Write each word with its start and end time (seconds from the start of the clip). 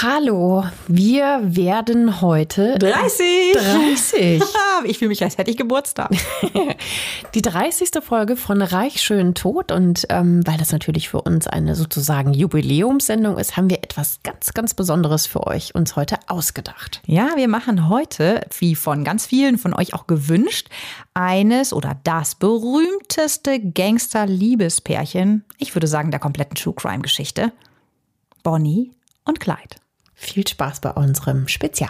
Hallo, 0.00 0.64
wir 0.86 1.40
werden 1.42 2.20
heute 2.20 2.78
30. 2.78 3.52
30. 3.54 4.42
ich 4.84 4.98
fühle 4.98 5.08
mich, 5.08 5.24
als 5.24 5.38
hätte 5.38 5.50
ich 5.50 5.56
Geburtstag. 5.56 6.10
Die 7.34 7.42
30. 7.42 7.90
Folge 8.00 8.36
von 8.36 8.62
Reich 8.62 9.00
schön 9.02 9.34
tot 9.34 9.72
und 9.72 10.06
ähm, 10.08 10.46
weil 10.46 10.56
das 10.56 10.70
natürlich 10.70 11.08
für 11.08 11.20
uns 11.22 11.48
eine 11.48 11.74
sozusagen 11.74 12.32
Jubiläumssendung 12.32 13.38
ist, 13.38 13.56
haben 13.56 13.70
wir 13.70 13.78
etwas 13.78 14.20
ganz, 14.22 14.54
ganz 14.54 14.72
Besonderes 14.72 15.26
für 15.26 15.48
euch 15.48 15.74
uns 15.74 15.96
heute 15.96 16.18
ausgedacht. 16.28 17.02
Ja, 17.04 17.30
wir 17.34 17.48
machen 17.48 17.88
heute, 17.88 18.42
wie 18.56 18.76
von 18.76 19.02
ganz 19.02 19.26
vielen 19.26 19.58
von 19.58 19.74
euch 19.74 19.94
auch 19.94 20.06
gewünscht, 20.06 20.68
eines 21.14 21.72
oder 21.72 21.98
das 22.04 22.36
berühmteste 22.36 23.58
Gangster-Liebespärchen, 23.58 25.44
ich 25.58 25.74
würde 25.74 25.88
sagen 25.88 26.12
der 26.12 26.20
kompletten 26.20 26.54
True 26.54 26.74
Crime-Geschichte. 26.74 27.50
Bonnie 28.44 28.92
und 29.24 29.40
Clyde. 29.40 29.76
Viel 30.20 30.46
Spaß 30.46 30.80
bei 30.80 30.90
unserem 30.90 31.46
Spezial. 31.46 31.88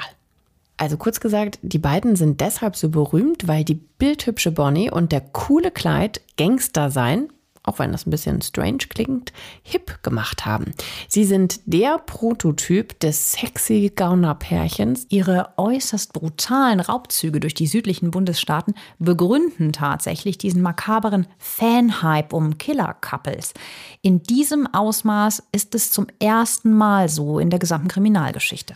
Also 0.77 0.99
kurz 0.99 1.19
gesagt, 1.19 1.59
die 1.63 1.79
beiden 1.79 2.15
sind 2.15 2.43
deshalb 2.43 2.77
so 2.77 2.91
berühmt, 2.91 3.49
weil 3.49 3.65
die 3.65 3.75
bildhübsche 3.75 4.53
Bonnie 4.53 4.91
und 4.91 5.13
der 5.13 5.23
coole 5.23 5.71
Clyde 5.71 6.21
Gangster 6.37 6.91
sein 6.91 7.31
auch 7.69 7.79
wenn 7.79 7.93
das 7.93 8.07
ein 8.07 8.11
bisschen 8.11 8.43
strange 8.43 8.87
klingt, 8.89 9.33
hip 9.63 10.03
gemacht 10.03 10.47
haben. 10.47 10.73
Sie 11.07 11.25
sind 11.25 11.61
der 11.67 11.99
Prototyp 11.99 12.99
des 13.01 13.33
sexy 13.33 13.93
Gaunerpärchens. 13.95 15.07
Ihre 15.11 15.51
äußerst 15.57 16.13
brutalen 16.13 16.81
Raubzüge 16.81 17.41
durch 17.41 17.55
die 17.55 17.67
südlichen 17.67 18.11
Bundesstaaten 18.11 18.75
begründen 18.99 19.73
tatsächlich 19.73 20.39
diesen 20.39 20.63
makaberen 20.63 21.27
Fanhype 21.39 22.35
um 22.35 22.59
Killer-Couples. 22.59 23.55
In 24.03 24.23
diesem 24.23 24.67
Ausmaß 24.67 25.43
ist 25.53 25.75
es 25.75 25.91
zum 25.91 26.07
ersten 26.19 26.73
Mal 26.73 27.09
so 27.09 27.39
in 27.39 27.51
der 27.51 27.59
gesamten 27.59 27.89
Kriminalgeschichte. 27.89 28.75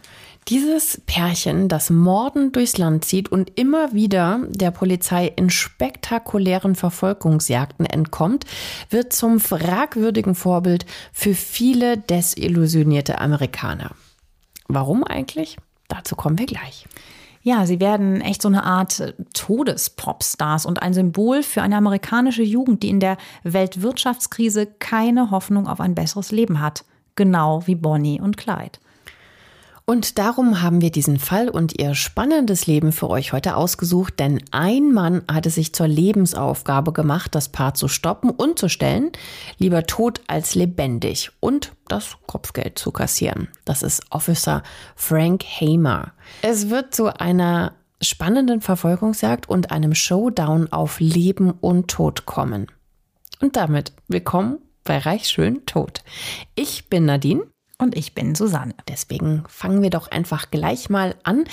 Dieses 0.48 1.00
Pärchen, 1.06 1.68
das 1.68 1.88
mordend 1.88 2.56
durchs 2.56 2.76
Land 2.76 3.04
zieht 3.04 3.30
und 3.30 3.58
immer 3.58 3.92
wieder 3.92 4.40
der 4.48 4.72
Polizei 4.72 5.32
in 5.36 5.50
spektakulären 5.50 6.74
Verfolgungsjagden 6.74 7.86
entkommt, 7.86 8.44
wird 8.90 9.12
zum 9.12 9.38
fragwürdigen 9.38 10.34
Vorbild 10.34 10.84
für 11.12 11.34
viele 11.34 11.96
desillusionierte 11.96 13.20
Amerikaner. 13.20 13.92
Warum 14.66 15.04
eigentlich? 15.04 15.58
Dazu 15.86 16.16
kommen 16.16 16.38
wir 16.38 16.46
gleich. 16.46 16.86
Ja, 17.44 17.66
sie 17.66 17.80
werden 17.80 18.20
echt 18.20 18.42
so 18.42 18.48
eine 18.48 18.64
Art 18.64 19.14
Todespopstars 19.34 20.64
und 20.66 20.82
ein 20.82 20.94
Symbol 20.94 21.42
für 21.42 21.62
eine 21.62 21.76
amerikanische 21.76 22.42
Jugend, 22.42 22.82
die 22.82 22.88
in 22.88 23.00
der 23.00 23.16
Weltwirtschaftskrise 23.42 24.66
keine 24.66 25.30
Hoffnung 25.30 25.68
auf 25.68 25.80
ein 25.80 25.94
besseres 25.94 26.32
Leben 26.32 26.60
hat. 26.60 26.84
Genau 27.14 27.66
wie 27.66 27.74
Bonnie 27.74 28.20
und 28.20 28.36
Clyde. 28.36 28.78
Und 29.84 30.18
darum 30.18 30.62
haben 30.62 30.80
wir 30.80 30.90
diesen 30.90 31.18
Fall 31.18 31.48
und 31.48 31.78
ihr 31.80 31.94
spannendes 31.94 32.66
Leben 32.66 32.92
für 32.92 33.10
euch 33.10 33.32
heute 33.32 33.56
ausgesucht, 33.56 34.20
denn 34.20 34.40
ein 34.52 34.92
Mann 34.92 35.22
hatte 35.30 35.50
sich 35.50 35.74
zur 35.74 35.88
Lebensaufgabe 35.88 36.92
gemacht, 36.92 37.34
das 37.34 37.48
Paar 37.48 37.74
zu 37.74 37.88
stoppen 37.88 38.30
und 38.30 38.58
zu 38.58 38.68
stellen, 38.68 39.10
lieber 39.58 39.84
tot 39.84 40.20
als 40.28 40.54
lebendig 40.54 41.32
und 41.40 41.72
das 41.88 42.16
Kopfgeld 42.26 42.78
zu 42.78 42.92
kassieren. 42.92 43.48
Das 43.64 43.82
ist 43.82 44.02
Officer 44.10 44.62
Frank 44.94 45.42
Hamer. 45.42 46.12
Es 46.42 46.70
wird 46.70 46.94
zu 46.94 47.18
einer 47.18 47.72
spannenden 48.00 48.60
Verfolgungsjagd 48.60 49.48
und 49.48 49.70
einem 49.72 49.94
Showdown 49.94 50.72
auf 50.72 51.00
Leben 51.00 51.50
und 51.50 51.88
Tod 51.88 52.24
kommen. 52.24 52.66
Und 53.40 53.56
damit 53.56 53.92
willkommen 54.08 54.58
bei 54.84 54.98
Reich 54.98 55.28
Schön 55.28 55.66
Tod. 55.66 56.02
Ich 56.54 56.88
bin 56.88 57.04
Nadine. 57.04 57.51
Und 57.82 57.96
ich 57.96 58.14
bin 58.14 58.36
Susanne. 58.36 58.76
Deswegen 58.88 59.42
fangen 59.48 59.82
wir 59.82 59.90
doch 59.90 60.08
einfach 60.08 60.52
gleich 60.52 60.88
mal 60.88 61.16
an 61.24 61.46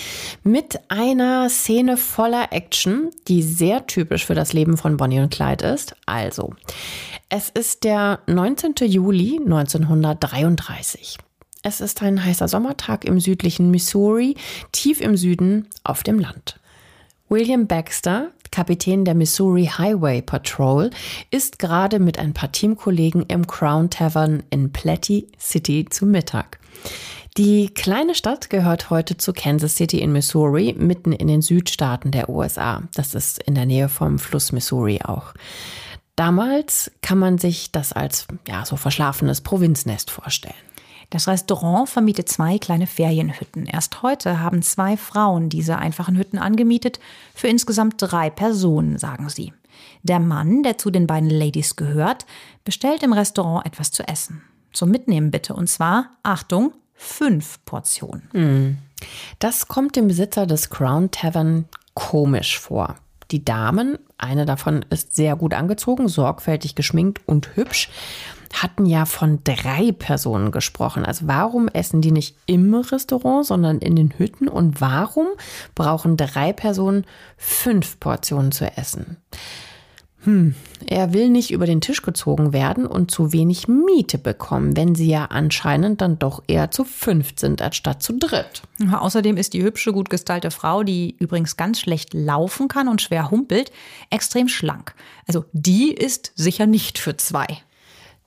mit 0.44 0.80
einer 0.88 1.49
Szene 1.49 1.97
voller 1.97 2.53
Action, 2.53 3.09
die 3.27 3.41
sehr 3.41 3.88
typisch 3.88 4.27
für 4.27 4.36
das 4.36 4.53
Leben 4.53 4.77
von 4.77 4.95
Bonnie 4.95 5.21
und 5.21 5.33
Clyde 5.33 5.65
ist. 5.65 5.95
Also, 6.05 6.54
es 7.30 7.49
ist 7.49 7.83
der 7.83 8.20
19. 8.27 8.76
Juli 8.81 9.39
1933. 9.43 11.17
Es 11.64 11.81
ist 11.81 12.04
ein 12.04 12.23
heißer 12.23 12.48
Sommertag 12.48 13.05
im 13.05 13.20
südlichen 13.20 13.71
Missouri, 13.71 14.36
tief 14.71 15.02
im 15.02 15.17
Süden 15.17 15.67
auf 15.83 16.04
dem 16.04 16.20
Land. 16.20 16.58
William 17.30 17.67
Baxter, 17.67 18.32
Kapitän 18.52 19.06
der 19.06 19.14
Missouri 19.14 19.66
Highway 19.66 20.23
Patrol, 20.23 20.90
ist 21.30 21.60
gerade 21.60 22.00
mit 22.00 22.17
ein 22.17 22.34
paar 22.34 22.52
Teamkollegen 22.52 23.22
im 23.28 23.45
Crown 23.45 23.92
Tavern 23.92 24.42
in 24.50 24.73
Platte 24.73 25.28
City 25.40 25.86
zu 25.88 26.08
Mittag. 26.08 26.60
Die 27.38 27.70
kleine 27.70 28.16
Stadt 28.16 28.50
gehört 28.50 28.90
heute 28.90 29.16
zu 29.16 29.32
Kansas 29.32 29.76
City 29.76 30.00
in 30.00 30.12
Missouri, 30.12 30.76
mitten 30.76 31.12
in 31.12 31.28
den 31.28 31.44
Südstaaten 31.44 32.10
der 32.10 32.30
USA. 32.30 32.82
Das 32.95 33.14
ist 33.14 33.38
in 33.44 33.54
der 33.54 33.67
Nähe 33.67 33.90
vom 33.90 34.17
Fluss 34.17 34.52
Missouri 34.52 35.02
auch. 35.04 35.36
Damals 36.16 36.92
kann 37.04 37.20
man 37.20 37.38
sich 37.38 37.72
das 37.72 37.94
als 37.94 38.26
ja, 38.48 38.66
so 38.66 38.76
verschlafenes 38.76 39.42
Provinznest 39.42 40.10
vorstellen. 40.10 40.56
Das 41.09 41.27
Restaurant 41.27 41.89
vermietet 41.89 42.30
zwei 42.30 42.59
kleine 42.59 42.86
Ferienhütten. 42.86 43.65
Erst 43.65 44.03
heute 44.03 44.39
haben 44.39 44.61
zwei 44.61 44.95
Frauen 44.95 45.49
diese 45.49 45.77
einfachen 45.77 46.15
Hütten 46.17 46.37
angemietet, 46.37 46.99
für 47.33 47.47
insgesamt 47.47 47.95
drei 47.97 48.30
Personen, 48.30 48.97
sagen 48.97 49.30
sie. 49.30 49.53
Der 50.03 50.19
Mann, 50.19 50.64
der 50.64 50.77
zu 50.77 50.92
den 50.92 51.08
beiden 51.08 51.30
Ladies 51.30 51.75
gehört, 51.75 52.25
bestellt 52.64 53.02
im 53.02 53.14
Restaurant 53.14 53.65
etwas 53.65 53.92
zu 53.92 54.08
essen. 54.08 54.43
Zum 54.71 54.92
Mitnehmen 54.92 55.31
bitte, 55.31 55.55
und 55.55 55.67
zwar, 55.67 56.11
Achtung, 56.21 56.73
fünf 56.93 57.64
Portionen. 57.65 58.30
Hm. 58.31 58.77
Das 59.39 59.67
kommt 59.67 59.95
dem 59.95 60.08
Besitzer 60.08 60.45
des 60.45 60.69
Crown 60.69 61.09
Tavern 61.09 61.65
komisch 61.95 62.59
vor. 62.59 62.95
Die 63.31 63.43
Damen, 63.43 63.98
eine 64.17 64.45
davon 64.45 64.86
ist 64.89 65.15
sehr 65.15 65.36
gut 65.36 65.53
angezogen, 65.53 66.08
sorgfältig 66.08 66.75
geschminkt 66.75 67.21
und 67.25 67.55
hübsch 67.55 67.89
hatten 68.54 68.86
ja 68.86 69.05
von 69.05 69.39
drei 69.43 69.92
Personen 69.92 70.52
gesprochen. 70.52 71.05
Also 71.05 71.27
warum 71.27 71.67
essen 71.67 72.02
die 72.02 72.11
nicht 72.11 72.36
im 72.45 72.73
Restaurant, 72.73 73.45
sondern 73.45 73.80
in 73.80 73.95
den 73.95 74.14
Hütten? 74.17 74.48
Und 74.48 74.82
warum 74.82 75.27
brauchen 75.76 76.17
drei 76.17 76.54
Personen 76.54 77.05
fünf 77.37 77.99
Portionen 77.99 78.52
zu 78.52 78.65
essen? 78.76 79.17
Hm, 80.23 80.54
er 80.86 81.14
will 81.14 81.30
nicht 81.30 81.49
über 81.52 81.65
den 81.65 81.80
Tisch 81.80 82.02
gezogen 82.02 82.52
werden 82.52 82.86
und 82.86 83.10
zu 83.10 83.32
wenig 83.32 83.70
Miete 83.70 84.17
bekommen, 84.17 84.76
wenn 84.76 84.93
sie 84.93 85.08
ja 85.08 85.26
anscheinend 85.26 86.02
dann 86.02 86.20
doch 86.20 86.43
eher 86.48 86.71
zu 86.71 86.83
fünft 86.83 87.39
sind, 87.39 87.61
anstatt 87.61 88.04
zu 88.04 88.17
dritt. 88.17 88.64
Außerdem 88.92 89.37
ist 89.37 89.54
die 89.54 89.64
hübsche, 89.64 89.93
gut 89.93 90.10
gestylte 90.10 90.52
Frau, 90.52 90.83
die 90.83 91.16
übrigens 91.20 91.55
ganz 91.55 91.80
schlecht 91.80 92.14
laufen 92.14 92.67
kann 92.67 92.89
und 92.89 93.02
schwer 93.02 93.31
humpelt, 93.31 93.71
extrem 94.10 94.49
schlank. 94.49 94.93
Also 95.26 95.45
die 95.54 95.93
ist 95.93 96.33
sicher 96.36 96.66
nicht 96.66 96.98
für 96.98 97.16
zwei. 97.16 97.48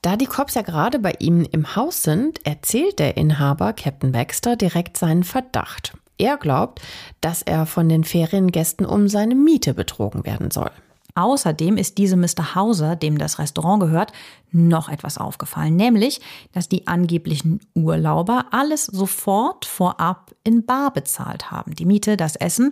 Da 0.03 0.17
die 0.17 0.25
Cops 0.25 0.55
ja 0.55 0.63
gerade 0.63 0.99
bei 0.99 1.13
ihm 1.19 1.47
im 1.49 1.77
Haus 1.77 2.03
sind, 2.03 2.45
erzählt 2.45 2.99
der 2.99 3.15
Inhaber, 3.15 3.71
Captain 3.71 4.11
Baxter, 4.11 4.57
direkt 4.57 4.97
seinen 4.97 5.23
Verdacht. 5.23 5.93
Er 6.17 6.35
glaubt, 6.35 6.81
dass 7.21 7.41
er 7.41 7.65
von 7.65 7.87
den 7.87 8.03
Feriengästen 8.03 8.85
um 8.85 9.07
seine 9.07 9.33
Miete 9.33 9.73
betrogen 9.73 10.25
werden 10.25 10.51
soll. 10.51 10.71
Außerdem 11.15 11.77
ist 11.77 11.97
diesem 11.99 12.19
Mr. 12.19 12.53
Hauser, 12.53 12.97
dem 12.97 13.17
das 13.17 13.39
Restaurant 13.39 13.79
gehört, 13.79 14.11
noch 14.51 14.89
etwas 14.89 15.17
aufgefallen, 15.17 15.77
nämlich, 15.77 16.19
dass 16.51 16.67
die 16.67 16.85
angeblichen 16.85 17.61
Urlauber 17.73 18.47
alles 18.51 18.87
sofort 18.87 19.63
vorab 19.63 20.35
in 20.43 20.65
Bar 20.65 20.91
bezahlt 20.91 21.49
haben. 21.49 21.75
Die 21.75 21.85
Miete, 21.85 22.17
das 22.17 22.35
Essen 22.35 22.71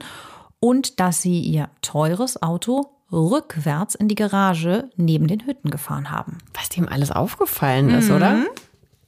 und 0.60 1.00
dass 1.00 1.22
sie 1.22 1.40
ihr 1.40 1.70
teures 1.82 2.42
Auto 2.42 2.90
rückwärts 3.12 3.96
in 3.96 4.08
die 4.08 4.16
Garage 4.16 4.90
neben 4.96 5.28
den 5.28 5.46
Hütten 5.46 5.70
gefahren 5.70 6.12
haben. 6.12 6.38
Was 6.54 6.70
dem 6.70 6.88
alles 6.88 7.12
aufgefallen 7.12 7.90
ist, 7.90 8.10
mhm. 8.10 8.16
oder? 8.16 8.46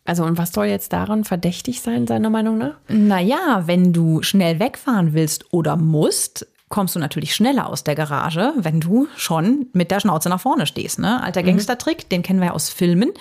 Also 0.06 0.24
und 0.24 0.38
was 0.38 0.52
soll 0.52 0.66
jetzt 0.66 0.91
daran 0.91 1.24
verdächtig 1.24 1.81
sein, 1.81 2.08
seiner 2.08 2.30
Meinung 2.30 2.58
nach? 2.58 2.75
Naja, 2.90 3.63
wenn 3.66 3.94
du 3.94 4.22
schnell 4.22 4.60
wegfahren 4.60 5.13
willst 5.13 5.54
oder 5.54 5.78
musst, 5.78 6.45
kommst 6.68 6.95
du 6.95 7.00
natürlich 7.00 7.36
schneller 7.36 7.69
aus 7.69 7.83
der 7.83 7.95
Garage, 7.95 8.51
wenn 8.57 8.80
du 8.80 9.07
schon 9.16 9.68
mit 9.74 9.92
der 9.92 10.00
Schnauze 10.00 10.28
nach 10.28 10.42
vorne 10.42 10.66
stehst. 10.66 11.00
Ne? 11.00 11.22
Alter 11.22 11.42
mhm. 11.42 11.48
Gangstertrick, 11.48 12.06
mhm. 12.06 12.10
den 12.10 12.24
kennen 12.24 12.39
wir 12.39 12.48
ja 12.48 12.54
aus 12.54 12.69
Filmen. 12.69 13.12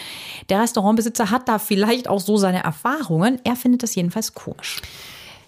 Der 0.49 0.61
Restaurantbesitzer 0.63 1.31
hat 1.31 1.49
da 1.49 1.59
vielleicht 1.59 2.09
auch 2.09 2.21
so 2.21 2.37
seine 2.37 2.65
Erfahrungen. 2.65 3.39
Er 3.45 3.55
findet 3.55 3.83
das 3.83 3.95
jedenfalls 3.95 4.35
komisch. 4.35 4.81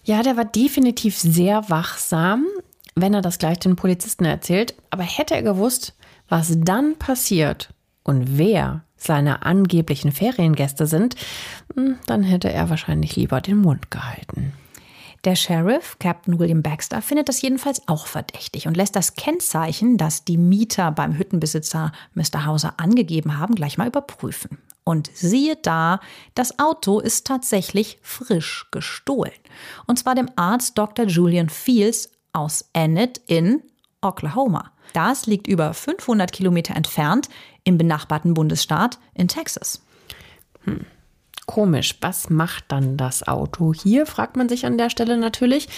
Ja, 0.05 0.23
der 0.23 0.37
war 0.37 0.45
definitiv 0.45 1.19
sehr 1.19 1.71
wachsam 1.71 2.47
wenn 2.95 3.15
er 3.15 3.23
das 3.23 3.39
gleich 3.39 3.59
den 3.59 3.77
Polizisten 3.77 4.25
erzählt. 4.25 4.75
Aber 4.91 5.03
hätte 5.03 5.35
er 5.35 5.43
gewusst, 5.43 5.95
was 6.29 6.53
dann 6.57 6.97
passiert 6.97 7.71
und 8.03 8.39
wer 8.39 8.85
seine 8.97 9.43
angeblichen 9.45 10.13
Feriengäste 10.13 10.87
sind, 10.87 11.17
hm, 11.75 11.99
dann 12.07 12.23
hätte 12.23 12.51
er 12.51 12.71
wahrscheinlich 12.71 13.17
lieber 13.17 13.41
den 13.41 13.59
Mund 13.59 13.91
gehalten. 13.91 14.53
Der 15.25 15.37
Sheriff, 15.37 15.97
Captain 15.99 16.39
William 16.39 16.63
Baxter, 16.63 17.01
findet 17.01 17.31
das 17.31 17.41
jedenfalls 17.41 17.89
auch 17.89 18.07
verdächtig 18.07 18.67
und 18.67 18.77
lässt 18.77 18.95
das 18.95 19.15
Kennzeichen, 19.15 19.97
das 19.97 20.25
die 20.25 20.37
Mieter 20.37 20.91
beim 20.93 21.17
Hüttenbesitzer 21.17 21.93
Mr. 22.13 22.45
Hauser 22.45 22.75
angegeben 22.77 23.39
haben, 23.39 23.55
gleich 23.55 23.79
mal 23.79 23.89
überprüfen. 23.89 24.59
Und 24.85 25.11
siehe 25.15 25.57
da, 25.57 26.01
das 26.35 26.59
Auto 26.59 27.01
ist 27.01 27.27
tatsächlich 27.27 27.99
frisch 28.03 28.67
gestohlen. 28.71 29.33
Und 29.87 29.99
zwar 29.99 30.15
dem 30.15 30.29
Arzt 30.37 30.77
Dr. 30.77 31.07
Julian 31.07 31.49
Fields 31.49 32.11
aus 32.35 32.69
Enid 32.75 33.21
in 33.27 33.63
Oklahoma. 34.03 34.71
Das 34.93 35.27
liegt 35.27 35.47
über 35.47 35.73
500 35.73 36.33
Kilometer 36.33 36.77
entfernt 36.77 37.29
im 37.65 37.79
benachbarten 37.79 38.35
Bundesstaat 38.35 38.99
in 39.15 39.29
Texas. 39.29 39.83
Hm. 40.65 40.85
Komisch, 41.47 41.99
was 42.01 42.31
macht 42.31 42.65
dann 42.69 42.97
das 42.97 43.29
Auto 43.29 43.75
hier, 43.75 44.07
fragt 44.07 44.37
man 44.37 44.49
sich 44.49 44.65
an 44.65 44.79
der 44.79 44.89
Stelle 44.89 45.19
natürlich. 45.19 45.69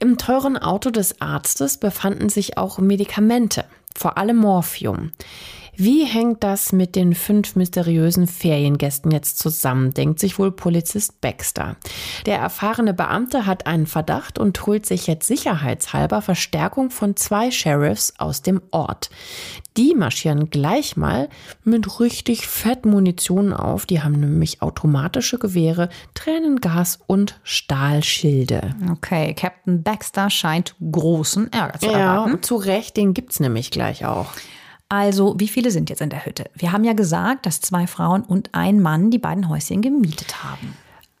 Im 0.00 0.16
teuren 0.16 0.56
Auto 0.56 0.90
des 0.90 1.20
Arztes 1.20 1.76
befanden 1.76 2.30
sich 2.30 2.56
auch 2.56 2.78
Medikamente, 2.78 3.66
vor 3.94 4.16
allem 4.16 4.38
Morphium. 4.38 5.12
Wie 5.74 6.04
hängt 6.04 6.44
das 6.44 6.72
mit 6.72 6.96
den 6.96 7.14
fünf 7.14 7.56
mysteriösen 7.56 8.26
Feriengästen 8.26 9.10
jetzt 9.10 9.38
zusammen, 9.38 9.94
denkt 9.94 10.20
sich 10.20 10.38
wohl 10.38 10.52
Polizist 10.52 11.20
Baxter. 11.22 11.76
Der 12.26 12.38
erfahrene 12.38 12.92
Beamte 12.92 13.46
hat 13.46 13.66
einen 13.66 13.86
Verdacht 13.86 14.38
und 14.38 14.66
holt 14.66 14.84
sich 14.84 15.06
jetzt 15.06 15.26
sicherheitshalber 15.26 16.20
Verstärkung 16.20 16.90
von 16.90 17.16
zwei 17.16 17.50
Sheriffs 17.50 18.12
aus 18.18 18.42
dem 18.42 18.60
Ort. 18.70 19.08
Die 19.78 19.94
marschieren 19.94 20.50
gleich 20.50 20.98
mal 20.98 21.30
mit 21.64 21.98
richtig 22.00 22.46
fett 22.46 22.84
Munition 22.84 23.54
auf. 23.54 23.86
Die 23.86 24.02
haben 24.02 24.20
nämlich 24.20 24.60
automatische 24.60 25.38
Gewehre, 25.38 25.88
Tränengas 26.12 26.98
und 27.06 27.40
Stahlschilde. 27.44 28.74
Okay, 28.90 29.32
Captain 29.32 29.82
Baxter 29.82 30.28
scheint 30.28 30.74
großen 30.80 31.50
Ärger 31.50 31.78
zu 31.78 31.86
erwarten. 31.86 32.32
Ja, 32.32 32.42
zu 32.42 32.56
Recht, 32.56 32.98
den 32.98 33.14
gibt's 33.14 33.40
nämlich 33.40 33.70
gleich 33.70 34.04
auch. 34.04 34.32
Also, 34.92 35.36
wie 35.38 35.48
viele 35.48 35.70
sind 35.70 35.88
jetzt 35.88 36.02
in 36.02 36.10
der 36.10 36.26
Hütte? 36.26 36.50
Wir 36.54 36.70
haben 36.70 36.84
ja 36.84 36.92
gesagt, 36.92 37.46
dass 37.46 37.62
zwei 37.62 37.86
Frauen 37.86 38.20
und 38.20 38.50
ein 38.52 38.78
Mann 38.78 39.10
die 39.10 39.16
beiden 39.18 39.48
Häuschen 39.48 39.80
gemietet 39.80 40.44
haben. 40.44 40.76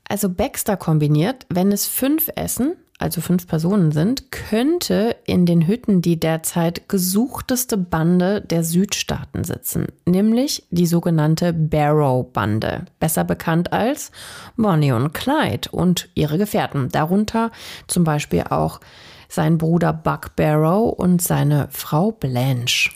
Also 0.06 0.28
Baxter 0.28 0.76
kombiniert, 0.76 1.46
wenn 1.48 1.72
es 1.72 1.86
fünf 1.86 2.28
Essen, 2.36 2.74
also 2.98 3.22
fünf 3.22 3.46
Personen 3.46 3.90
sind, 3.90 4.30
könnte 4.30 5.16
in 5.24 5.46
den 5.46 5.66
Hütten 5.66 6.02
die 6.02 6.20
derzeit 6.20 6.86
gesuchteste 6.90 7.78
Bande 7.78 8.42
der 8.42 8.62
Südstaaten 8.62 9.42
sitzen, 9.42 9.86
nämlich 10.04 10.66
die 10.68 10.84
sogenannte 10.84 11.54
Barrow-Bande, 11.54 12.84
besser 13.00 13.24
bekannt 13.24 13.72
als 13.72 14.12
Bonnie 14.58 14.92
und 14.92 15.14
Clyde 15.14 15.70
und 15.70 16.10
ihre 16.14 16.36
Gefährten, 16.36 16.90
darunter 16.90 17.50
zum 17.86 18.04
Beispiel 18.04 18.44
auch 18.50 18.80
sein 19.30 19.56
Bruder 19.56 19.94
Buck 19.94 20.36
Barrow 20.36 20.92
und 20.92 21.22
seine 21.22 21.68
Frau 21.70 22.12
Blanche. 22.12 22.90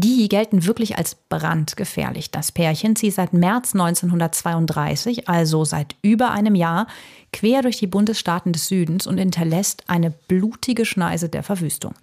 Die 0.00 0.28
gelten 0.28 0.64
wirklich 0.64 0.96
als 0.96 1.16
brandgefährlich. 1.16 2.30
Das 2.30 2.52
Pärchen 2.52 2.94
zieht 2.94 3.14
seit 3.14 3.32
März 3.32 3.74
1932, 3.74 5.28
also 5.28 5.64
seit 5.64 5.96
über 6.02 6.30
einem 6.30 6.54
Jahr, 6.54 6.86
quer 7.32 7.62
durch 7.62 7.78
die 7.78 7.88
Bundesstaaten 7.88 8.52
des 8.52 8.68
Südens 8.68 9.08
und 9.08 9.18
hinterlässt 9.18 9.82
eine 9.88 10.12
blutige 10.12 10.84
Schneise 10.84 11.28
der 11.28 11.42
Verwüstung. 11.42 11.94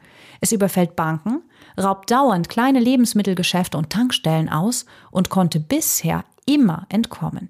Es 0.41 0.51
überfällt 0.51 0.97
Banken, 0.97 1.41
raubt 1.81 2.11
dauernd 2.11 2.49
kleine 2.49 2.81
Lebensmittelgeschäfte 2.81 3.77
und 3.77 3.91
Tankstellen 3.91 4.49
aus 4.49 4.85
und 5.09 5.29
konnte 5.29 5.61
bisher 5.61 6.25
immer 6.45 6.87
entkommen. 6.89 7.49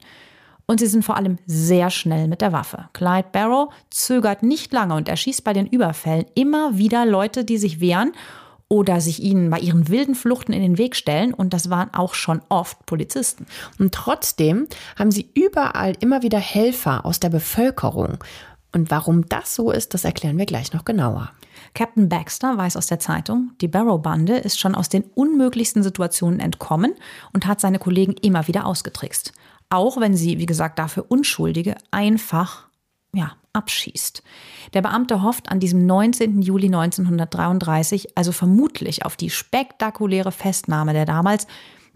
Und 0.67 0.79
sie 0.79 0.87
sind 0.87 1.03
vor 1.03 1.17
allem 1.17 1.39
sehr 1.47 1.89
schnell 1.89 2.27
mit 2.27 2.41
der 2.41 2.51
Waffe. 2.51 2.89
Clyde 2.93 3.29
Barrow 3.31 3.73
zögert 3.89 4.43
nicht 4.43 4.71
lange 4.73 4.93
und 4.93 5.09
erschießt 5.09 5.43
bei 5.43 5.53
den 5.53 5.65
Überfällen 5.65 6.27
immer 6.35 6.77
wieder 6.77 7.03
Leute, 7.07 7.45
die 7.45 7.57
sich 7.57 7.79
wehren 7.79 8.11
oder 8.67 8.99
sich 8.99 9.21
ihnen 9.21 9.49
bei 9.49 9.59
ihren 9.59 9.89
wilden 9.89 10.15
Fluchten 10.15 10.53
in 10.53 10.61
den 10.61 10.77
Weg 10.77 10.95
stellen. 10.95 11.33
Und 11.33 11.53
das 11.53 11.69
waren 11.69 11.93
auch 11.93 12.13
schon 12.13 12.41
oft 12.49 12.85
Polizisten. 12.85 13.45
Und 13.79 13.93
trotzdem 13.93 14.67
haben 14.97 15.11
sie 15.11 15.29
überall 15.33 15.93
immer 15.99 16.23
wieder 16.23 16.39
Helfer 16.39 17.05
aus 17.05 17.19
der 17.19 17.29
Bevölkerung. 17.29 18.23
Und 18.73 18.91
warum 18.91 19.27
das 19.29 19.55
so 19.55 19.71
ist, 19.71 19.93
das 19.93 20.03
erklären 20.03 20.37
wir 20.37 20.45
gleich 20.45 20.73
noch 20.73 20.83
genauer. 20.83 21.31
Captain 21.73 22.09
Baxter 22.09 22.57
weiß 22.57 22.75
aus 22.75 22.87
der 22.87 22.99
Zeitung, 22.99 23.51
die 23.61 23.67
Barrow-Bande 23.67 24.37
ist 24.37 24.59
schon 24.59 24.75
aus 24.75 24.89
den 24.89 25.03
unmöglichsten 25.15 25.83
Situationen 25.83 26.39
entkommen 26.39 26.93
und 27.33 27.45
hat 27.45 27.61
seine 27.61 27.79
Kollegen 27.79 28.13
immer 28.21 28.47
wieder 28.47 28.65
ausgetrickst. 28.65 29.31
Auch 29.69 29.99
wenn 29.99 30.15
sie, 30.15 30.39
wie 30.39 30.45
gesagt, 30.45 30.79
dafür 30.79 31.05
Unschuldige 31.07 31.75
einfach 31.91 32.67
ja, 33.13 33.31
abschießt. 33.55 34.23
Der 34.73 34.81
Beamte 34.81 35.21
hofft 35.21 35.49
an 35.49 35.59
diesem 35.59 35.85
19. 35.85 36.41
Juli 36.41 36.67
1933 36.67 38.17
also 38.17 38.31
vermutlich 38.31 39.05
auf 39.05 39.15
die 39.15 39.29
spektakuläre 39.29 40.31
Festnahme 40.31 40.93
der 40.93 41.05
damals 41.05 41.47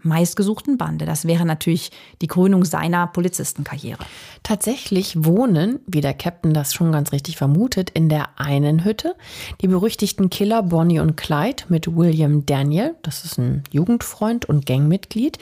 meistgesuchten 0.02 0.78
Bande. 0.78 1.06
Das 1.06 1.26
wäre 1.26 1.44
natürlich 1.44 1.90
die 2.20 2.26
Krönung 2.26 2.64
seiner 2.64 3.06
Polizistenkarriere. 3.06 4.04
Tatsächlich 4.42 5.24
wohnen, 5.24 5.80
wie 5.86 6.00
der 6.00 6.14
Captain 6.14 6.54
das 6.54 6.74
schon 6.74 6.92
ganz 6.92 7.12
richtig 7.12 7.36
vermutet, 7.36 7.90
in 7.90 8.08
der 8.08 8.28
einen 8.38 8.84
Hütte 8.84 9.14
die 9.60 9.68
berüchtigten 9.68 10.30
Killer 10.30 10.62
Bonnie 10.62 11.00
und 11.00 11.16
Clyde 11.16 11.64
mit 11.68 11.96
William 11.96 12.46
Daniel, 12.46 12.94
das 13.02 13.24
ist 13.24 13.38
ein 13.38 13.64
Jugendfreund 13.70 14.46
und 14.46 14.66
Gangmitglied. 14.66 15.38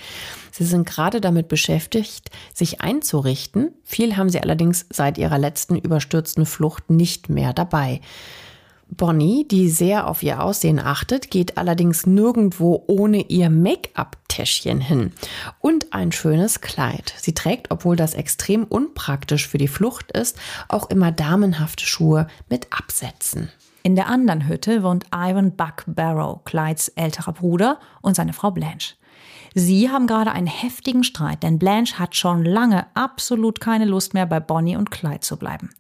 Sie 0.51 0.65
sind 0.65 0.87
gerade 0.87 1.21
damit 1.21 1.49
beschäftigt, 1.49 2.31
sich 2.53 2.81
einzurichten. 2.81 3.71
Viel 3.85 4.17
haben 4.17 4.29
sie 4.29 4.41
allerdings 4.41 4.87
seit 4.91 5.19
ihrer 5.19 5.39
letzten 5.39 5.77
überstürzten 5.77 6.47
Flucht 6.47 6.91
nicht 6.91 7.29
mehr 7.29 7.53
dabei. 7.53 8.01
Bonnie, 8.91 9.47
die 9.47 9.69
sehr 9.69 10.09
auf 10.09 10.23
ihr 10.23 10.43
Aussehen 10.43 10.79
achtet, 10.79 11.31
geht 11.31 11.59
allerdings 11.59 12.07
nirgendwo 12.07 12.85
ohne 12.87 13.23
ihr 13.23 13.51
Make-up-Täschchen 13.51 14.81
hin 14.81 15.13
und 15.61 15.93
ein 15.93 16.11
schönes 16.11 16.61
Kleid. 16.61 17.15
Sie 17.19 17.35
trägt, 17.35 17.71
obwohl 17.71 17.97
das 17.97 18.15
extrem 18.15 18.65
unpraktisch 18.65 19.47
für 19.47 19.59
die 19.59 19.69
Flucht 19.69 20.11
ist, 20.13 20.39
auch 20.69 20.89
immer 20.89 21.13
damenhafte 21.13 21.85
Schuhe 21.85 22.29
mit 22.49 22.73
Absätzen. 22.73 23.51
In 23.83 23.95
der 23.95 24.09
anderen 24.09 24.49
Hütte 24.49 24.83
wohnt 24.83 25.07
Ivan 25.15 25.55
Buck 25.55 25.85
Barrow, 25.87 26.43
Clydes 26.45 26.89
älterer 26.89 27.33
Bruder, 27.33 27.79
und 28.01 28.17
seine 28.17 28.33
Frau 28.33 28.51
Blanche. 28.51 28.95
Sie 29.55 29.91
haben 29.91 30.07
gerade 30.07 30.33
einen 30.33 30.47
heftigen 30.47 31.05
Streit, 31.05 31.43
denn 31.43 31.59
Blanche 31.59 31.99
hat 31.99 32.17
schon 32.17 32.45
lange 32.45 32.87
absolut 32.95 33.61
keine 33.61 33.85
Lust 33.85 34.15
mehr, 34.15 34.27
bei 34.27 34.41
Bonnie 34.41 34.77
und 34.77 34.91
Clyde 34.91 35.21
zu 35.21 35.37
bleiben. 35.37 35.71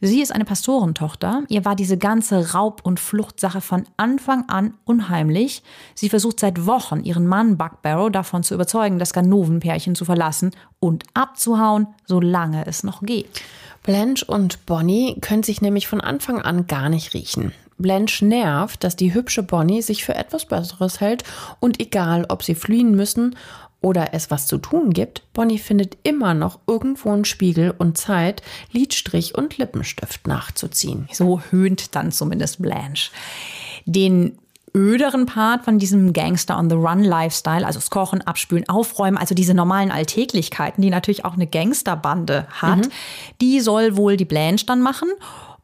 Sie 0.00 0.20
ist 0.20 0.32
eine 0.32 0.44
Pastorentochter. 0.44 1.42
Ihr 1.48 1.64
war 1.64 1.76
diese 1.76 1.96
ganze 1.96 2.52
Raub- 2.52 2.82
und 2.84 3.00
Fluchtsache 3.00 3.60
von 3.60 3.84
Anfang 3.96 4.48
an 4.48 4.74
unheimlich. 4.84 5.62
Sie 5.94 6.08
versucht 6.08 6.40
seit 6.40 6.66
Wochen, 6.66 7.02
ihren 7.04 7.26
Mann 7.26 7.56
Buck 7.56 7.82
Barrow 7.82 8.10
davon 8.10 8.42
zu 8.42 8.54
überzeugen, 8.54 8.98
das 8.98 9.12
Ganovenpärchen 9.12 9.94
zu 9.94 10.04
verlassen 10.04 10.50
und 10.80 11.04
abzuhauen, 11.14 11.86
solange 12.06 12.66
es 12.66 12.84
noch 12.84 13.02
geht. 13.02 13.42
Blanche 13.82 14.24
und 14.24 14.64
Bonnie 14.66 15.16
können 15.20 15.42
sich 15.42 15.60
nämlich 15.60 15.86
von 15.86 16.00
Anfang 16.00 16.40
an 16.40 16.66
gar 16.66 16.88
nicht 16.88 17.14
riechen. 17.14 17.52
Blanche 17.76 18.24
nervt, 18.24 18.84
dass 18.84 18.96
die 18.96 19.14
hübsche 19.14 19.42
Bonnie 19.42 19.82
sich 19.82 20.04
für 20.04 20.14
etwas 20.14 20.46
Besseres 20.46 21.00
hält 21.00 21.24
und 21.60 21.80
egal, 21.80 22.24
ob 22.28 22.42
sie 22.42 22.54
fliehen 22.54 22.94
müssen 22.94 23.36
oder 23.84 24.14
es 24.14 24.30
was 24.30 24.46
zu 24.46 24.56
tun 24.56 24.94
gibt, 24.94 25.22
Bonnie 25.34 25.58
findet 25.58 25.98
immer 26.04 26.32
noch 26.32 26.58
irgendwo 26.66 27.10
einen 27.12 27.26
Spiegel 27.26 27.74
und 27.76 27.98
Zeit, 27.98 28.42
Lidstrich 28.72 29.34
und 29.34 29.58
Lippenstift 29.58 30.26
nachzuziehen. 30.26 31.06
So 31.12 31.42
höhnt 31.50 31.94
dann 31.94 32.10
zumindest 32.10 32.62
Blanche. 32.62 33.10
Den 33.84 34.38
öderen 34.74 35.26
Part 35.26 35.64
von 35.64 35.78
diesem 35.78 36.14
Gangster 36.14 36.58
on 36.58 36.70
the 36.70 36.76
Run 36.76 37.04
Lifestyle, 37.04 37.66
also 37.66 37.78
das 37.78 37.90
Kochen, 37.90 38.22
Abspülen, 38.22 38.66
Aufräumen, 38.70 39.18
also 39.18 39.34
diese 39.34 39.52
normalen 39.52 39.90
Alltäglichkeiten, 39.90 40.80
die 40.80 40.90
natürlich 40.90 41.26
auch 41.26 41.34
eine 41.34 41.46
Gangsterbande 41.46 42.46
hat, 42.48 42.78
mhm. 42.78 42.90
die 43.42 43.60
soll 43.60 43.98
wohl 43.98 44.16
die 44.16 44.24
Blanche 44.24 44.64
dann 44.64 44.80
machen. 44.80 45.10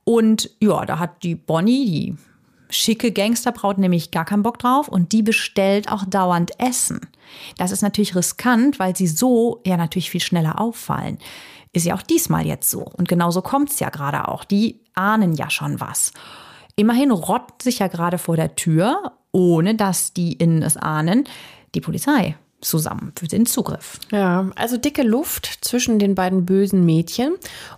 Und 0.05 0.51
ja, 0.61 0.85
da 0.85 0.99
hat 0.99 1.23
die 1.23 1.35
Bonnie, 1.35 1.87
die 1.87 2.17
schicke 2.69 3.13
Gangsterbraut 3.13 3.79
nämlich 3.79 4.11
gar 4.11 4.27
keinen 4.27 4.43
Bock 4.43 4.59
drauf 4.59 4.89
und 4.89 5.13
die 5.13 5.23
bestellt 5.23 5.91
auch 5.91 6.05
dauernd 6.05 6.53
Essen. 6.59 7.01
Das 7.57 7.71
ist 7.71 7.83
natürlich 7.83 8.15
riskant, 8.17 8.79
weil 8.79 8.97
sie 8.97 9.07
so 9.07 9.61
ja 9.65 9.77
natürlich 9.77 10.11
viel 10.11 10.21
schneller 10.21 10.61
auffallen. 10.61 11.19
Ist 11.73 11.87
ja 11.87 11.95
auch 11.95 12.03
diesmal 12.03 12.47
jetzt 12.47 12.71
so. 12.71 12.81
Und 12.81 13.09
genauso 13.09 13.43
kommt 13.43 13.71
es 13.71 13.81
ja 13.81 13.91
gerade 13.91 14.29
auch. 14.29 14.45
Die 14.45 14.81
ahnen 14.95 15.35
ja 15.35 15.51
schon 15.51 15.81
was. 15.81 16.13
Immerhin 16.77 17.11
rotten 17.11 17.61
sich 17.63 17.79
ja 17.79 17.89
gerade 17.89 18.19
vor 18.19 18.37
der 18.37 18.57
Tür, 18.57 19.13
ohne 19.33 19.75
dass 19.75 20.13
die 20.13 20.33
innen 20.33 20.63
es 20.63 20.77
ahnen, 20.77 21.25
die 21.75 21.81
Polizei 21.81 22.37
zusammen 22.61 23.13
für 23.17 23.27
den 23.27 23.47
Zugriff. 23.47 23.99
Ja, 24.11 24.51
also 24.57 24.77
dicke 24.77 25.03
Luft 25.03 25.59
zwischen 25.63 25.99
den 25.99 26.15
beiden 26.15 26.45
bösen 26.45 26.85
Mädchen 26.85 27.35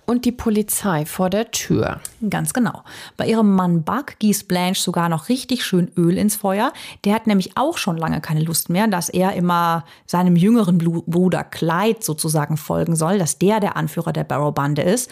und 0.06 0.24
die 0.24 0.32
Polizei 0.32 1.06
vor 1.06 1.30
der 1.30 1.50
Tür. 1.50 2.00
Ganz 2.28 2.52
genau. 2.52 2.82
Bei 3.16 3.26
ihrem 3.26 3.54
Mann 3.54 3.84
Buck 3.84 4.18
gießt 4.18 4.48
Blanche 4.48 4.82
sogar 4.82 5.08
noch 5.08 5.28
richtig 5.28 5.64
schön 5.64 5.90
Öl 5.96 6.18
ins 6.18 6.36
Feuer. 6.36 6.72
Der 7.04 7.14
hat 7.14 7.26
nämlich 7.26 7.56
auch 7.56 7.78
schon 7.78 7.96
lange 7.96 8.20
keine 8.20 8.42
Lust 8.42 8.68
mehr, 8.70 8.86
dass 8.88 9.08
er 9.08 9.34
immer 9.34 9.84
seinem 10.06 10.36
jüngeren 10.36 10.78
Bruder 10.78 11.44
Clyde 11.44 12.00
sozusagen 12.00 12.56
folgen 12.56 12.96
soll, 12.96 13.18
dass 13.18 13.38
der 13.38 13.60
der 13.60 13.76
Anführer 13.76 14.12
der 14.12 14.24
Barrow-Bande 14.24 14.82
ist. 14.82 15.10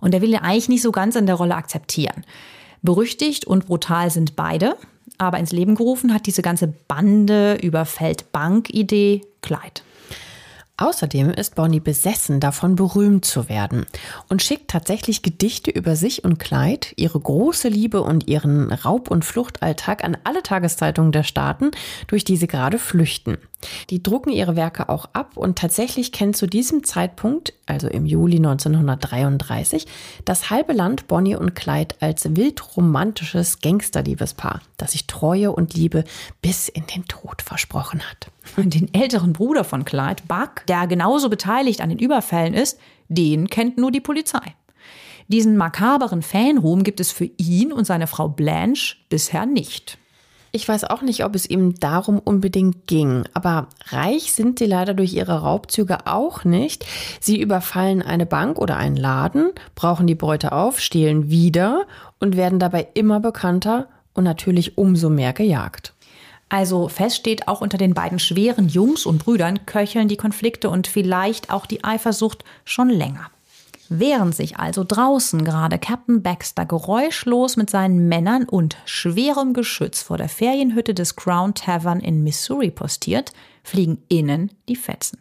Und 0.00 0.14
er 0.14 0.22
will 0.22 0.30
ihn 0.30 0.36
eigentlich 0.36 0.68
nicht 0.68 0.82
so 0.82 0.92
ganz 0.92 1.16
in 1.16 1.26
der 1.26 1.34
Rolle 1.34 1.56
akzeptieren. 1.56 2.24
Berüchtigt 2.82 3.46
und 3.46 3.66
brutal 3.66 4.10
sind 4.10 4.36
beide, 4.36 4.76
aber 5.20 5.38
ins 5.38 5.52
Leben 5.52 5.74
gerufen 5.74 6.14
hat 6.14 6.26
diese 6.26 6.42
ganze 6.42 6.68
Bande 6.88 7.54
überfällt 7.60 8.32
Bank-Idee 8.32 9.20
Clyde. 9.42 9.82
Außerdem 10.80 11.28
ist 11.28 11.56
Bonnie 11.56 11.78
besessen 11.78 12.40
davon, 12.40 12.74
berühmt 12.74 13.26
zu 13.26 13.50
werden 13.50 13.84
und 14.30 14.42
schickt 14.42 14.68
tatsächlich 14.68 15.20
Gedichte 15.20 15.70
über 15.70 15.94
sich 15.94 16.24
und 16.24 16.38
Clyde, 16.38 16.88
ihre 16.96 17.20
große 17.20 17.68
Liebe 17.68 18.00
und 18.00 18.28
ihren 18.28 18.72
Raub- 18.72 19.10
und 19.10 19.26
Fluchtalltag 19.26 20.02
an 20.02 20.16
alle 20.24 20.42
Tageszeitungen 20.42 21.12
der 21.12 21.22
Staaten, 21.22 21.70
durch 22.06 22.24
die 22.24 22.38
sie 22.38 22.46
gerade 22.46 22.78
flüchten. 22.78 23.36
Die 23.90 24.02
drucken 24.02 24.30
ihre 24.30 24.56
Werke 24.56 24.88
auch 24.88 25.06
ab 25.12 25.36
und 25.36 25.58
tatsächlich 25.58 26.12
kennt 26.12 26.36
zu 26.36 26.46
diesem 26.46 26.82
Zeitpunkt, 26.82 27.52
also 27.66 27.88
im 27.88 28.06
Juli 28.06 28.36
1933, 28.36 29.86
das 30.24 30.48
halbe 30.48 30.72
Land 30.72 31.08
Bonnie 31.08 31.36
und 31.36 31.54
Clyde 31.54 31.94
als 32.00 32.36
wildromantisches 32.36 33.60
Gangsterliebespaar, 33.60 34.60
das 34.78 34.92
sich 34.92 35.06
Treue 35.06 35.52
und 35.52 35.74
Liebe 35.74 36.04
bis 36.40 36.68
in 36.68 36.86
den 36.86 37.04
Tod 37.04 37.42
versprochen 37.42 38.00
hat. 38.00 38.30
Und 38.56 38.74
den 38.74 38.92
älteren 38.94 39.32
Bruder 39.32 39.64
von 39.64 39.84
Clyde, 39.84 40.22
Buck, 40.26 40.66
der 40.70 40.86
genauso 40.86 41.28
beteiligt 41.28 41.80
an 41.80 41.88
den 41.88 41.98
Überfällen 41.98 42.54
ist, 42.54 42.78
den 43.08 43.48
kennt 43.48 43.76
nur 43.76 43.90
die 43.90 44.00
Polizei. 44.00 44.54
Diesen 45.26 45.56
makaberen 45.56 46.22
Fanruhm 46.22 46.84
gibt 46.84 47.00
es 47.00 47.10
für 47.10 47.28
ihn 47.36 47.72
und 47.72 47.86
seine 47.86 48.06
Frau 48.06 48.28
Blanche 48.28 48.96
bisher 49.08 49.46
nicht. 49.46 49.98
Ich 50.52 50.68
weiß 50.68 50.84
auch 50.84 51.02
nicht, 51.02 51.24
ob 51.24 51.34
es 51.36 51.48
ihm 51.48 51.74
darum 51.78 52.18
unbedingt 52.18 52.86
ging, 52.86 53.24
aber 53.34 53.68
reich 53.88 54.32
sind 54.32 54.58
sie 54.58 54.66
leider 54.66 54.94
durch 54.94 55.12
ihre 55.12 55.42
Raubzüge 55.42 56.06
auch 56.06 56.44
nicht. 56.44 56.84
Sie 57.20 57.40
überfallen 57.40 58.02
eine 58.02 58.26
Bank 58.26 58.58
oder 58.58 58.76
einen 58.76 58.96
Laden, 58.96 59.50
brauchen 59.76 60.08
die 60.08 60.16
Beute 60.16 60.50
auf, 60.50 60.80
stehlen 60.80 61.30
wieder 61.30 61.86
und 62.18 62.36
werden 62.36 62.58
dabei 62.58 62.88
immer 62.94 63.20
bekannter 63.20 63.88
und 64.12 64.24
natürlich 64.24 64.76
umso 64.76 65.08
mehr 65.08 65.32
gejagt. 65.32 65.94
Also 66.50 66.88
fest 66.88 67.16
steht 67.16 67.48
auch 67.48 67.60
unter 67.60 67.78
den 67.78 67.94
beiden 67.94 68.18
schweren 68.18 68.68
Jungs 68.68 69.06
und 69.06 69.24
Brüdern 69.24 69.64
köcheln 69.66 70.08
die 70.08 70.16
Konflikte 70.16 70.68
und 70.68 70.88
vielleicht 70.88 71.50
auch 71.50 71.64
die 71.64 71.84
Eifersucht 71.84 72.44
schon 72.64 72.90
länger. 72.90 73.30
Während 73.88 74.34
sich 74.36 74.56
also 74.58 74.84
draußen 74.86 75.44
gerade 75.44 75.78
Captain 75.78 76.22
Baxter 76.22 76.64
geräuschlos 76.64 77.56
mit 77.56 77.70
seinen 77.70 78.08
Männern 78.08 78.44
und 78.44 78.76
schwerem 78.84 79.52
Geschütz 79.52 80.02
vor 80.02 80.16
der 80.16 80.28
Ferienhütte 80.28 80.92
des 80.92 81.16
Crown 81.16 81.54
Tavern 81.54 82.00
in 82.00 82.22
Missouri 82.22 82.70
postiert, 82.70 83.32
fliegen 83.62 83.98
innen 84.08 84.52
die 84.68 84.76
Fetzen. 84.76 85.18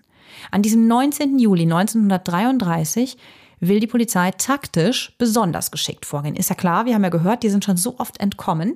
An 0.52 0.62
diesem 0.62 0.88
19. 0.88 1.40
Juli 1.40 1.64
1933 1.64 3.18
will 3.60 3.80
die 3.80 3.88
Polizei 3.88 4.32
taktisch 4.32 5.14
besonders 5.18 5.72
geschickt 5.72 6.06
vorgehen. 6.06 6.36
Ist 6.36 6.50
ja 6.50 6.56
klar, 6.56 6.86
wir 6.86 6.96
haben 6.96 7.04
ja 7.04 7.10
gehört, 7.10 7.44
die 7.44 7.50
sind 7.50 7.66
schon 7.66 7.78
so 7.78 8.00
oft 8.00 8.20
entkommen. 8.20 8.76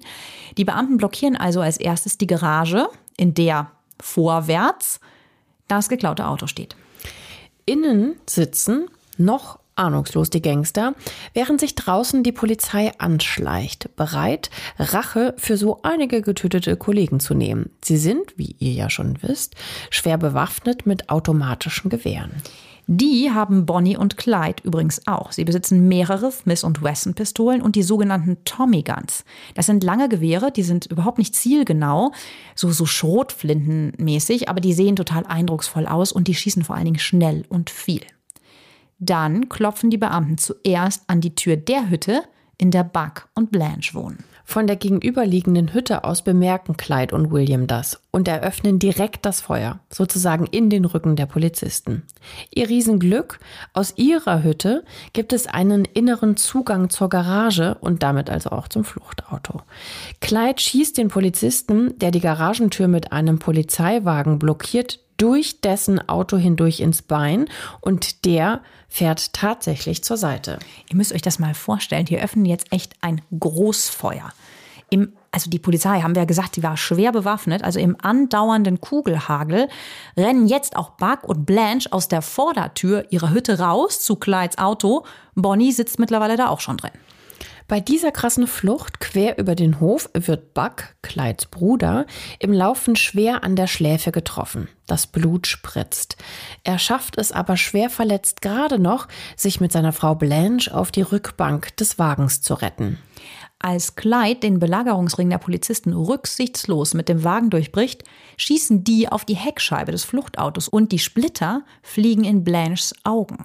Die 0.57 0.65
Beamten 0.65 0.97
blockieren 0.97 1.35
also 1.35 1.61
als 1.61 1.77
erstes 1.77 2.17
die 2.17 2.27
Garage, 2.27 2.89
in 3.17 3.33
der 3.33 3.71
vorwärts 3.99 4.99
das 5.67 5.89
geklaute 5.89 6.27
Auto 6.27 6.47
steht. 6.47 6.75
Innen 7.65 8.15
sitzen 8.27 8.87
noch 9.17 9.59
ahnungslos 9.75 10.29
die 10.29 10.41
Gangster, 10.41 10.93
während 11.33 11.59
sich 11.59 11.75
draußen 11.75 12.23
die 12.23 12.31
Polizei 12.31 12.91
anschleicht, 12.99 13.95
bereit, 13.95 14.49
Rache 14.77 15.33
für 15.37 15.57
so 15.57 15.79
einige 15.83 16.21
getötete 16.21 16.75
Kollegen 16.77 17.19
zu 17.19 17.33
nehmen. 17.33 17.71
Sie 17.83 17.97
sind, 17.97 18.37
wie 18.37 18.55
ihr 18.59 18.73
ja 18.73 18.89
schon 18.89 19.21
wisst, 19.21 19.55
schwer 19.89 20.17
bewaffnet 20.17 20.85
mit 20.85 21.09
automatischen 21.09 21.89
Gewehren. 21.89 22.41
Die 22.87 23.31
haben 23.31 23.65
Bonnie 23.65 23.95
und 23.95 24.17
Clyde 24.17 24.63
übrigens 24.63 25.07
auch. 25.07 25.31
Sie 25.31 25.45
besitzen 25.45 25.87
mehrere 25.87 26.31
Smith 26.31 26.63
Wesson 26.63 27.13
Pistolen 27.13 27.61
und 27.61 27.75
die 27.75 27.83
sogenannten 27.83 28.37
Tommy 28.43 28.83
Guns. 28.83 29.23
Das 29.55 29.67
sind 29.67 29.83
lange 29.83 30.09
Gewehre, 30.09 30.51
die 30.51 30.63
sind 30.63 30.87
überhaupt 30.87 31.17
nicht 31.17 31.35
zielgenau, 31.35 32.11
so 32.55 32.71
so 32.71 32.85
Schrotflintenmäßig, 32.85 34.49
aber 34.49 34.59
die 34.59 34.73
sehen 34.73 34.95
total 34.95 35.25
eindrucksvoll 35.25 35.85
aus 35.85 36.11
und 36.11 36.27
die 36.27 36.35
schießen 36.35 36.63
vor 36.63 36.75
allen 36.75 36.85
Dingen 36.85 36.99
schnell 36.99 37.45
und 37.47 37.69
viel. 37.69 38.01
Dann 38.99 39.49
klopfen 39.49 39.89
die 39.89 39.97
Beamten 39.97 40.37
zuerst 40.37 41.03
an 41.07 41.21
die 41.21 41.35
Tür 41.35 41.55
der 41.55 41.89
Hütte, 41.89 42.23
in 42.57 42.71
der 42.71 42.83
Buck 42.83 43.29
und 43.33 43.51
Blanche 43.51 43.93
wohnen. 43.93 44.23
Von 44.45 44.67
der 44.67 44.75
gegenüberliegenden 44.75 45.73
Hütte 45.73 46.03
aus 46.03 46.21
bemerken 46.21 46.77
Clyde 46.77 47.15
und 47.15 47.31
William 47.31 47.65
das 47.65 48.01
und 48.11 48.27
eröffnen 48.27 48.77
direkt 48.77 49.25
das 49.25 49.41
Feuer, 49.41 49.79
sozusagen 49.89 50.45
in 50.45 50.69
den 50.69 50.85
Rücken 50.85 51.15
der 51.15 51.25
Polizisten. 51.25 52.03
Ihr 52.53 52.69
Riesenglück, 52.69 53.39
aus 53.73 53.93
ihrer 53.97 54.43
Hütte 54.43 54.83
gibt 55.13 55.33
es 55.33 55.47
einen 55.47 55.85
inneren 55.85 56.37
Zugang 56.37 56.89
zur 56.89 57.09
Garage 57.09 57.77
und 57.79 58.03
damit 58.03 58.29
also 58.29 58.51
auch 58.51 58.67
zum 58.67 58.83
Fluchtauto. 58.83 59.61
Clyde 60.21 60.61
schießt 60.61 60.97
den 60.97 61.07
Polizisten, 61.07 61.97
der 61.97 62.11
die 62.11 62.19
Garagentür 62.19 62.87
mit 62.87 63.11
einem 63.11 63.39
Polizeiwagen 63.39 64.39
blockiert, 64.39 64.99
durch 65.17 65.61
dessen 65.61 66.07
Auto 66.09 66.37
hindurch 66.37 66.79
ins 66.79 67.01
Bein 67.01 67.47
und 67.81 68.25
der 68.25 68.61
fährt 68.87 69.33
tatsächlich 69.33 70.03
zur 70.03 70.17
Seite. 70.17 70.59
Ihr 70.89 70.95
müsst 70.95 71.13
euch 71.13 71.21
das 71.21 71.39
mal 71.39 71.53
vorstellen. 71.53 72.05
Hier 72.05 72.21
öffnen 72.21 72.45
jetzt 72.45 72.71
echt 72.71 72.93
ein 73.01 73.21
Großfeuer. 73.39 74.31
Im, 74.89 75.13
also 75.31 75.49
die 75.49 75.57
Polizei, 75.57 76.01
haben 76.01 76.13
wir 76.13 76.21
ja 76.21 76.27
gesagt, 76.27 76.55
die 76.55 76.63
war 76.63 76.77
schwer 76.77 77.11
bewaffnet. 77.11 77.63
Also 77.63 77.79
im 77.79 77.97
andauernden 77.99 78.79
Kugelhagel 78.79 79.67
rennen 80.15 80.47
jetzt 80.47 80.75
auch 80.75 80.91
Buck 80.91 81.23
und 81.23 81.45
Blanche 81.45 81.91
aus 81.91 82.07
der 82.07 82.21
Vordertür 82.21 83.05
ihrer 83.09 83.31
Hütte 83.31 83.57
raus 83.59 84.01
zu 84.01 84.15
Clydes 84.15 84.59
Auto. 84.59 85.05
Bonnie 85.33 85.71
sitzt 85.71 85.97
mittlerweile 85.97 86.37
da 86.37 86.49
auch 86.49 86.59
schon 86.59 86.77
drin. 86.77 86.91
Bei 87.67 87.79
dieser 87.79 88.11
krassen 88.11 88.47
Flucht 88.47 88.99
quer 88.99 89.37
über 89.37 89.55
den 89.55 89.79
Hof 89.79 90.09
wird 90.13 90.53
Buck, 90.53 90.95
Clydes 91.01 91.45
Bruder, 91.45 92.05
im 92.39 92.51
Laufen 92.51 92.95
schwer 92.95 93.43
an 93.43 93.55
der 93.55 93.67
Schläfe 93.67 94.11
getroffen. 94.11 94.67
Das 94.85 95.07
Blut 95.07 95.47
spritzt. 95.47 96.17
Er 96.63 96.77
schafft 96.77 97.17
es 97.17 97.31
aber 97.31 97.57
schwer 97.57 97.89
verletzt 97.89 98.41
gerade 98.41 98.79
noch, 98.79 99.07
sich 99.37 99.61
mit 99.61 99.71
seiner 99.71 99.93
Frau 99.93 100.15
Blanche 100.15 100.73
auf 100.73 100.91
die 100.91 101.01
Rückbank 101.01 101.75
des 101.77 101.97
Wagens 101.97 102.41
zu 102.41 102.53
retten. 102.53 102.99
Als 103.65 103.95
Clyde 103.95 104.41
den 104.41 104.59
Belagerungsring 104.59 105.29
der 105.29 105.37
Polizisten 105.37 105.93
rücksichtslos 105.93 106.93
mit 106.93 107.07
dem 107.07 107.23
Wagen 107.23 107.49
durchbricht, 107.49 108.03
schießen 108.35 108.83
die 108.83 109.07
auf 109.07 109.23
die 109.23 109.37
Heckscheibe 109.37 109.93
des 109.93 110.03
Fluchtautos 110.03 110.67
und 110.67 110.91
die 110.91 110.99
Splitter 110.99 111.63
fliegen 111.81 112.25
in 112.25 112.43
Blanches 112.43 112.93
Augen. 113.05 113.37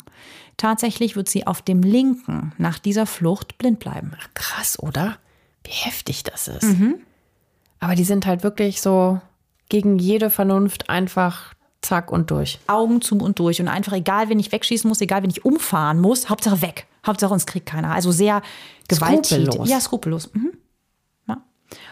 Tatsächlich 0.57 1.15
wird 1.15 1.29
sie 1.29 1.47
auf 1.47 1.63
dem 1.63 1.83
linken 1.83 2.53
nach 2.59 2.81
dieser 2.81 3.07
Flucht 3.07 3.59
blind 3.59 3.79
bleiben. 3.79 4.17
Krass, 4.35 4.77
oder? 4.83 5.19
Wie 5.63 5.71
heftig 5.71 6.25
das 6.25 6.49
ist. 6.49 6.65
Mhm. 6.65 6.97
Aber 7.79 7.95
die 7.95 8.03
sind 8.03 8.27
halt 8.27 8.43
wirklich 8.43 8.81
so 8.81 9.21
gegen 9.69 10.01
jede 10.01 10.31
Vernunft 10.31 10.91
einfach 10.91 11.55
zack 11.83 12.11
und 12.11 12.31
durch. 12.31 12.59
Augen 12.67 13.01
zu 13.01 13.17
und 13.19 13.39
durch 13.39 13.61
und 13.61 13.69
einfach 13.69 13.93
egal, 13.93 14.29
wenn 14.29 14.39
ich 14.39 14.53
wegschießen 14.53 14.89
muss, 14.89 15.01
egal, 15.01 15.23
wenn 15.23 15.31
ich 15.31 15.45
umfahren 15.45 16.01
muss, 16.01 16.29
Hauptsache 16.29 16.63
weg. 16.63 16.87
Hauptsache 17.07 17.33
uns 17.33 17.47
kriegt 17.47 17.67
keiner. 17.67 17.93
Also 17.93 18.11
sehr 18.11 18.43
gewalttätig. 18.89 19.65
Ja, 19.65 19.81
skrupellos. 19.81 20.33
Mhm. 20.35 20.53
Ja. 21.29 21.39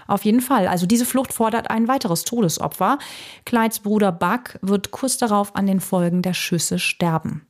Auf 0.07 0.25
jeden 0.25 0.41
Fall. 0.41 0.67
Also 0.67 0.87
diese 0.87 1.07
Flucht 1.07 1.33
fordert 1.33 1.71
ein 1.71 1.89
weiteres 1.89 2.25
Todesopfer. 2.25 2.99
Clydes 3.45 3.81
Bruder 3.81 4.13
Buck 4.13 4.59
wird 4.63 4.91
kurz 4.91 5.17
darauf 5.19 5.55
an 5.55 5.67
den 5.67 5.81
Folgen 5.81 6.23
der 6.23 6.35
Schüsse 6.35 6.79
sterben. 6.79 7.47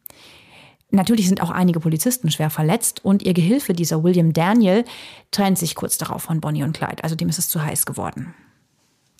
Natürlich 0.90 1.28
sind 1.28 1.42
auch 1.42 1.50
einige 1.50 1.80
Polizisten 1.80 2.30
schwer 2.30 2.50
verletzt 2.50 3.04
und 3.04 3.22
ihr 3.22 3.34
Gehilfe, 3.34 3.72
dieser 3.72 4.04
William 4.04 4.32
Daniel, 4.32 4.84
trennt 5.32 5.58
sich 5.58 5.74
kurz 5.74 5.98
darauf 5.98 6.22
von 6.22 6.40
Bonnie 6.40 6.62
und 6.62 6.76
Clyde. 6.76 7.02
Also 7.02 7.16
dem 7.16 7.28
ist 7.28 7.38
es 7.38 7.48
zu 7.48 7.62
heiß 7.62 7.86
geworden. 7.86 8.34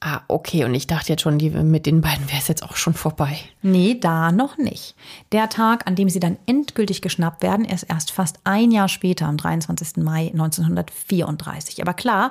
Ah, 0.09 0.23
okay. 0.29 0.65
Und 0.65 0.73
ich 0.73 0.87
dachte 0.87 1.09
jetzt 1.09 1.23
schon, 1.23 1.37
die, 1.37 1.51
mit 1.51 1.85
den 1.85 2.01
beiden 2.01 2.29
wäre 2.29 2.39
es 2.39 2.47
jetzt 2.47 2.63
auch 2.63 2.77
schon 2.77 2.95
vorbei. 2.95 3.41
Nee, 3.63 3.99
da 4.01 4.31
noch 4.31 4.57
nicht. 4.57 4.95
Der 5.33 5.49
Tag, 5.49 5.85
an 5.89 5.97
dem 5.97 6.09
sie 6.09 6.21
dann 6.21 6.39
endgültig 6.47 7.03
geschnappt 7.03 7.43
werden, 7.43 7.65
ist 7.65 7.83
erst 7.83 8.13
fast 8.13 8.39
ein 8.45 8.71
Jahr 8.71 8.87
später, 8.87 9.27
am 9.27 9.37
23. 9.37 9.97
Mai 9.97 10.29
1934. 10.29 11.83
Aber 11.83 11.93
klar, 11.93 12.31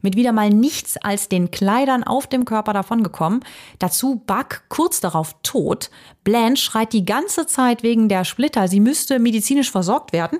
mit 0.00 0.16
wieder 0.16 0.32
mal 0.32 0.48
nichts 0.48 0.96
als 0.96 1.28
den 1.28 1.50
Kleidern 1.50 2.04
auf 2.04 2.26
dem 2.26 2.46
Körper 2.46 2.72
davongekommen. 2.72 3.44
Dazu 3.78 4.22
Buck 4.26 4.62
kurz 4.70 5.02
darauf 5.02 5.36
tot. 5.42 5.90
Blanche 6.24 6.64
schreit 6.64 6.94
die 6.94 7.04
ganze 7.04 7.46
Zeit 7.46 7.82
wegen 7.82 8.08
der 8.08 8.24
Splitter, 8.24 8.66
sie 8.66 8.80
müsste 8.80 9.18
medizinisch 9.18 9.70
versorgt 9.70 10.14
werden. 10.14 10.38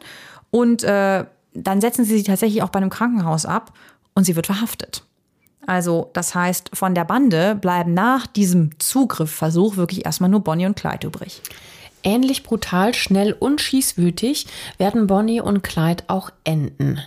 Und 0.50 0.82
äh, 0.84 1.26
dann 1.52 1.80
setzen 1.82 2.06
sie 2.06 2.16
sie 2.16 2.24
tatsächlich 2.24 2.62
auch 2.62 2.70
bei 2.70 2.78
einem 2.78 2.88
Krankenhaus 2.88 3.44
ab 3.44 3.74
und 4.14 4.24
sie 4.24 4.34
wird 4.34 4.46
verhaftet. 4.46 5.04
Also, 5.66 6.10
das 6.14 6.34
heißt, 6.34 6.70
von 6.72 6.94
der 6.94 7.04
Bande 7.04 7.54
bleiben 7.54 7.94
nach 7.94 8.26
diesem 8.26 8.78
Zugriffversuch 8.78 9.76
wirklich 9.76 10.04
erstmal 10.04 10.30
nur 10.30 10.40
Bonnie 10.40 10.66
und 10.66 10.76
Clyde 10.76 11.06
übrig. 11.06 11.42
Ähnlich 12.02 12.44
brutal, 12.44 12.94
schnell 12.94 13.34
und 13.38 13.60
schießwütig 13.60 14.46
werden 14.78 15.06
Bonnie 15.06 15.42
und 15.42 15.62
Clyde 15.62 16.04
auch 16.06 16.30
enden. 16.44 16.98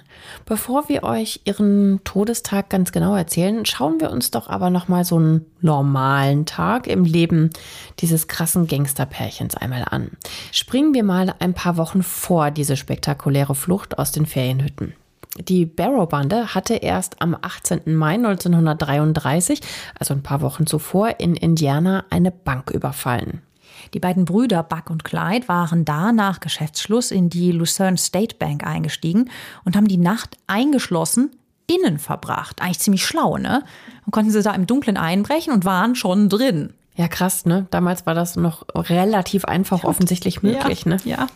Bevor 0.46 0.88
wir 0.88 1.04
euch 1.04 1.42
ihren 1.46 2.02
Todestag 2.04 2.70
ganz 2.70 2.92
genau 2.92 3.16
erzählen, 3.16 3.66
schauen 3.66 4.00
wir 4.00 4.12
uns 4.12 4.30
doch 4.30 4.48
aber 4.48 4.70
nochmal 4.70 5.04
so 5.04 5.16
einen 5.16 5.46
normalen 5.62 6.46
Tag 6.46 6.86
im 6.86 7.06
Leben 7.06 7.50
dieses 8.00 8.28
krassen 8.28 8.68
Gangsterpärchens 8.68 9.56
einmal 9.56 9.84
an. 9.90 10.12
Springen 10.52 10.94
wir 10.94 11.04
mal 11.04 11.34
ein 11.40 11.56
paar 11.56 11.78
Wochen 11.78 12.04
vor 12.04 12.52
diese 12.52 12.78
spektakuläre 12.78 13.56
Flucht 13.56 13.98
aus 13.98 14.12
den 14.12 14.28
Ferienhütten. 14.28 14.94
Die 15.40 15.66
Barrow-Bande 15.66 16.54
hatte 16.54 16.75
erst 16.75 17.22
am 17.22 17.36
18. 17.40 17.96
Mai 17.96 18.16
1933, 18.16 19.62
also 19.98 20.13
ein 20.13 20.22
paar 20.22 20.42
Wochen 20.42 20.68
zuvor, 20.68 21.20
in 21.20 21.36
Indiana 21.36 22.06
eine 22.10 22.32
Bank 22.32 22.70
überfallen. 22.70 23.42
Die 23.94 24.00
beiden 24.00 24.25
Brüder 24.25 24.63
Buck 24.63 24.90
und 24.90 25.04
Clyde 25.04 25.48
waren 25.48 25.86
da 25.86 26.12
nach 26.12 26.40
Geschäftsschluss 26.40 27.12
in 27.12 27.30
die 27.30 27.52
Lucerne 27.52 27.98
State 27.98 28.36
Bank 28.38 28.66
eingestiegen 28.66 29.30
und 29.66 29.75
haben 29.75 29.88
die 29.88 29.98
Nacht 29.98 30.38
eingeschlossen 30.48 31.32
innen 31.68 31.98
verbracht. 32.00 32.62
Eigentlich 32.62 32.80
ziemlich 32.80 33.06
schlau, 33.06 33.38
ne? 33.38 33.63
Und 34.06 34.12
konnten 34.12 34.32
sie 34.32 34.42
da 34.42 34.54
im 34.54 34.68
Dunkeln 34.68 34.98
einbrechen 34.98 35.54
und 35.54 35.66
waren 35.66 35.96
schon 35.96 36.30
drin. 36.30 36.74
Ja, 36.96 37.08
krass, 37.08 37.46
ne? 37.46 37.68
Damals 37.72 38.06
war 38.06 38.13
das 38.13 38.36
noch 38.36 38.66
relativ 38.75 39.46
einfach 39.46 39.84
offensichtlich 39.84 40.44
möglich, 40.44 40.84
ja, 40.86 40.90
ne? 40.90 40.98
Ja. 41.06 41.28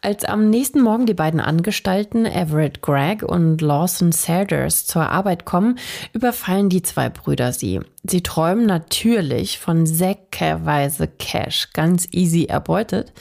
Als 0.00 0.24
am 0.24 0.48
nächsten 0.48 0.80
Morgen 0.80 1.06
die 1.06 1.14
beiden 1.14 1.40
Angestalten 1.40 2.24
Everett 2.24 2.82
Gregg 2.82 3.24
und 3.24 3.60
Lawson 3.60 4.12
Sanders 4.12 4.86
zur 4.86 5.10
Arbeit 5.10 5.44
kommen, 5.44 5.78
überfallen 6.12 6.68
die 6.68 6.82
zwei 6.82 7.08
Brüder 7.08 7.52
sie. 7.52 7.80
Sie 8.04 8.22
träumen 8.22 8.64
natürlich 8.64 9.58
von 9.58 9.86
säckeweise 9.86 11.08
Cash, 11.08 11.72
ganz 11.72 12.06
easy 12.12 12.44
erbeutet. 12.44 13.12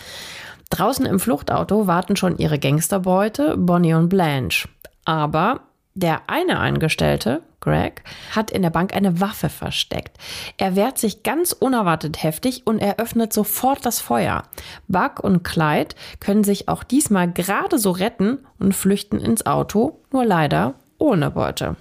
Draußen 0.69 1.05
im 1.05 1.19
Fluchtauto 1.19 1.87
warten 1.87 2.15
schon 2.15 2.37
ihre 2.37 2.59
Gangsterbeute, 2.59 3.55
Bonnie 3.57 3.95
und 3.95 4.09
Blanche. 4.09 4.69
Aber 5.03 5.61
der 5.95 6.29
eine 6.29 6.59
Angestellte, 6.59 7.41
Greg, 7.59 8.03
hat 8.35 8.51
in 8.51 8.61
der 8.61 8.69
Bank 8.69 8.95
eine 8.95 9.19
Waffe 9.19 9.49
versteckt. 9.49 10.17
Er 10.57 10.75
wehrt 10.75 10.97
sich 10.97 11.23
ganz 11.23 11.51
unerwartet 11.51 12.21
heftig 12.23 12.63
und 12.65 12.79
eröffnet 12.79 13.33
sofort 13.33 13.85
das 13.85 13.99
Feuer. 13.99 14.43
Buck 14.87 15.19
und 15.19 15.43
Clyde 15.43 15.95
können 16.19 16.43
sich 16.43 16.69
auch 16.69 16.83
diesmal 16.83 17.31
gerade 17.31 17.79
so 17.79 17.91
retten 17.91 18.39
und 18.59 18.75
flüchten 18.75 19.19
ins 19.19 19.45
Auto, 19.45 19.99
nur 20.11 20.25
leider 20.25 20.75
ohne 20.97 21.31
Beute. 21.31 21.75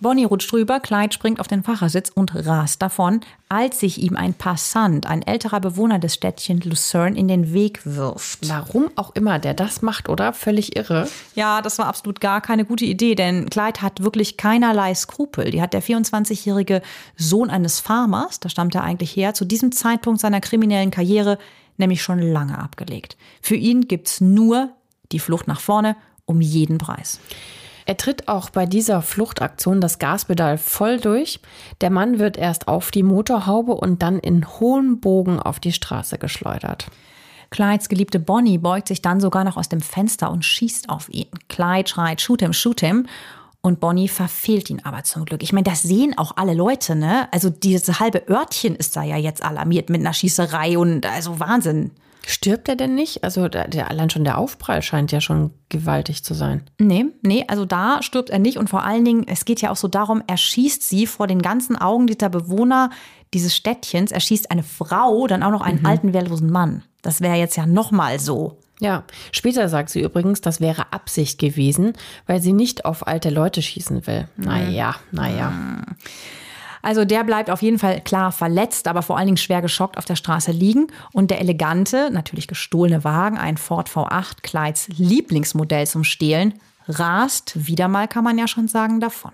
Bonnie 0.00 0.24
rutscht 0.24 0.50
drüber, 0.50 0.80
Clyde 0.80 1.12
springt 1.12 1.40
auf 1.40 1.48
den 1.48 1.62
Fahrersitz 1.62 2.10
und 2.14 2.34
rast 2.34 2.80
davon, 2.80 3.20
als 3.48 3.80
sich 3.80 4.00
ihm 4.00 4.16
ein 4.16 4.32
Passant, 4.34 5.06
ein 5.06 5.22
älterer 5.22 5.60
Bewohner 5.60 5.98
des 5.98 6.14
Städtchens 6.14 6.64
Lucerne, 6.64 7.18
in 7.18 7.28
den 7.28 7.52
Weg 7.52 7.84
wirft. 7.84 8.48
Warum 8.48 8.90
auch 8.96 9.14
immer 9.14 9.38
der 9.38 9.54
das 9.54 9.82
macht, 9.82 10.08
oder? 10.08 10.32
Völlig 10.32 10.76
irre. 10.76 11.06
Ja, 11.34 11.60
das 11.60 11.78
war 11.78 11.86
absolut 11.86 12.20
gar 12.20 12.40
keine 12.40 12.64
gute 12.64 12.86
Idee, 12.86 13.14
denn 13.14 13.50
Clyde 13.50 13.82
hat 13.82 14.02
wirklich 14.02 14.36
keinerlei 14.36 14.94
Skrupel. 14.94 15.50
Die 15.50 15.60
hat 15.60 15.74
der 15.74 15.82
24-jährige 15.82 16.80
Sohn 17.16 17.50
eines 17.50 17.80
Farmers, 17.80 18.40
da 18.40 18.48
stammt 18.48 18.74
er 18.74 18.84
eigentlich 18.84 19.14
her, 19.14 19.34
zu 19.34 19.44
diesem 19.44 19.70
Zeitpunkt 19.70 20.20
seiner 20.20 20.40
kriminellen 20.40 20.90
Karriere 20.90 21.38
nämlich 21.76 22.02
schon 22.02 22.20
lange 22.20 22.58
abgelegt. 22.58 23.16
Für 23.42 23.56
ihn 23.56 23.88
gibt's 23.88 24.20
nur 24.20 24.70
die 25.12 25.18
Flucht 25.18 25.48
nach 25.48 25.60
vorne 25.60 25.96
um 26.26 26.40
jeden 26.40 26.78
Preis. 26.78 27.18
Er 27.90 27.96
tritt 27.96 28.28
auch 28.28 28.50
bei 28.50 28.66
dieser 28.66 29.02
Fluchtaktion 29.02 29.80
das 29.80 29.98
Gaspedal 29.98 30.58
voll 30.58 31.00
durch. 31.00 31.40
Der 31.80 31.90
Mann 31.90 32.20
wird 32.20 32.36
erst 32.36 32.68
auf 32.68 32.92
die 32.92 33.02
Motorhaube 33.02 33.72
und 33.72 34.00
dann 34.00 34.20
in 34.20 34.46
hohem 34.46 35.00
Bogen 35.00 35.40
auf 35.40 35.58
die 35.58 35.72
Straße 35.72 36.16
geschleudert. 36.16 36.86
Clydes 37.50 37.88
geliebte 37.88 38.20
Bonnie 38.20 38.58
beugt 38.58 38.86
sich 38.86 39.02
dann 39.02 39.18
sogar 39.18 39.42
noch 39.42 39.56
aus 39.56 39.68
dem 39.68 39.80
Fenster 39.80 40.30
und 40.30 40.44
schießt 40.44 40.88
auf 40.88 41.08
ihn. 41.08 41.26
Clyde 41.48 41.88
schreit, 41.88 42.20
shoot 42.20 42.42
him, 42.42 42.52
shoot 42.52 42.78
him. 42.78 43.06
Und 43.60 43.80
Bonnie 43.80 44.06
verfehlt 44.06 44.70
ihn 44.70 44.82
aber 44.84 45.02
zum 45.02 45.24
Glück. 45.24 45.42
Ich 45.42 45.52
meine, 45.52 45.64
das 45.64 45.82
sehen 45.82 46.16
auch 46.16 46.36
alle 46.36 46.54
Leute, 46.54 46.94
ne? 46.94 47.26
Also 47.32 47.50
dieses 47.50 47.98
halbe 47.98 48.22
Örtchen 48.30 48.76
ist 48.76 48.94
da 48.94 49.02
ja 49.02 49.16
jetzt 49.16 49.42
alarmiert 49.42 49.90
mit 49.90 50.00
einer 50.00 50.14
Schießerei 50.14 50.78
und 50.78 51.06
also 51.06 51.40
Wahnsinn. 51.40 51.90
Stirbt 52.26 52.68
er 52.68 52.76
denn 52.76 52.94
nicht? 52.94 53.24
Also 53.24 53.48
der, 53.48 53.68
der, 53.68 53.90
allein 53.90 54.10
schon 54.10 54.24
der 54.24 54.38
Aufprall 54.38 54.82
scheint 54.82 55.12
ja 55.12 55.20
schon 55.20 55.52
gewaltig 55.68 56.22
zu 56.22 56.34
sein. 56.34 56.62
Nee, 56.78 57.06
nee, 57.22 57.44
also 57.48 57.64
da 57.64 58.02
stirbt 58.02 58.30
er 58.30 58.38
nicht. 58.38 58.58
Und 58.58 58.68
vor 58.68 58.84
allen 58.84 59.04
Dingen, 59.04 59.26
es 59.26 59.44
geht 59.44 59.60
ja 59.60 59.70
auch 59.70 59.76
so 59.76 59.88
darum, 59.88 60.22
er 60.26 60.36
schießt 60.36 60.82
sie 60.82 61.06
vor 61.06 61.26
den 61.26 61.42
ganzen 61.42 61.76
Augen 61.76 62.06
dieser 62.06 62.28
Bewohner 62.28 62.90
dieses 63.32 63.56
Städtchens. 63.56 64.12
Er 64.12 64.20
schießt 64.20 64.50
eine 64.50 64.62
Frau, 64.62 65.26
dann 65.26 65.42
auch 65.42 65.50
noch 65.50 65.62
einen 65.62 65.80
mhm. 65.80 65.86
alten, 65.86 66.12
wehrlosen 66.12 66.50
Mann. 66.50 66.82
Das 67.02 67.20
wäre 67.20 67.36
jetzt 67.36 67.56
ja 67.56 67.66
nochmal 67.66 68.18
so. 68.18 68.58
Ja, 68.80 69.04
später 69.30 69.68
sagt 69.68 69.90
sie 69.90 70.00
übrigens, 70.00 70.40
das 70.40 70.60
wäre 70.60 70.92
Absicht 70.92 71.38
gewesen, 71.38 71.92
weil 72.26 72.40
sie 72.40 72.54
nicht 72.54 72.86
auf 72.86 73.06
alte 73.06 73.28
Leute 73.28 73.60
schießen 73.60 74.06
will. 74.06 74.26
Naja, 74.36 74.96
naja. 75.12 75.50
Mhm. 75.50 75.84
Also 76.82 77.04
der 77.04 77.24
bleibt 77.24 77.50
auf 77.50 77.62
jeden 77.62 77.78
Fall 77.78 78.00
klar 78.00 78.32
verletzt, 78.32 78.88
aber 78.88 79.02
vor 79.02 79.16
allen 79.16 79.26
Dingen 79.26 79.36
schwer 79.36 79.62
geschockt 79.62 79.98
auf 79.98 80.04
der 80.04 80.16
Straße 80.16 80.52
liegen. 80.52 80.88
Und 81.12 81.30
der 81.30 81.40
elegante, 81.40 82.10
natürlich 82.10 82.48
gestohlene 82.48 83.04
Wagen, 83.04 83.38
ein 83.38 83.56
Ford 83.56 83.88
V8, 83.88 84.42
Clydes 84.42 84.88
Lieblingsmodell 84.96 85.86
zum 85.86 86.04
Stehlen, 86.04 86.54
rast, 86.88 87.66
wieder 87.66 87.88
mal 87.88 88.08
kann 88.08 88.24
man 88.24 88.38
ja 88.38 88.48
schon 88.48 88.68
sagen, 88.68 89.00
davon. 89.00 89.32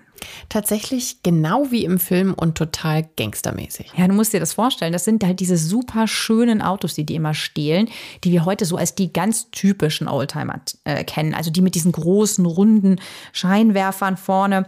Tatsächlich 0.49 1.21
genau 1.23 1.67
wie 1.69 1.85
im 1.85 1.99
Film 1.99 2.33
und 2.33 2.57
total 2.57 3.07
gangstermäßig. 3.17 3.91
Ja, 3.95 4.07
du 4.07 4.13
musst 4.13 4.33
dir 4.33 4.39
das 4.39 4.53
vorstellen. 4.53 4.93
Das 4.93 5.05
sind 5.05 5.23
halt 5.23 5.39
diese 5.39 5.57
super 5.57 6.07
schönen 6.07 6.61
Autos, 6.61 6.95
die 6.95 7.05
die 7.05 7.15
immer 7.15 7.33
stehlen, 7.33 7.87
die 8.23 8.31
wir 8.31 8.45
heute 8.45 8.65
so 8.65 8.77
als 8.77 8.95
die 8.95 9.13
ganz 9.13 9.51
typischen 9.51 10.07
Oldtimer 10.07 10.61
äh, 10.85 11.03
kennen. 11.03 11.33
Also 11.33 11.51
die 11.51 11.61
mit 11.61 11.75
diesen 11.75 11.91
großen, 11.91 12.45
runden 12.45 12.99
Scheinwerfern 13.31 14.17
vorne 14.17 14.65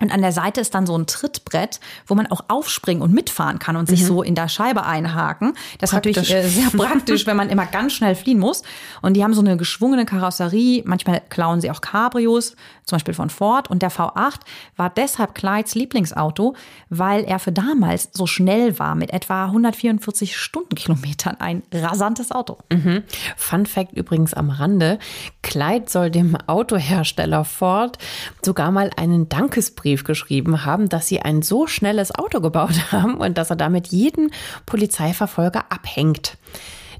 und 0.00 0.10
an 0.10 0.22
der 0.22 0.32
Seite 0.32 0.60
ist 0.62 0.74
dann 0.74 0.86
so 0.86 0.96
ein 0.96 1.06
Trittbrett, 1.06 1.78
wo 2.06 2.14
man 2.14 2.26
auch 2.26 2.44
aufspringen 2.48 3.02
und 3.02 3.12
mitfahren 3.12 3.58
kann 3.58 3.76
und 3.76 3.88
sich 3.88 4.02
mhm. 4.02 4.06
so 4.06 4.22
in 4.22 4.34
der 4.34 4.48
Scheibe 4.48 4.86
einhaken. 4.86 5.52
Das 5.78 5.90
praktisch. 5.90 6.16
ist 6.16 6.30
natürlich 6.30 6.44
äh, 6.44 6.48
sehr 6.48 6.70
praktisch, 6.76 7.26
wenn 7.26 7.36
man 7.36 7.50
immer 7.50 7.66
ganz 7.66 7.92
schnell 7.92 8.14
fliehen 8.14 8.38
muss. 8.38 8.62
Und 9.02 9.14
die 9.14 9.22
haben 9.22 9.34
so 9.34 9.42
eine 9.42 9.58
geschwungene 9.58 10.06
Karosserie. 10.06 10.82
Manchmal 10.86 11.20
klauen 11.28 11.60
sie 11.60 11.70
auch 11.70 11.82
Cabrios, 11.82 12.56
zum 12.84 12.96
Beispiel 12.96 13.12
von 13.12 13.28
Ford. 13.28 13.68
Und 13.68 13.82
der 13.82 13.92
V8 13.92 14.36
war 14.76 14.88
deshalb 14.88 15.34
Clydes 15.34 15.74
Lieblingsauto, 15.74 16.56
weil 16.88 17.24
er 17.24 17.38
für 17.38 17.52
damals 17.52 18.08
so 18.12 18.26
schnell 18.26 18.78
war, 18.78 18.94
mit 18.94 19.12
etwa 19.12 19.44
144 19.44 20.38
Stundenkilometern. 20.38 21.36
Ein 21.38 21.62
rasantes 21.70 22.32
Auto. 22.32 22.56
Mhm. 22.72 23.02
Fun 23.36 23.66
Fact 23.66 23.92
übrigens 23.92 24.32
am 24.32 24.48
Rande. 24.48 24.98
Clyde 25.42 25.84
soll 25.88 26.10
dem 26.10 26.34
Autohersteller 26.46 27.44
Ford 27.44 27.98
sogar 28.42 28.70
mal 28.70 28.90
einen 28.96 29.28
Dankesbrief 29.28 29.81
Brief 29.82 30.04
geschrieben 30.04 30.64
haben, 30.64 30.88
dass 30.88 31.08
sie 31.08 31.20
ein 31.20 31.42
so 31.42 31.66
schnelles 31.66 32.14
Auto 32.14 32.40
gebaut 32.40 32.74
haben 32.92 33.16
und 33.16 33.36
dass 33.36 33.50
er 33.50 33.56
damit 33.56 33.88
jeden 33.88 34.30
Polizeiverfolger 34.64 35.64
abhängt. 35.70 36.38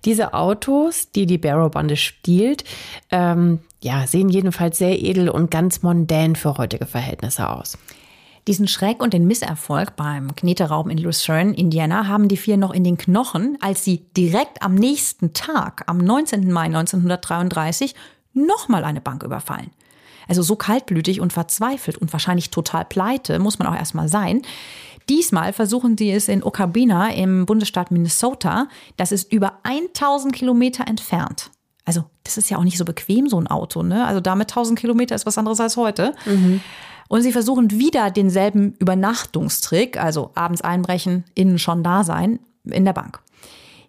Diese 0.05 0.35
Autos, 0.35 1.13
die 1.13 1.27
die 1.27 1.39
Barrow-Bande 1.39 1.97
stiehlt, 1.97 2.65
ähm, 3.11 3.61
ja, 3.81 4.05
sehen 4.09 4.29
jedenfalls 4.29 4.79
sehr 4.79 5.01
edel 5.01 5.29
und 5.29 5.53
ganz 5.53 5.83
mondän 5.83 6.35
für 6.35 6.59
heutige 6.59 6.87
Verhältnisse 6.87 7.49
aus. 7.49 7.79
Diesen 8.49 8.67
Schreck 8.67 9.01
und 9.01 9.15
den 9.15 9.29
Misserfolg 9.29 9.95
beim 9.95 10.35
Kneteraum 10.35 10.91
in 10.91 10.99
Lucerne, 10.99 11.55
Indiana, 11.55 12.09
haben 12.09 12.27
die 12.27 12.37
vier 12.37 12.57
noch 12.57 12.73
in 12.73 12.83
den 12.83 12.97
Knochen, 12.97 13.57
als 13.61 13.85
sie 13.85 14.05
direkt 14.17 14.61
am 14.63 14.75
nächsten 14.75 15.33
Tag, 15.33 15.85
am 15.87 15.99
19. 15.99 16.51
Mai 16.51 16.65
1933, 16.65 17.95
nochmal 18.33 18.83
eine 18.83 19.01
Bank 19.01 19.23
überfallen. 19.23 19.71
Also 20.33 20.41
so 20.41 20.57
kaltblütig 20.57 21.21
und 21.21 21.31
verzweifelt 21.31 21.99
und 21.99 22.11
wahrscheinlich 22.15 22.49
total 22.49 22.87
pleite 22.87 23.39
muss 23.39 23.59
man 23.59 23.69
auch 23.69 23.75
erstmal 23.75 24.09
sein. 24.09 24.41
Diesmal 25.11 25.53
versuchen 25.53 25.99
sie 25.99 26.11
es 26.11 26.27
in 26.27 26.43
Okabina 26.43 27.11
im 27.11 27.45
Bundesstaat 27.45 27.91
Minnesota. 27.91 28.69
Das 28.97 29.13
ist 29.13 29.31
über 29.31 29.59
1000 29.65 30.35
Kilometer 30.35 30.87
entfernt. 30.89 31.51
Also 31.85 32.05
das 32.25 32.39
ist 32.39 32.49
ja 32.49 32.57
auch 32.57 32.65
nicht 32.65 32.79
so 32.79 32.87
bequem, 32.87 33.29
so 33.29 33.39
ein 33.39 33.47
Auto. 33.47 33.83
Ne? 33.83 34.07
Also 34.07 34.21
damit 34.23 34.49
1000 34.51 34.79
Kilometer 34.79 35.15
ist 35.15 35.27
was 35.27 35.37
anderes 35.37 35.61
als 35.61 35.77
heute. 35.77 36.15
Mhm. 36.25 36.63
Und 37.09 37.21
sie 37.21 37.33
versuchen 37.33 37.71
wieder 37.71 38.11
denselben 38.11 38.73
Übernachtungstrick, 38.79 40.03
also 40.03 40.31
abends 40.35 40.63
einbrechen, 40.63 41.25
innen 41.35 41.59
schon 41.59 41.83
da 41.83 42.05
sein, 42.05 42.39
in 42.65 42.87
der 42.87 42.95
Bank. 42.95 43.21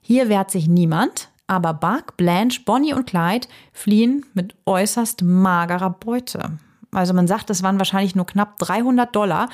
Hier 0.01 0.27
wehrt 0.27 0.51
sich 0.51 0.67
niemand. 0.67 1.29
Aber 1.47 1.73
Buck, 1.73 2.17
Blanche, 2.17 2.61
Bonnie 2.65 2.93
und 2.93 3.05
Clyde 3.05 3.47
fliehen 3.73 4.25
mit 4.33 4.55
äußerst 4.65 5.23
magerer 5.23 5.89
Beute. 5.89 6.57
Also 6.91 7.13
man 7.13 7.27
sagt, 7.27 7.49
das 7.49 7.63
waren 7.63 7.79
wahrscheinlich 7.79 8.15
nur 8.15 8.25
knapp 8.25 8.57
300 8.59 9.15
Dollar 9.15 9.49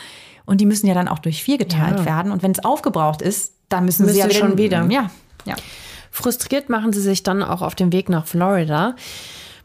und 0.46 0.62
die 0.62 0.66
müssen 0.66 0.88
ja 0.88 0.94
dann 0.94 1.08
auch 1.08 1.20
durch 1.20 1.44
vier 1.44 1.58
geteilt 1.58 2.00
ja. 2.00 2.06
werden. 2.06 2.32
Und 2.32 2.44
wenn 2.44 2.52
es 2.52 2.64
aufgebraucht 2.64 3.22
ist, 3.22 3.54
dann 3.70 3.86
müssen 3.86 4.06
Müsste 4.06 4.24
sie 4.24 4.28
ja 4.28 4.34
schon 4.34 4.58
wieder. 4.58 4.86
Ja, 4.90 5.10
ja. 5.46 5.56
Frustriert 6.12 6.70
machen 6.70 6.92
sie 6.92 7.02
sich 7.02 7.24
dann 7.24 7.44
auch 7.44 7.62
auf 7.62 7.76
den 7.76 7.94
Weg 7.94 8.10
nach 8.10 8.26
Florida. 8.26 8.96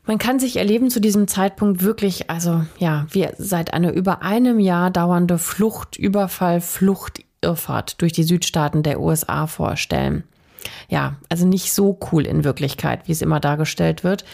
Man 0.06 0.18
kann 0.18 0.38
sich 0.38 0.56
erleben 0.56 0.90
zu 0.90 1.00
diesem 1.00 1.26
Zeitpunkt 1.26 1.82
wirklich, 1.82 2.30
also 2.30 2.64
ja, 2.78 3.06
wie 3.10 3.26
seit 3.38 3.72
einer 3.72 3.92
über 3.92 4.22
einem 4.22 4.60
Jahr 4.60 4.90
dauernde 4.90 5.38
Flucht, 5.38 5.96
Überfall, 5.96 6.60
Flucht, 6.60 7.24
Irrfahrt 7.40 8.00
durch 8.02 8.12
die 8.12 8.22
Südstaaten 8.22 8.82
der 8.82 9.00
USA 9.00 9.46
vorstellen. 9.46 10.24
Ja, 10.88 11.16
also 11.28 11.46
nicht 11.46 11.72
so 11.72 11.98
cool 12.12 12.26
in 12.26 12.44
Wirklichkeit, 12.44 13.06
wie 13.06 13.12
es 13.12 13.22
immer 13.22 13.40
dargestellt 13.40 14.04
wird. 14.04 14.24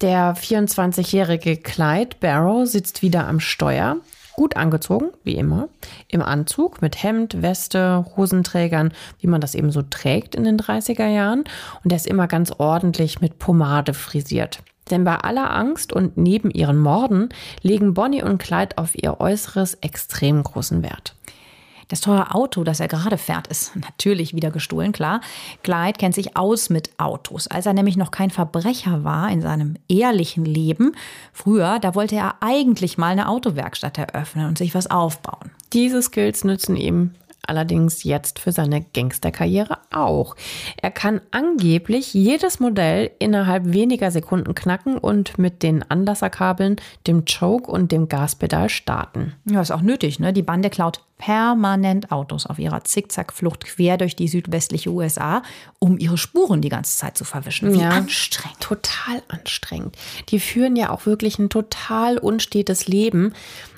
Der 0.00 0.34
24-jährige 0.36 1.56
Clyde 1.58 2.16
Barrow 2.20 2.66
sitzt 2.66 3.02
wieder 3.02 3.28
am 3.28 3.38
Steuer, 3.38 3.98
gut 4.34 4.56
angezogen, 4.56 5.10
wie 5.22 5.36
immer, 5.36 5.68
im 6.08 6.22
Anzug 6.22 6.82
mit 6.82 7.02
Hemd, 7.02 7.42
Weste, 7.42 8.04
Hosenträgern, 8.16 8.92
wie 9.20 9.26
man 9.26 9.40
das 9.40 9.54
eben 9.54 9.70
so 9.70 9.82
trägt 9.82 10.34
in 10.34 10.44
den 10.44 10.58
30er 10.58 11.06
Jahren. 11.06 11.44
Und 11.84 11.92
er 11.92 11.96
ist 11.96 12.06
immer 12.06 12.26
ganz 12.26 12.52
ordentlich 12.58 13.20
mit 13.20 13.38
Pomade 13.38 13.94
frisiert. 13.94 14.62
Denn 14.90 15.04
bei 15.04 15.16
aller 15.16 15.54
Angst 15.54 15.92
und 15.92 16.16
neben 16.16 16.50
ihren 16.50 16.78
Morden 16.78 17.28
legen 17.62 17.94
Bonnie 17.94 18.22
und 18.22 18.38
Clyde 18.38 18.78
auf 18.78 19.00
ihr 19.00 19.20
Äußeres 19.20 19.74
extrem 19.74 20.42
großen 20.42 20.82
Wert. 20.82 21.14
Das 21.92 22.00
teure 22.00 22.34
Auto, 22.34 22.64
das 22.64 22.80
er 22.80 22.88
gerade 22.88 23.18
fährt, 23.18 23.48
ist 23.48 23.76
natürlich 23.76 24.34
wieder 24.34 24.50
gestohlen, 24.50 24.92
klar. 24.92 25.20
Clyde 25.62 25.98
kennt 25.98 26.14
sich 26.14 26.38
aus 26.38 26.70
mit 26.70 26.88
Autos. 26.98 27.48
Als 27.48 27.66
er 27.66 27.74
nämlich 27.74 27.98
noch 27.98 28.10
kein 28.10 28.30
Verbrecher 28.30 29.04
war 29.04 29.30
in 29.30 29.42
seinem 29.42 29.74
ehrlichen 29.88 30.46
Leben, 30.46 30.96
früher, 31.34 31.78
da 31.80 31.94
wollte 31.94 32.16
er 32.16 32.36
eigentlich 32.40 32.96
mal 32.96 33.08
eine 33.08 33.28
Autowerkstatt 33.28 33.98
eröffnen 33.98 34.46
und 34.46 34.56
sich 34.56 34.74
was 34.74 34.90
aufbauen. 34.90 35.50
Diese 35.74 36.00
Skills 36.00 36.44
nützen 36.44 36.76
ihm 36.76 37.10
allerdings 37.46 38.04
jetzt 38.04 38.38
für 38.38 38.52
seine 38.52 38.82
Gangsterkarriere 38.82 39.78
auch. 39.90 40.36
Er 40.80 40.90
kann 40.90 41.20
angeblich 41.30 42.14
jedes 42.14 42.60
Modell 42.60 43.10
innerhalb 43.18 43.72
weniger 43.72 44.10
Sekunden 44.10 44.54
knacken 44.54 44.96
und 44.98 45.38
mit 45.38 45.62
den 45.62 45.88
Anlasserkabeln, 45.88 46.76
dem 47.06 47.24
Choke 47.24 47.70
und 47.70 47.92
dem 47.92 48.08
Gaspedal 48.08 48.68
starten. 48.68 49.34
Ja, 49.44 49.60
ist 49.60 49.72
auch 49.72 49.82
nötig, 49.82 50.20
ne? 50.20 50.32
Die 50.32 50.42
Bande 50.42 50.70
klaut 50.70 51.00
permanent 51.18 52.10
Autos 52.10 52.46
auf 52.46 52.58
ihrer 52.58 52.82
Zickzackflucht 52.82 53.64
quer 53.64 53.96
durch 53.96 54.16
die 54.16 54.26
südwestliche 54.26 54.90
USA, 54.90 55.42
um 55.78 55.98
ihre 55.98 56.18
Spuren 56.18 56.60
die 56.60 56.68
ganze 56.68 56.96
Zeit 56.96 57.16
zu 57.16 57.24
verwischen. 57.24 57.72
Wie 57.72 57.80
ja, 57.80 57.90
anstrengend. 57.90 58.58
Total 58.58 59.22
anstrengend. 59.28 59.96
Die 60.30 60.40
führen 60.40 60.74
ja 60.74 60.90
auch 60.90 61.06
wirklich 61.06 61.38
ein 61.38 61.48
total 61.48 62.18
unstetes 62.18 62.88
Leben. 62.88 63.34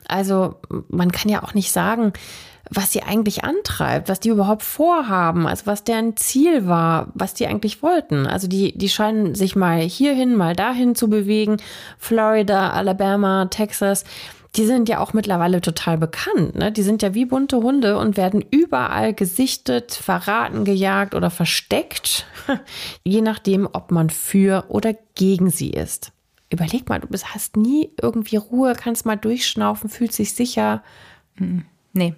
Also 0.09 0.57
man 0.88 1.12
kann 1.12 1.31
ja 1.31 1.42
auch 1.42 1.53
nicht 1.53 1.70
sagen, 1.70 2.14
was 2.70 2.92
sie 2.92 3.03
eigentlich 3.03 3.44
antreibt, 3.44 4.09
was 4.09 4.20
die 4.20 4.31
überhaupt 4.31 4.62
vorhaben, 4.62 5.46
also 5.46 5.66
was 5.66 5.85
deren 5.85 6.16
Ziel 6.16 6.66
war, 6.66 7.09
was 7.14 7.35
die 7.35 7.46
eigentlich 7.46 7.83
wollten. 7.83 8.27
Also 8.27 8.48
die, 8.48 8.77
die 8.77 8.88
scheinen 8.88 9.35
sich 9.35 9.55
mal 9.55 9.81
hierhin, 9.81 10.35
mal 10.35 10.57
dahin 10.57 10.94
zu 10.94 11.09
bewegen. 11.09 11.59
Florida, 11.98 12.70
Alabama, 12.70 13.46
Texas. 13.46 14.05
Die 14.57 14.66
sind 14.66 14.88
ja 14.88 15.00
auch 15.00 15.12
mittlerweile 15.12 15.61
total 15.61 15.98
bekannt. 15.98 16.55
Ne? 16.55 16.70
Die 16.70 16.83
sind 16.83 17.03
ja 17.03 17.12
wie 17.12 17.24
bunte 17.24 17.57
Hunde 17.59 17.98
und 17.98 18.16
werden 18.16 18.42
überall 18.50 19.12
gesichtet, 19.12 19.92
verraten, 19.92 20.64
gejagt 20.64 21.14
oder 21.14 21.31
versteckt, 21.31 22.27
je 23.05 23.20
nachdem, 23.20 23.68
ob 23.72 23.90
man 23.90 24.11
für 24.11 24.64
oder 24.68 24.94
gegen 25.16 25.50
sie 25.50 25.70
ist. 25.70 26.12
Überleg 26.50 26.88
mal, 26.88 27.00
du 27.00 27.09
hast 27.11 27.57
nie 27.57 27.90
irgendwie 28.00 28.37
Ruhe, 28.37 28.74
kannst 28.74 29.07
mal 29.07 29.16
durchschnaufen, 29.16 29.90
fühlst 29.90 30.20
dich 30.20 30.35
sicher. 30.35 30.85
Hm. 31.37 31.64
Nee. 31.94 32.14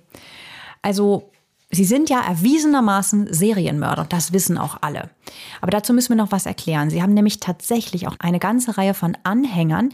Also 0.82 1.30
Sie 1.70 1.84
sind 1.84 2.08
ja 2.08 2.20
erwiesenermaßen 2.20 3.32
Serienmörder, 3.32 4.06
das 4.08 4.32
wissen 4.32 4.56
auch 4.56 4.78
alle. 4.82 5.10
Aber 5.60 5.72
dazu 5.72 5.92
müssen 5.92 6.10
wir 6.10 6.16
noch 6.16 6.30
was 6.30 6.46
erklären. 6.46 6.90
Sie 6.90 7.02
haben 7.02 7.12
nämlich 7.12 7.40
tatsächlich 7.40 8.06
auch 8.06 8.14
eine 8.20 8.38
ganze 8.38 8.78
Reihe 8.78 8.94
von 8.94 9.16
Anhängern, 9.24 9.90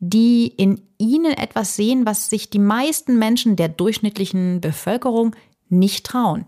die 0.00 0.46
in 0.46 0.80
ihnen 0.98 1.32
etwas 1.32 1.76
sehen, 1.76 2.06
was 2.06 2.30
sich 2.30 2.48
die 2.50 2.58
meisten 2.58 3.18
Menschen 3.18 3.56
der 3.56 3.68
durchschnittlichen 3.68 4.60
Bevölkerung 4.60 5.36
nicht 5.68 6.06
trauen. 6.06 6.46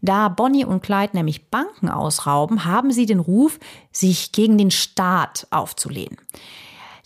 Da 0.00 0.28
Bonnie 0.28 0.64
und 0.64 0.82
Clyde 0.82 1.16
nämlich 1.16 1.50
Banken 1.50 1.88
ausrauben, 1.88 2.64
haben 2.64 2.92
sie 2.92 3.06
den 3.06 3.20
Ruf, 3.20 3.58
sich 3.92 4.32
gegen 4.32 4.56
den 4.56 4.70
Staat 4.70 5.46
aufzulehnen. 5.50 6.16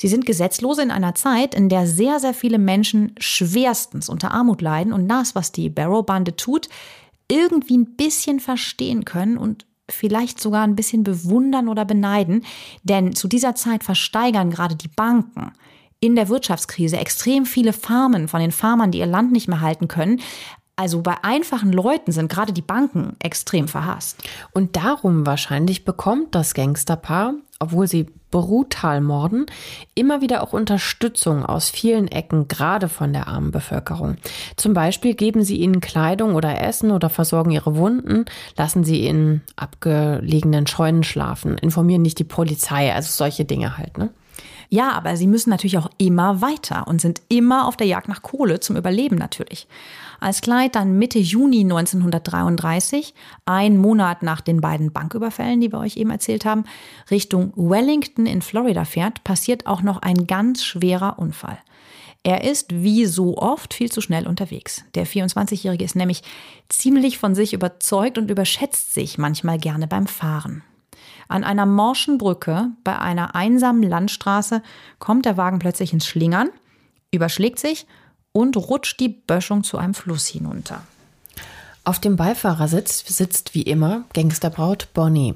Sie 0.03 0.09
sind 0.09 0.27
Gesetzlose 0.27 0.83
in 0.83 0.91
einer 0.91 1.15
Zeit, 1.15 1.55
in 1.55 1.69
der 1.69 1.87
sehr, 1.87 2.19
sehr 2.19 2.35
viele 2.35 2.59
Menschen 2.59 3.15
schwerstens 3.21 4.09
unter 4.09 4.33
Armut 4.33 4.61
leiden 4.61 4.93
und 4.93 5.07
das, 5.07 5.37
was 5.37 5.53
die 5.53 5.69
Barrow-Bande 5.69 6.35
tut, 6.35 6.69
irgendwie 7.31 7.79
ein 7.79 7.95
bisschen 7.95 8.41
verstehen 8.41 9.05
können 9.05 9.39
und 9.39 9.65
vielleicht 9.89 10.41
sogar 10.41 10.65
ein 10.65 10.75
bisschen 10.75 11.05
bewundern 11.05 11.69
oder 11.69 11.85
beneiden. 11.85 12.45
Denn 12.83 13.15
zu 13.15 13.29
dieser 13.29 13.55
Zeit 13.55 13.85
versteigern 13.85 14.51
gerade 14.51 14.75
die 14.75 14.89
Banken 14.89 15.53
in 16.01 16.17
der 16.17 16.29
Wirtschaftskrise 16.29 16.97
extrem 16.97 17.47
viele 17.47 17.73
Farmen 17.73 18.27
von 18.27 18.41
den 18.41 18.51
Farmern, 18.51 18.91
die 18.91 18.99
ihr 18.99 19.07
Land 19.07 19.31
nicht 19.31 19.47
mehr 19.47 19.61
halten 19.61 19.87
können. 19.87 20.21
Also 20.75 21.03
bei 21.03 21.15
einfachen 21.23 21.73
Leuten 21.73 22.13
sind 22.13 22.31
gerade 22.31 22.53
die 22.53 22.63
Banken 22.63 23.17
extrem 23.19 23.69
verhasst. 23.69 24.23
Und 24.53 24.77
darum 24.77 25.27
wahrscheinlich 25.27 25.85
bekommt 25.85 26.35
das 26.35 26.55
Gangsterpaar, 26.55 27.35
obwohl 27.59 27.87
sie 27.87 28.07
brutal 28.31 29.03
morden, 29.03 29.47
immer 29.95 30.23
wieder 30.23 30.43
auch 30.43 30.55
Unterstützung 30.55 31.45
aus 31.45 31.69
vielen 31.69 32.09
Ecken, 32.09 32.49
gerade 32.49 32.89
von 32.89 33.13
der 33.13 33.29
armen 33.29 33.51
Bevölkerung. 33.51 34.17
Zum 34.57 34.73
Beispiel 34.73 35.15
geben 35.15 35.45
sie 35.45 35.59
ihnen 35.59 35.81
Kleidung 35.81 36.35
oder 36.35 36.61
Essen 36.61 36.91
oder 36.91 37.11
versorgen 37.11 37.51
ihre 37.51 37.77
Wunden, 37.77 38.25
lassen 38.57 38.83
sie 38.83 39.07
in 39.07 39.43
abgelegenen 39.55 40.67
Scheunen 40.67 41.05
schlafen, 41.05 41.59
informieren 41.59 42.03
nicht 42.03 42.19
die 42.19 42.25
Polizei, 42.25 42.93
also 42.93 43.11
solche 43.13 43.45
Dinge 43.45 43.77
halt, 43.77 43.99
ne? 43.99 44.11
Ja, 44.71 44.93
aber 44.93 45.19
sie 45.19 45.27
müssen 45.27 45.51
natürlich 45.51 45.77
auch 45.77 45.91
immer 45.99 46.41
weiter 46.41 46.89
und 46.89 47.03
sind 47.03 47.21
immer 47.29 47.69
auf 47.69 47.77
der 47.77 47.87
Jagd 47.87 48.09
nach 48.09 48.23
Kohle 48.23 48.59
zum 48.59 48.77
Überleben 48.77 49.17
natürlich. 49.17 49.69
Als 50.23 50.41
Clyde 50.41 50.71
dann 50.71 50.99
Mitte 50.99 51.19
Juni 51.19 51.63
1933, 51.63 53.13
ein 53.45 53.77
Monat 53.77 54.23
nach 54.23 54.41
den 54.41 54.61
beiden 54.61 54.93
Banküberfällen, 54.93 55.61
die 55.61 55.73
wir 55.73 55.81
euch 55.81 55.97
eben 55.97 56.11
erzählt 56.11 56.45
haben, 56.45 56.63
Richtung 57.11 57.53
Wellington 57.57 58.27
in 58.27 58.41
Florida 58.41 58.85
fährt, 58.85 59.25
passiert 59.25 59.67
auch 59.67 59.83
noch 59.83 60.01
ein 60.01 60.29
ganz 60.29 60.63
schwerer 60.63 61.19
Unfall. 61.19 61.59
Er 62.23 62.45
ist 62.45 62.73
wie 62.73 63.05
so 63.07 63.37
oft 63.37 63.75
viel 63.75 63.91
zu 63.91 64.01
schnell 64.01 64.29
unterwegs. 64.29 64.85
Der 64.95 65.09
24-Jährige 65.09 65.85
ist 65.85 65.97
nämlich 65.97 66.23
ziemlich 66.69 67.19
von 67.19 67.35
sich 67.35 67.53
überzeugt 67.53 68.17
und 68.17 68.31
überschätzt 68.31 68.95
sich 68.95 69.19
manchmal 69.19 69.59
gerne 69.59 69.89
beim 69.89 70.07
Fahren. 70.07 70.63
An 71.27 71.43
einer 71.43 71.67
morschen 71.67 72.19
Brücke 72.19 72.71
bei 72.85 72.97
einer 72.97 73.35
einsamen 73.35 73.83
Landstraße 73.83 74.63
kommt 75.01 75.25
der 75.27 75.37
Wagen 75.37 75.59
plötzlich 75.59 75.93
ins 75.93 76.07
Schlingern, 76.07 76.51
überschlägt 77.11 77.59
sich 77.59 77.89
und 78.33 78.57
rutscht 78.57 79.01
die 79.01 79.09
Böschung 79.09 79.65
zu 79.65 79.79
einem 79.79 79.95
Fluss 79.95 80.27
hinunter. 80.27 80.83
Auf 81.85 81.99
dem 81.99 82.17
Beifahrersitz 82.17 83.05
sitzt 83.07 83.55
wie 83.55 83.63
immer 83.63 84.05
Gangsterbraut 84.15 84.89
Bonnie. 84.95 85.35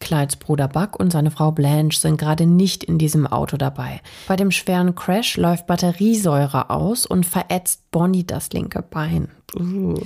Clydes 0.00 0.36
Bruder 0.36 0.68
Buck 0.68 0.98
und 0.98 1.10
seine 1.10 1.30
Frau 1.30 1.50
Blanche 1.50 1.98
sind 1.98 2.18
gerade 2.18 2.46
nicht 2.46 2.84
in 2.84 2.98
diesem 2.98 3.26
Auto 3.26 3.56
dabei. 3.56 4.00
Bei 4.28 4.36
dem 4.36 4.52
schweren 4.52 4.94
Crash 4.94 5.36
läuft 5.36 5.66
Batteriesäure 5.66 6.70
aus 6.70 7.04
und 7.04 7.26
verätzt 7.26 7.90
Bonnie 7.90 8.24
das 8.24 8.50
linke 8.52 8.82
Bein. 8.82 9.28
Uh. 9.56 10.00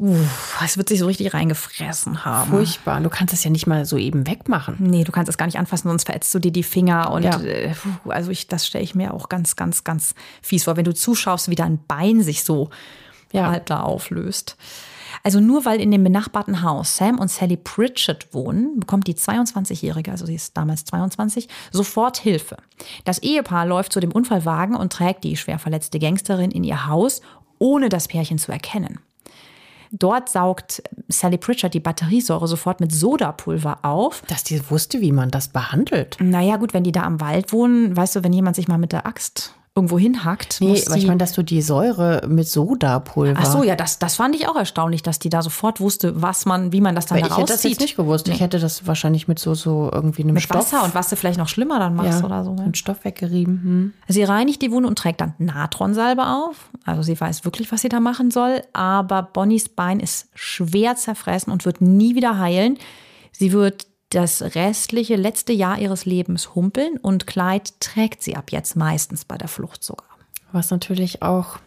Uff, 0.00 0.62
es 0.64 0.78
wird 0.78 0.88
sich 0.88 0.98
so 0.98 1.04
richtig 1.04 1.34
reingefressen 1.34 2.24
haben. 2.24 2.50
Furchtbar. 2.50 3.02
Du 3.02 3.10
kannst 3.10 3.34
es 3.34 3.44
ja 3.44 3.50
nicht 3.50 3.66
mal 3.66 3.84
so 3.84 3.98
eben 3.98 4.26
wegmachen. 4.26 4.76
Nee, 4.78 5.04
du 5.04 5.12
kannst 5.12 5.28
es 5.28 5.36
gar 5.36 5.44
nicht 5.44 5.58
anfassen, 5.58 5.88
sonst 5.88 6.06
verätzt 6.06 6.34
du 6.34 6.38
dir 6.38 6.50
die 6.50 6.62
Finger. 6.62 7.12
Und 7.12 7.22
ja. 7.22 7.38
äh, 7.42 7.74
also 8.08 8.30
ich, 8.30 8.48
das 8.48 8.66
stelle 8.66 8.82
ich 8.82 8.94
mir 8.94 9.12
auch 9.12 9.28
ganz, 9.28 9.56
ganz, 9.56 9.84
ganz 9.84 10.14
fies 10.40 10.64
vor, 10.64 10.78
wenn 10.78 10.86
du 10.86 10.94
zuschaust, 10.94 11.50
wie 11.50 11.54
dein 11.54 11.84
Bein 11.86 12.22
sich 12.22 12.44
so 12.44 12.70
ja. 13.30 13.50
halt 13.50 13.68
da 13.68 13.80
auflöst. 13.80 14.56
Also 15.22 15.38
nur 15.38 15.66
weil 15.66 15.82
in 15.82 15.90
dem 15.90 16.02
benachbarten 16.02 16.62
Haus 16.62 16.96
Sam 16.96 17.18
und 17.18 17.30
Sally 17.30 17.58
Pritchett 17.58 18.32
wohnen, 18.32 18.80
bekommt 18.80 19.06
die 19.06 19.14
22-Jährige, 19.14 20.10
also 20.10 20.24
sie 20.24 20.36
ist 20.36 20.56
damals 20.56 20.86
22, 20.86 21.46
sofort 21.72 22.16
Hilfe. 22.16 22.56
Das 23.04 23.18
Ehepaar 23.18 23.66
läuft 23.66 23.92
zu 23.92 24.00
dem 24.00 24.12
Unfallwagen 24.12 24.76
und 24.76 24.94
trägt 24.94 25.24
die 25.24 25.36
schwer 25.36 25.58
verletzte 25.58 25.98
Gangsterin 25.98 26.50
in 26.50 26.64
ihr 26.64 26.86
Haus, 26.86 27.20
ohne 27.58 27.90
das 27.90 28.08
Pärchen 28.08 28.38
zu 28.38 28.50
erkennen. 28.50 29.00
Dort 29.92 30.28
saugt 30.28 30.82
Sally 31.08 31.38
Pritchard 31.38 31.74
die 31.74 31.80
Batteriesäure 31.80 32.46
sofort 32.46 32.80
mit 32.80 32.92
Sodapulver 32.92 33.84
auf. 33.84 34.22
Dass 34.28 34.44
die 34.44 34.70
wusste, 34.70 35.00
wie 35.00 35.12
man 35.12 35.30
das 35.30 35.48
behandelt. 35.48 36.16
Naja, 36.20 36.56
gut, 36.56 36.74
wenn 36.74 36.84
die 36.84 36.92
da 36.92 37.02
am 37.02 37.20
Wald 37.20 37.52
wohnen, 37.52 37.96
weißt 37.96 38.16
du, 38.16 38.24
wenn 38.24 38.32
jemand 38.32 38.56
sich 38.56 38.68
mal 38.68 38.78
mit 38.78 38.92
der 38.92 39.06
Axt 39.06 39.54
irgendwo 39.80 39.98
hinhackt. 39.98 40.58
Nee, 40.60 40.82
aber 40.86 40.96
ich 40.96 41.06
meine, 41.06 41.18
dass 41.18 41.32
du 41.32 41.42
die 41.42 41.62
Säure 41.62 42.22
mit 42.28 42.46
Sodapulver. 42.46 43.40
Ach 43.42 43.46
so, 43.46 43.62
ja, 43.62 43.76
das, 43.76 43.98
das 43.98 44.16
fand 44.16 44.34
ich 44.34 44.46
auch 44.46 44.56
erstaunlich, 44.56 45.02
dass 45.02 45.18
die 45.18 45.30
da 45.30 45.40
sofort 45.40 45.80
wusste, 45.80 46.20
was 46.20 46.44
man, 46.44 46.72
wie 46.72 46.82
man 46.82 46.94
das 46.94 47.06
dann 47.06 47.16
Weil 47.16 47.28
da 47.28 47.34
Ich 47.34 47.40
hätte 47.40 47.52
das 47.52 47.62
jetzt 47.62 47.80
nicht 47.80 47.96
gewusst. 47.96 48.26
Nee. 48.26 48.34
Ich 48.34 48.40
hätte 48.40 48.58
das 48.58 48.86
wahrscheinlich 48.86 49.26
mit 49.26 49.38
so, 49.38 49.54
so 49.54 49.90
irgendwie 49.92 50.22
einem 50.22 50.34
mit 50.34 50.42
Stoff. 50.42 50.72
Wasser 50.72 50.84
und 50.84 50.94
was 50.94 51.08
du 51.08 51.16
vielleicht 51.16 51.38
noch 51.38 51.48
schlimmer 51.48 51.78
dann 51.78 51.94
machst 51.94 52.20
ja, 52.20 52.26
oder 52.26 52.44
so. 52.44 52.52
Mit 52.52 52.76
Stoff 52.76 53.04
weggerieben. 53.04 53.62
Hm. 53.62 53.92
Sie 54.08 54.22
reinigt 54.22 54.60
die 54.60 54.70
Wunde 54.70 54.88
und 54.88 54.98
trägt 54.98 55.22
dann 55.22 55.34
Natronsalbe 55.38 56.26
auf. 56.26 56.68
Also 56.84 57.02
sie 57.02 57.18
weiß 57.18 57.44
wirklich, 57.46 57.72
was 57.72 57.80
sie 57.80 57.88
da 57.88 58.00
machen 58.00 58.30
soll. 58.30 58.62
Aber 58.74 59.22
Bonnies 59.22 59.70
Bein 59.70 60.00
ist 60.00 60.28
schwer 60.34 60.96
zerfressen 60.96 61.52
und 61.52 61.64
wird 61.64 61.80
nie 61.80 62.14
wieder 62.14 62.38
heilen. 62.38 62.76
Sie 63.32 63.52
wird 63.52 63.86
das 64.10 64.42
restliche 64.54 65.16
letzte 65.16 65.52
Jahr 65.52 65.78
ihres 65.78 66.04
Lebens 66.04 66.54
humpeln 66.54 66.96
und 66.98 67.26
Clyde 67.26 67.70
trägt 67.80 68.22
sie 68.22 68.36
ab 68.36 68.50
jetzt 68.50 68.76
meistens 68.76 69.24
bei 69.24 69.38
der 69.38 69.48
Flucht 69.48 69.84
sogar. 69.84 70.08
Was 70.52 70.70
natürlich 70.70 71.22
auch 71.22 71.58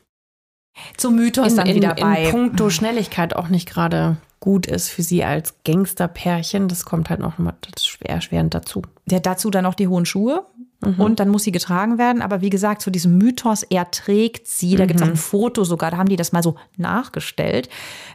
zum 0.98 1.16
Mythos 1.16 1.52
in, 1.52 1.58
dann 1.58 1.68
in, 1.68 1.76
wieder 1.76 1.96
bei. 1.96 2.26
In 2.26 2.32
puncto 2.32 2.70
Schnelligkeit 2.70 3.36
auch 3.36 3.48
nicht 3.48 3.70
gerade 3.70 4.18
gut 4.40 4.66
ist 4.66 4.90
für 4.90 5.04
sie 5.04 5.24
als 5.24 5.56
Gangsterpärchen. 5.64 6.68
Das 6.68 6.84
kommt 6.84 7.10
halt 7.10 7.22
noch 7.22 7.38
mal 7.38 7.54
erschwerend 8.02 8.54
dazu. 8.54 8.82
Der 9.06 9.22
dazu 9.22 9.50
dann 9.50 9.64
noch 9.64 9.76
die 9.76 9.88
hohen 9.88 10.06
Schuhe. 10.06 10.46
Mhm. 10.82 11.00
Und 11.00 11.20
dann 11.22 11.30
muss 11.30 11.44
sie 11.44 11.54
getragen 11.54 11.98
werden. 11.98 12.22
Aber 12.22 12.42
wie 12.42 12.50
gesagt, 12.50 12.82
zu 12.82 12.92
diesem 12.92 13.18
Mythos, 13.18 13.64
er 13.64 13.90
trägt 13.92 14.48
sie, 14.48 14.76
da 14.76 14.86
gibt 14.86 15.00
es 15.00 15.06
auch 15.06 15.12
ein 15.12 15.16
Foto 15.16 15.64
sogar, 15.64 15.92
da 15.92 15.98
haben 15.98 16.10
die 16.10 16.18
das 16.18 16.34
mal 16.34 16.44
so 16.44 16.56
nachgestellt, 16.76 17.70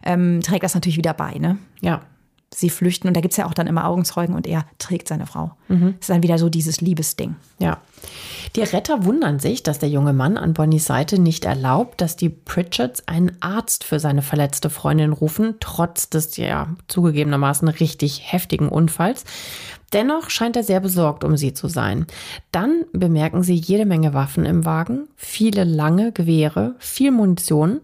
ähm, 0.04 0.42
trägt 0.42 0.64
das 0.64 0.74
natürlich 0.74 0.98
wieder 0.98 1.14
bei, 1.14 1.38
ne? 1.38 1.56
Ja, 1.80 2.02
sie 2.54 2.70
flüchten. 2.70 3.08
Und 3.08 3.14
da 3.14 3.20
gibt 3.20 3.32
es 3.32 3.38
ja 3.38 3.46
auch 3.46 3.54
dann 3.54 3.66
immer 3.66 3.86
Augenzeugen 3.86 4.34
und 4.34 4.46
er 4.46 4.64
trägt 4.78 5.08
seine 5.08 5.26
Frau. 5.26 5.52
Mhm. 5.68 5.94
Das 5.98 6.08
ist 6.08 6.10
dann 6.10 6.22
wieder 6.22 6.38
so 6.38 6.48
dieses 6.48 6.80
Liebesding. 6.80 7.36
Ja. 7.58 7.78
Die 8.56 8.62
Retter 8.62 9.04
wundern 9.04 9.38
sich, 9.38 9.62
dass 9.62 9.78
der 9.78 9.88
junge 9.88 10.12
Mann 10.12 10.38
an 10.38 10.54
Bonnies 10.54 10.86
Seite 10.86 11.18
nicht 11.18 11.44
erlaubt, 11.44 12.00
dass 12.00 12.16
die 12.16 12.30
Pritchards 12.30 13.06
einen 13.06 13.36
Arzt 13.40 13.84
für 13.84 14.00
seine 14.00 14.22
verletzte 14.22 14.70
Freundin 14.70 15.12
rufen, 15.12 15.56
trotz 15.60 16.08
des 16.08 16.36
ja 16.36 16.68
zugegebenermaßen 16.86 17.68
richtig 17.68 18.32
heftigen 18.32 18.68
Unfalls. 18.68 19.24
Dennoch 19.92 20.28
scheint 20.28 20.56
er 20.56 20.62
sehr 20.62 20.80
besorgt 20.80 21.24
um 21.24 21.36
sie 21.36 21.54
zu 21.54 21.68
sein. 21.68 22.06
Dann 22.52 22.84
bemerken 22.92 23.42
sie 23.42 23.54
jede 23.54 23.86
Menge 23.86 24.14
Waffen 24.14 24.44
im 24.44 24.64
Wagen, 24.64 25.08
viele 25.16 25.64
lange 25.64 26.12
Gewehre, 26.12 26.74
viel 26.78 27.10
Munition 27.10 27.80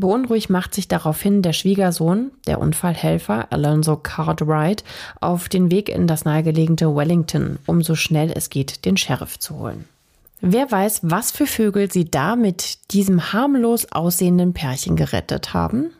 Beunruhigt 0.00 0.50
macht 0.50 0.74
sich 0.74 0.88
daraufhin 0.88 1.42
der 1.42 1.52
Schwiegersohn, 1.52 2.32
der 2.46 2.58
Unfallhelfer 2.58 3.46
Alonso 3.50 3.96
Cartwright, 3.96 4.82
auf 5.20 5.48
den 5.48 5.70
Weg 5.70 5.88
in 5.88 6.06
das 6.06 6.24
nahegelegene 6.24 6.94
Wellington, 6.94 7.58
um 7.66 7.82
so 7.82 7.94
schnell 7.94 8.32
es 8.34 8.50
geht 8.50 8.84
den 8.84 8.96
Sheriff 8.96 9.38
zu 9.38 9.58
holen. 9.58 9.84
Wer 10.40 10.70
weiß, 10.70 11.00
was 11.02 11.30
für 11.30 11.46
Vögel 11.46 11.92
sie 11.92 12.10
da 12.10 12.34
mit 12.34 12.92
diesem 12.92 13.32
harmlos 13.32 13.92
aussehenden 13.92 14.54
Pärchen 14.54 14.96
gerettet 14.96 15.52
haben? 15.52 15.90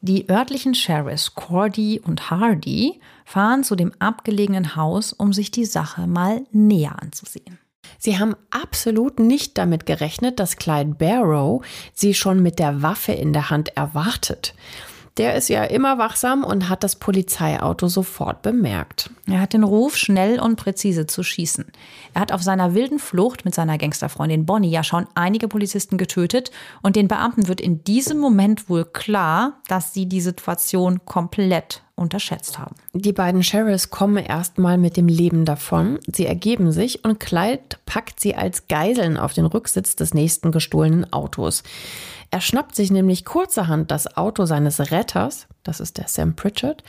Die 0.00 0.30
örtlichen 0.30 0.74
Sheriffs 0.74 1.34
Cordy 1.34 2.00
und 2.02 2.30
Hardy 2.30 3.00
fahren 3.26 3.62
zu 3.62 3.76
dem 3.76 3.92
abgelegenen 3.98 4.74
Haus, 4.74 5.12
um 5.12 5.34
sich 5.34 5.50
die 5.50 5.66
Sache 5.66 6.06
mal 6.06 6.40
näher 6.52 6.96
anzusehen. 7.00 7.59
Sie 7.98 8.18
haben 8.18 8.34
absolut 8.50 9.18
nicht 9.18 9.58
damit 9.58 9.86
gerechnet, 9.86 10.40
dass 10.40 10.56
Clyde 10.56 10.94
Barrow 10.94 11.64
sie 11.94 12.14
schon 12.14 12.42
mit 12.42 12.58
der 12.58 12.82
Waffe 12.82 13.12
in 13.12 13.32
der 13.32 13.50
Hand 13.50 13.76
erwartet. 13.76 14.54
Der 15.16 15.34
ist 15.34 15.48
ja 15.48 15.64
immer 15.64 15.98
wachsam 15.98 16.44
und 16.44 16.68
hat 16.68 16.84
das 16.84 16.96
Polizeiauto 16.96 17.88
sofort 17.88 18.42
bemerkt. 18.42 19.10
Er 19.26 19.40
hat 19.40 19.52
den 19.52 19.64
Ruf, 19.64 19.96
schnell 19.96 20.40
und 20.40 20.56
präzise 20.56 21.06
zu 21.06 21.22
schießen. 21.22 21.66
Er 22.14 22.20
hat 22.20 22.32
auf 22.32 22.42
seiner 22.42 22.74
wilden 22.74 22.98
Flucht 22.98 23.44
mit 23.44 23.54
seiner 23.54 23.76
Gangsterfreundin 23.76 24.46
Bonnie 24.46 24.70
ja 24.70 24.84
schon 24.84 25.06
einige 25.14 25.48
Polizisten 25.48 25.98
getötet 25.98 26.52
und 26.80 26.96
den 26.96 27.08
Beamten 27.08 27.48
wird 27.48 27.60
in 27.60 27.82
diesem 27.84 28.18
Moment 28.18 28.70
wohl 28.70 28.84
klar, 28.84 29.60
dass 29.68 29.92
sie 29.92 30.06
die 30.06 30.20
Situation 30.20 31.04
komplett 31.04 31.82
unterschätzt 31.94 32.58
haben. 32.58 32.74
Die 32.92 33.12
beiden 33.12 33.42
Sheriffs 33.42 33.90
kommen 33.90 34.16
erstmal 34.16 34.78
mit 34.78 34.96
dem 34.96 35.08
Leben 35.08 35.44
davon. 35.44 35.98
Sie 36.06 36.26
ergeben 36.26 36.72
sich 36.72 37.04
und 37.04 37.20
Clyde 37.20 37.76
packt 37.86 38.20
sie 38.20 38.34
als 38.34 38.68
Geiseln 38.68 39.16
auf 39.16 39.32
den 39.32 39.46
Rücksitz 39.46 39.96
des 39.96 40.14
nächsten 40.14 40.52
gestohlenen 40.52 41.12
Autos. 41.12 41.62
Er 42.30 42.40
schnappt 42.40 42.74
sich 42.74 42.90
nämlich 42.90 43.24
kurzerhand 43.24 43.90
das 43.90 44.16
Auto 44.16 44.44
seines 44.44 44.92
Retters, 44.92 45.46
das 45.62 45.80
ist 45.80 45.98
der 45.98 46.08
Sam 46.08 46.36
Pritchard. 46.36 46.84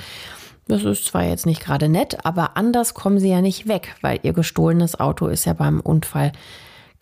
Das 0.68 0.84
ist 0.84 1.06
zwar 1.06 1.24
jetzt 1.24 1.46
nicht 1.46 1.62
gerade 1.62 1.90
nett, 1.90 2.24
aber 2.24 2.56
anders 2.56 2.94
kommen 2.94 3.20
sie 3.20 3.30
ja 3.30 3.42
nicht 3.42 3.68
weg, 3.68 3.96
weil 4.02 4.20
ihr 4.24 4.34
gestohlenes 4.34 5.00
Auto 5.00 5.28
ist 5.28 5.46
ja 5.46 5.54
beim 5.54 5.80
Unfall 5.82 6.32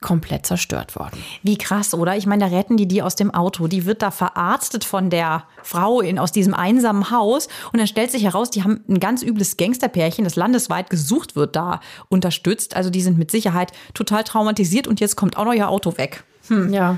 komplett 0.01 0.45
zerstört 0.45 0.95
worden. 0.95 1.21
Wie 1.43 1.57
krass, 1.57 1.93
oder? 1.93 2.15
Ich 2.15 2.25
meine, 2.25 2.49
da 2.49 2.55
retten 2.55 2.77
die 2.77 2.87
die 2.87 3.01
aus 3.01 3.15
dem 3.15 3.33
Auto. 3.33 3.67
Die 3.67 3.85
wird 3.85 4.01
da 4.01 4.11
verarztet 4.11 4.85
von 4.85 5.09
der 5.09 5.43
Frau 5.61 5.99
in, 5.99 6.17
aus 6.17 6.31
diesem 6.31 6.53
einsamen 6.53 7.11
Haus. 7.11 7.47
Und 7.73 7.79
dann 7.79 7.87
stellt 7.87 8.11
sich 8.11 8.23
heraus, 8.23 8.49
die 8.49 8.63
haben 8.63 8.81
ein 8.87 8.99
ganz 8.99 9.23
übles 9.23 9.57
Gangsterpärchen, 9.57 10.23
das 10.23 10.35
landesweit 10.35 10.89
gesucht 10.89 11.35
wird, 11.35 11.55
da 11.55 11.81
unterstützt. 12.07 12.75
Also 12.75 12.89
die 12.89 13.01
sind 13.01 13.17
mit 13.17 13.29
Sicherheit 13.29 13.73
total 13.93 14.23
traumatisiert 14.23 14.87
und 14.87 14.99
jetzt 15.01 15.17
kommt 15.17 15.35
auch 15.37 15.45
noch 15.45 15.53
ihr 15.53 15.69
Auto 15.69 15.97
weg. 15.97 16.23
Hm. 16.47 16.73
Ja, 16.73 16.97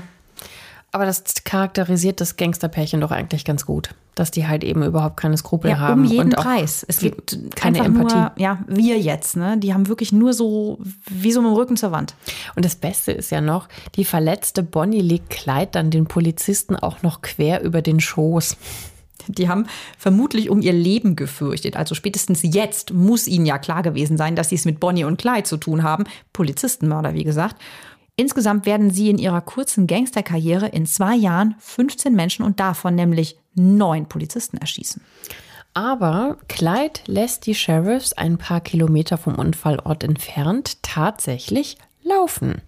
aber 0.92 1.06
das 1.06 1.24
charakterisiert 1.44 2.20
das 2.20 2.36
Gangsterpärchen 2.36 3.00
doch 3.00 3.10
eigentlich 3.10 3.46
ganz 3.46 3.64
gut, 3.64 3.94
dass 4.14 4.30
die 4.30 4.46
halt 4.46 4.62
eben 4.62 4.82
überhaupt 4.82 5.16
keine 5.16 5.38
Skrupel 5.38 5.70
ja, 5.70 5.78
haben. 5.78 6.02
Um 6.02 6.06
jeden 6.06 6.30
Preis. 6.30 6.84
Es 6.86 6.98
gibt 6.98 7.38
keine 7.56 7.78
Empathie. 7.78 8.14
Nur, 8.14 8.32
ja, 8.36 8.58
wir 8.68 8.98
jetzt, 8.98 9.34
ne? 9.34 9.56
Die 9.56 9.72
haben 9.72 9.88
wirklich 9.88 10.12
nur 10.12 10.34
so 10.34 10.78
wie 11.08 11.32
so 11.32 11.40
mit 11.40 11.50
dem 11.50 11.54
Rücken 11.54 11.76
zur 11.78 11.92
Wand. 11.92 12.14
Und 12.56 12.66
das 12.66 12.74
Beste 12.74 13.10
ist 13.10 13.30
ja 13.30 13.40
noch, 13.40 13.68
die 13.96 14.04
verletzte 14.04 14.62
Bonnie 14.62 15.00
legt 15.00 15.30
Kleid 15.30 15.74
dann 15.74 15.90
den 15.90 16.04
Polizisten 16.04 16.76
auch 16.76 17.02
noch 17.02 17.22
quer 17.22 17.62
über 17.62 17.80
den 17.80 17.98
Schoß. 17.98 18.58
Die 19.28 19.48
haben 19.48 19.66
vermutlich 19.96 20.50
um 20.50 20.60
ihr 20.60 20.74
Leben 20.74 21.16
gefürchtet. 21.16 21.76
Also 21.76 21.94
spätestens 21.94 22.40
jetzt 22.42 22.92
muss 22.92 23.26
ihnen 23.26 23.46
ja 23.46 23.56
klar 23.56 23.82
gewesen 23.82 24.18
sein, 24.18 24.36
dass 24.36 24.50
sie 24.50 24.56
es 24.56 24.66
mit 24.66 24.78
Bonnie 24.78 25.04
und 25.04 25.16
Clyde 25.16 25.44
zu 25.44 25.56
tun 25.56 25.84
haben. 25.84 26.04
Polizistenmörder, 26.34 27.14
wie 27.14 27.24
gesagt. 27.24 27.56
Insgesamt 28.22 28.66
werden 28.66 28.92
sie 28.92 29.10
in 29.10 29.18
ihrer 29.18 29.40
kurzen 29.40 29.88
Gangsterkarriere 29.88 30.68
in 30.68 30.86
zwei 30.86 31.16
Jahren 31.16 31.56
15 31.58 32.14
Menschen 32.14 32.44
und 32.44 32.60
davon 32.60 32.94
nämlich 32.94 33.36
neun 33.56 34.08
Polizisten 34.08 34.58
erschießen. 34.58 35.02
Aber 35.74 36.38
Clyde 36.46 37.00
lässt 37.06 37.46
die 37.46 37.56
Sheriffs 37.56 38.12
ein 38.12 38.38
paar 38.38 38.60
Kilometer 38.60 39.18
vom 39.18 39.34
Unfallort 39.34 40.04
entfernt 40.04 40.80
tatsächlich 40.84 41.78
laufen. 42.04 42.62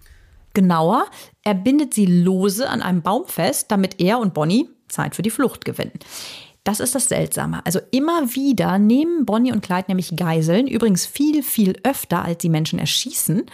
Genauer, 0.53 1.05
er 1.45 1.53
bindet 1.53 1.93
sie 1.93 2.05
lose 2.05 2.69
an 2.69 2.81
einem 2.81 3.01
Baum 3.01 3.25
fest, 3.25 3.71
damit 3.71 4.01
er 4.01 4.19
und 4.19 4.33
Bonnie 4.33 4.67
Zeit 4.89 5.15
für 5.15 5.21
die 5.21 5.29
Flucht 5.29 5.63
gewinnen. 5.63 5.93
Das 6.65 6.81
ist 6.81 6.95
das 6.95 7.05
Seltsame. 7.05 7.65
Also 7.65 7.79
immer 7.91 8.35
wieder 8.35 8.77
nehmen 8.77 9.25
Bonnie 9.25 9.53
und 9.53 9.63
Clyde 9.63 9.85
nämlich 9.87 10.17
Geiseln, 10.17 10.67
übrigens 10.67 11.05
viel, 11.05 11.43
viel 11.43 11.79
öfter, 11.83 12.25
als 12.25 12.41
sie 12.41 12.49
Menschen 12.49 12.77
erschießen. 12.77 13.45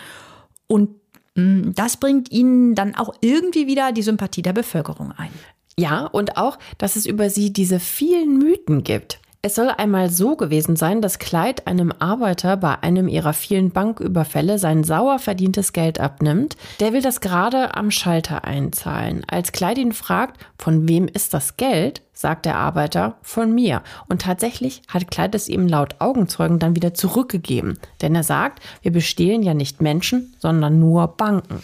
Und 0.66 1.01
das 1.36 1.98
bringt 1.98 2.32
ihnen 2.32 2.76
dann 2.76 2.96
auch 2.96 3.14
irgendwie 3.22 3.68
wieder 3.68 3.92
die 3.92 4.02
Sympathie 4.02 4.42
der 4.42 4.54
Bevölkerung 4.54 5.12
ein. 5.14 5.32
Ja, 5.78 6.06
und 6.06 6.38
auch, 6.38 6.60
dass 6.78 6.96
es 6.96 7.06
über 7.06 7.30
sie 7.30 7.54
diese 7.54 7.80
vielen 7.80 8.38
Mythen 8.38 8.84
gibt. 8.84 9.20
Es 9.44 9.56
soll 9.56 9.70
einmal 9.70 10.12
so 10.12 10.36
gewesen 10.36 10.76
sein, 10.76 11.02
dass 11.02 11.18
Clyde 11.18 11.66
einem 11.66 11.92
Arbeiter 11.98 12.58
bei 12.58 12.78
einem 12.84 13.08
ihrer 13.08 13.34
vielen 13.34 13.72
Banküberfälle 13.72 14.60
sein 14.60 14.84
sauer 14.84 15.18
verdientes 15.18 15.74
Geld 15.74 16.00
abnimmt. 16.00 16.58
Der 16.80 16.94
will 16.94 17.02
das 17.02 17.22
gerade 17.22 17.74
am 17.76 17.90
Schalter 17.90 18.44
einzahlen. 18.44 19.26
Als 19.28 19.52
Clyde 19.52 19.82
ihn 19.82 19.94
fragt, 19.94 20.40
von 20.60 20.88
wem 20.88 21.08
ist 21.08 21.34
das 21.34 21.58
Geld, 21.58 22.04
sagt 22.14 22.46
der 22.46 22.58
Arbeiter, 22.58 23.18
von 23.24 23.52
mir. 23.52 23.82
Und 24.08 24.22
tatsächlich 24.22 24.84
hat 24.88 25.10
Clyde 25.10 25.38
es 25.38 25.50
ihm 25.50 25.68
laut 25.68 25.96
Augenzeugen 25.98 26.60
dann 26.60 26.76
wieder 26.76 26.94
zurückgegeben. 26.94 27.80
Denn 28.04 28.14
er 28.14 28.24
sagt, 28.24 28.62
wir 28.84 28.92
bestehlen 28.92 29.42
ja 29.42 29.56
nicht 29.56 29.82
Menschen, 29.82 30.36
sondern 30.38 30.80
nur 30.80 31.08
Banken. 31.08 31.64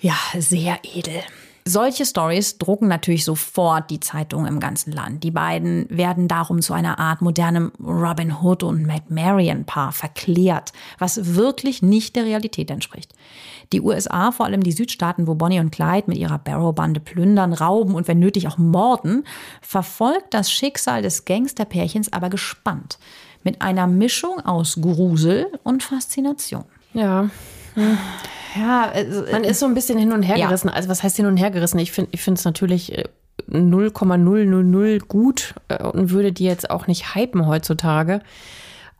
Ja, 0.00 0.16
sehr 0.36 0.80
edel. 0.82 1.22
Solche 1.68 2.06
Stories 2.06 2.56
drucken 2.56 2.88
natürlich 2.88 3.26
sofort 3.26 3.90
die 3.90 4.00
Zeitungen 4.00 4.46
im 4.46 4.58
ganzen 4.58 4.90
Land. 4.90 5.22
Die 5.22 5.30
beiden 5.30 5.84
werden 5.90 6.26
darum 6.26 6.62
zu 6.62 6.72
einer 6.72 6.98
Art 6.98 7.20
modernem 7.20 7.72
Robin 7.78 8.34
Hood 8.40 8.62
und 8.62 8.86
McMarion 8.86 9.66
Paar 9.66 9.92
verklärt, 9.92 10.72
was 10.98 11.34
wirklich 11.34 11.82
nicht 11.82 12.16
der 12.16 12.24
Realität 12.24 12.70
entspricht. 12.70 13.12
Die 13.74 13.82
USA, 13.82 14.32
vor 14.32 14.46
allem 14.46 14.62
die 14.62 14.72
Südstaaten, 14.72 15.26
wo 15.26 15.34
Bonnie 15.34 15.60
und 15.60 15.70
Clyde 15.70 16.04
mit 16.06 16.16
ihrer 16.16 16.38
Barrow-Bande 16.38 17.00
plündern, 17.00 17.52
rauben 17.52 17.94
und 17.94 18.08
wenn 18.08 18.18
nötig 18.18 18.48
auch 18.48 18.56
morden, 18.56 19.24
verfolgt 19.60 20.32
das 20.32 20.50
Schicksal 20.50 21.02
des 21.02 21.26
Gangsterpärchens 21.26 22.10
aber 22.14 22.30
gespannt. 22.30 22.98
Mit 23.44 23.60
einer 23.60 23.86
Mischung 23.86 24.40
aus 24.40 24.78
Grusel 24.80 25.52
und 25.64 25.82
Faszination. 25.82 26.64
Ja. 26.94 27.28
Ja, 28.56 28.90
also, 28.92 29.24
man 29.30 29.44
ist 29.44 29.60
so 29.60 29.66
ein 29.66 29.74
bisschen 29.74 29.98
hin 29.98 30.12
und 30.12 30.22
her 30.22 30.36
gerissen. 30.36 30.68
Ja. 30.68 30.74
Also 30.74 30.88
was 30.88 31.02
heißt 31.02 31.16
hin 31.16 31.26
und 31.26 31.36
her 31.36 31.50
gerissen? 31.50 31.78
Ich 31.78 31.92
finde 31.92 32.10
ich 32.12 32.26
es 32.26 32.44
natürlich 32.44 33.04
0,000 33.50 34.94
äh, 34.94 34.98
gut 34.98 35.54
äh, 35.68 35.82
und 35.82 36.10
würde 36.10 36.32
die 36.32 36.44
jetzt 36.44 36.70
auch 36.70 36.86
nicht 36.86 37.14
hypen 37.14 37.46
heutzutage. 37.46 38.20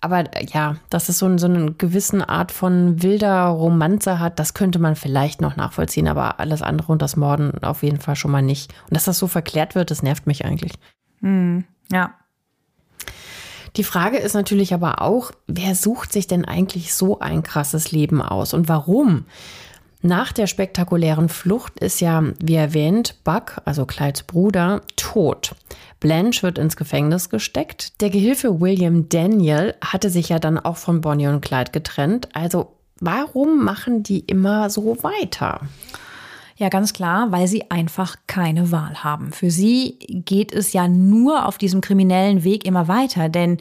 Aber 0.01 0.25
ja, 0.53 0.77
dass 0.91 1.09
es 1.09 1.19
so, 1.19 1.27
ein, 1.27 1.39
so 1.39 1.47
eine 1.47 1.73
gewisse 1.73 2.29
Art 2.29 2.53
von 2.53 3.03
wilder 3.03 3.47
Romanze 3.47 4.21
hat, 4.21 4.39
das 4.39 4.55
könnte 4.55 4.79
man 4.79 4.95
vielleicht 4.95 5.41
noch 5.41 5.57
nachvollziehen, 5.57 6.07
aber 6.07 6.39
alles 6.39 6.63
andere 6.63 6.93
und 6.93 7.03
das 7.03 7.17
Morden 7.17 7.65
auf 7.65 7.83
jeden 7.83 7.99
Fall 7.99 8.15
schon 8.15 8.31
mal 8.31 8.43
nicht. 8.43 8.73
Und 8.85 8.95
dass 8.97 9.07
das 9.07 9.19
so 9.19 9.27
verklärt 9.27 9.75
wird, 9.75 9.91
das 9.91 10.05
nervt 10.05 10.29
mich 10.29 10.45
eigentlich. 10.45 10.75
Hm, 11.21 11.65
ja, 11.91 12.15
die 13.77 13.85
Frage 13.85 14.19
ist 14.19 14.35
natürlich 14.35 14.75
aber 14.75 15.03
auch, 15.03 15.31
wer 15.47 15.75
sucht 15.75 16.13
sich 16.13 16.27
denn 16.27 16.45
eigentlich 16.45 16.95
so 16.95 17.19
ein 17.21 17.43
krasses 17.43 17.93
Leben 17.93 18.23
aus 18.23 18.55
und 18.55 18.69
warum? 18.69 19.25
Nach 20.01 20.33
der 20.33 20.47
spektakulären 20.47 21.29
Flucht 21.29 21.81
ist 21.81 22.01
ja, 22.01 22.23
wie 22.41 22.55
erwähnt, 22.55 23.17
Buck, 23.25 23.61
also 23.65 23.85
Clydes 23.85 24.23
Bruder, 24.23 24.83
tot. 24.95 25.57
Blanche 25.99 26.45
wird 26.45 26.59
ins 26.59 26.77
Gefängnis 26.77 27.31
gesteckt. 27.31 28.01
Der 28.01 28.11
Gehilfe 28.11 28.61
William 28.61 29.09
Daniel 29.09 29.75
hatte 29.81 30.11
sich 30.11 30.29
ja 30.29 30.39
dann 30.39 30.59
auch 30.59 30.77
von 30.77 31.01
Bonnie 31.01 31.27
und 31.27 31.41
Clyde 31.41 31.73
getrennt. 31.73 32.29
Also 32.33 32.75
warum 33.01 33.65
machen 33.65 34.05
die 34.05 34.21
immer 34.21 34.71
so 34.71 35.03
weiter? 35.03 35.63
Ja, 36.59 36.71
ganz 36.71 36.93
klar, 36.93 37.31
weil 37.31 37.47
sie 37.47 37.71
einfach 37.71 38.17
keine 38.27 38.73
Wahl 38.73 39.05
haben. 39.05 39.33
Für 39.33 39.51
sie 39.51 39.97
geht 40.09 40.53
es 40.53 40.73
ja 40.73 40.89
nur 40.89 41.47
auf 41.47 41.57
diesem 41.57 41.81
kriminellen 41.81 42.43
Weg 42.43 42.67
immer 42.67 42.89
weiter, 42.89 43.29
denn 43.29 43.59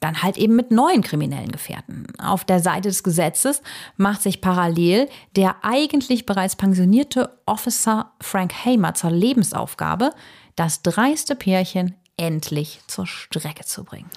dann 0.00 0.22
halt 0.22 0.36
eben 0.36 0.54
mit 0.54 0.70
neuen 0.70 1.02
kriminellen 1.02 1.50
Gefährten. 1.50 2.06
Auf 2.18 2.44
der 2.44 2.60
Seite 2.60 2.88
des 2.88 3.02
Gesetzes 3.02 3.62
macht 3.96 4.22
sich 4.22 4.40
parallel 4.42 5.08
der 5.34 5.56
eigentlich 5.62 6.26
bereits 6.26 6.56
pensionierte 6.56 7.38
Officer 7.46 8.12
Frank 8.20 8.52
Hamer 8.64 8.92
zur 8.94 9.10
Lebensaufgabe, 9.10 10.10
das 10.56 10.82
dreiste 10.82 11.36
Pärchen 11.36 11.94
endlich 12.16 12.80
zur 12.86 13.06
Strecke 13.06 13.64
zu 13.64 13.84
bringen. 13.84 14.10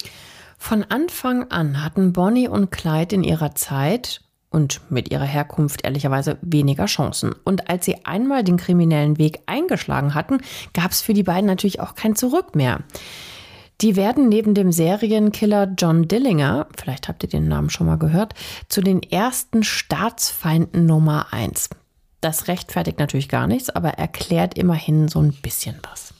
Von 0.58 0.84
Anfang 0.84 1.50
an 1.52 1.84
hatten 1.84 2.12
Bonnie 2.12 2.48
und 2.48 2.70
Clyde 2.70 3.16
in 3.16 3.24
ihrer 3.24 3.56
Zeit 3.56 4.22
und 4.52 4.82
mit 4.92 5.12
ihrer 5.12 5.26
Herkunft 5.26 5.84
ehrlicherweise 5.84 6.38
weniger 6.42 6.86
Chancen. 6.86 7.34
Und 7.44 7.70
als 7.70 7.86
sie 7.86 8.06
einmal 8.06 8.44
den 8.44 8.58
kriminellen 8.58 9.18
Weg 9.18 9.40
eingeschlagen 9.48 10.14
hatten, 10.14 10.42
gab 10.74 10.92
es 10.92 11.02
für 11.02 11.14
die 11.14 11.24
beiden 11.24 11.48
natürlich 11.48 11.80
auch 11.80 11.96
kein 11.96 12.16
Zurück 12.16 12.54
mehr. 12.56 12.82
Die 13.80 13.96
werden 13.96 14.30
neben 14.30 14.54
dem 14.54 14.72
Serienkiller 14.72 15.74
John 15.76 16.08
Dillinger, 16.08 16.68
vielleicht 16.78 17.08
habt 17.08 17.24
ihr 17.24 17.30
den 17.30 17.48
Namen 17.48 17.72
schon 17.72 17.88
mal 17.88 17.98
gehört, 17.98 18.36
zu 18.68 18.82
den 18.82 19.02
ersten 19.02 19.64
Staatsfeinden 19.64 20.86
Nummer 20.86 21.34
eins. 21.34 21.70
Das 22.20 22.48
rechtfertigt 22.48 23.00
natürlich 23.00 23.30
gar 23.30 23.48
nichts, 23.48 23.72
aber 23.72 23.94
erklärt 23.94 24.56
immerhin 24.56 25.08
so 25.08 25.20
ein 25.20 25.34
bisschen 25.34 25.80
was. 25.90 26.14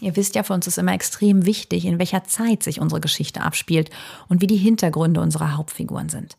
Ihr 0.00 0.16
wisst 0.16 0.34
ja, 0.34 0.42
für 0.42 0.54
uns 0.54 0.66
ist 0.66 0.78
immer 0.78 0.92
extrem 0.92 1.46
wichtig, 1.46 1.84
in 1.84 2.00
welcher 2.00 2.24
Zeit 2.24 2.64
sich 2.64 2.80
unsere 2.80 3.00
Geschichte 3.00 3.42
abspielt 3.42 3.90
und 4.28 4.40
wie 4.40 4.48
die 4.48 4.56
Hintergründe 4.56 5.20
unserer 5.20 5.56
Hauptfiguren 5.56 6.08
sind. 6.08 6.36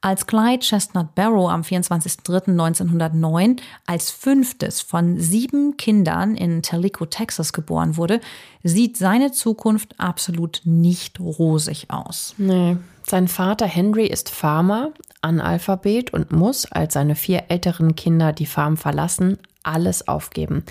Als 0.00 0.28
Clyde 0.28 0.60
Chestnut 0.60 1.16
Barrow 1.16 1.50
am 1.50 1.62
24.03.1909 1.62 3.58
als 3.84 4.12
fünftes 4.12 4.80
von 4.80 5.18
sieben 5.18 5.76
Kindern 5.76 6.36
in 6.36 6.62
Tellico, 6.62 7.04
Texas 7.04 7.52
geboren 7.52 7.96
wurde, 7.96 8.20
sieht 8.62 8.96
seine 8.96 9.32
Zukunft 9.32 9.98
absolut 9.98 10.60
nicht 10.64 11.18
rosig 11.18 11.90
aus. 11.90 12.34
Nee. 12.38 12.76
Sein 13.10 13.26
Vater 13.26 13.64
Henry 13.64 14.06
ist 14.06 14.28
Farmer, 14.28 14.92
Analphabet 15.22 16.12
und 16.12 16.30
muss, 16.30 16.70
als 16.70 16.92
seine 16.92 17.14
vier 17.14 17.44
älteren 17.48 17.96
Kinder 17.96 18.34
die 18.34 18.44
Farm 18.44 18.76
verlassen, 18.76 19.38
alles 19.62 20.08
aufgeben. 20.08 20.62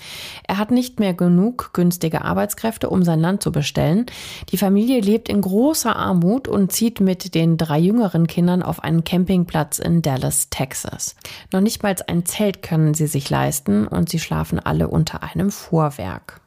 Er 0.46 0.58
hat 0.58 0.70
nicht 0.70 1.00
mehr 1.00 1.14
genug 1.14 1.70
günstige 1.72 2.22
Arbeitskräfte, 2.22 2.90
um 2.90 3.02
sein 3.02 3.18
Land 3.18 3.42
zu 3.42 3.50
bestellen. 3.50 4.06
Die 4.50 4.56
Familie 4.56 5.00
lebt 5.00 5.28
in 5.28 5.40
großer 5.40 5.96
Armut 5.96 6.46
und 6.46 6.70
zieht 6.70 7.00
mit 7.00 7.34
den 7.34 7.56
drei 7.56 7.80
jüngeren 7.80 8.28
Kindern 8.28 8.62
auf 8.62 8.84
einen 8.84 9.02
Campingplatz 9.02 9.80
in 9.80 10.00
Dallas, 10.02 10.48
Texas. 10.48 11.16
Noch 11.52 11.60
nicht 11.60 11.82
mal 11.82 11.96
ein 12.06 12.24
Zelt 12.24 12.62
können 12.62 12.94
sie 12.94 13.08
sich 13.08 13.28
leisten 13.30 13.88
und 13.88 14.08
sie 14.08 14.20
schlafen 14.20 14.60
alle 14.60 14.86
unter 14.86 15.24
einem 15.24 15.50
Vorwerk. 15.50 16.40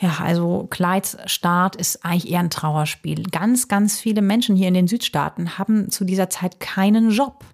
Ja, 0.00 0.18
also 0.22 0.68
Clydes 0.70 1.16
ist 1.76 2.04
eigentlich 2.04 2.30
eher 2.30 2.40
ein 2.40 2.50
Trauerspiel. 2.50 3.24
Ganz, 3.24 3.66
ganz 3.66 3.98
viele 3.98 4.22
Menschen 4.22 4.54
hier 4.54 4.68
in 4.68 4.74
den 4.74 4.86
Südstaaten 4.86 5.58
haben 5.58 5.90
zu 5.90 6.04
dieser 6.04 6.30
Zeit 6.30 6.60
keinen 6.60 7.10
Job. 7.10 7.44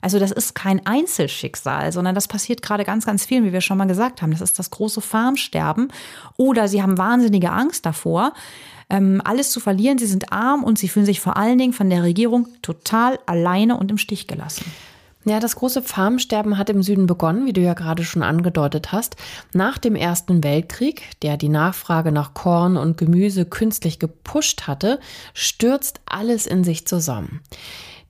Also 0.00 0.18
das 0.18 0.30
ist 0.30 0.54
kein 0.54 0.84
Einzelschicksal, 0.86 1.92
sondern 1.92 2.14
das 2.14 2.28
passiert 2.28 2.62
gerade 2.62 2.84
ganz, 2.84 3.06
ganz 3.06 3.24
vielen, 3.24 3.44
wie 3.44 3.52
wir 3.52 3.60
schon 3.60 3.78
mal 3.78 3.86
gesagt 3.86 4.20
haben. 4.20 4.30
Das 4.32 4.40
ist 4.40 4.58
das 4.58 4.70
große 4.70 5.00
Farmsterben. 5.00 5.88
Oder 6.36 6.68
sie 6.68 6.82
haben 6.82 6.98
wahnsinnige 6.98 7.50
Angst 7.50 7.86
davor, 7.86 8.32
ähm, 8.90 9.22
alles 9.24 9.50
zu 9.50 9.60
verlieren. 9.60 9.98
Sie 9.98 10.06
sind 10.06 10.32
arm 10.32 10.64
und 10.64 10.78
sie 10.78 10.88
fühlen 10.88 11.06
sich 11.06 11.20
vor 11.20 11.36
allen 11.36 11.58
Dingen 11.58 11.72
von 11.72 11.90
der 11.90 12.02
Regierung 12.02 12.48
total 12.62 13.18
alleine 13.26 13.76
und 13.76 13.90
im 13.90 13.98
Stich 13.98 14.26
gelassen. 14.26 14.64
Ja, 15.28 15.40
das 15.40 15.56
große 15.56 15.82
Farmsterben 15.82 16.56
hat 16.56 16.70
im 16.70 16.84
Süden 16.84 17.08
begonnen, 17.08 17.46
wie 17.46 17.52
du 17.52 17.60
ja 17.60 17.74
gerade 17.74 18.04
schon 18.04 18.22
angedeutet 18.22 18.92
hast, 18.92 19.16
nach 19.52 19.76
dem 19.76 19.96
Ersten 19.96 20.44
Weltkrieg, 20.44 21.02
der 21.20 21.36
die 21.36 21.48
Nachfrage 21.48 22.12
nach 22.12 22.32
Korn 22.32 22.76
und 22.76 22.96
Gemüse 22.96 23.44
künstlich 23.44 23.98
gepusht 23.98 24.68
hatte, 24.68 25.00
stürzt 25.34 26.00
alles 26.06 26.46
in 26.46 26.62
sich 26.62 26.86
zusammen. 26.86 27.40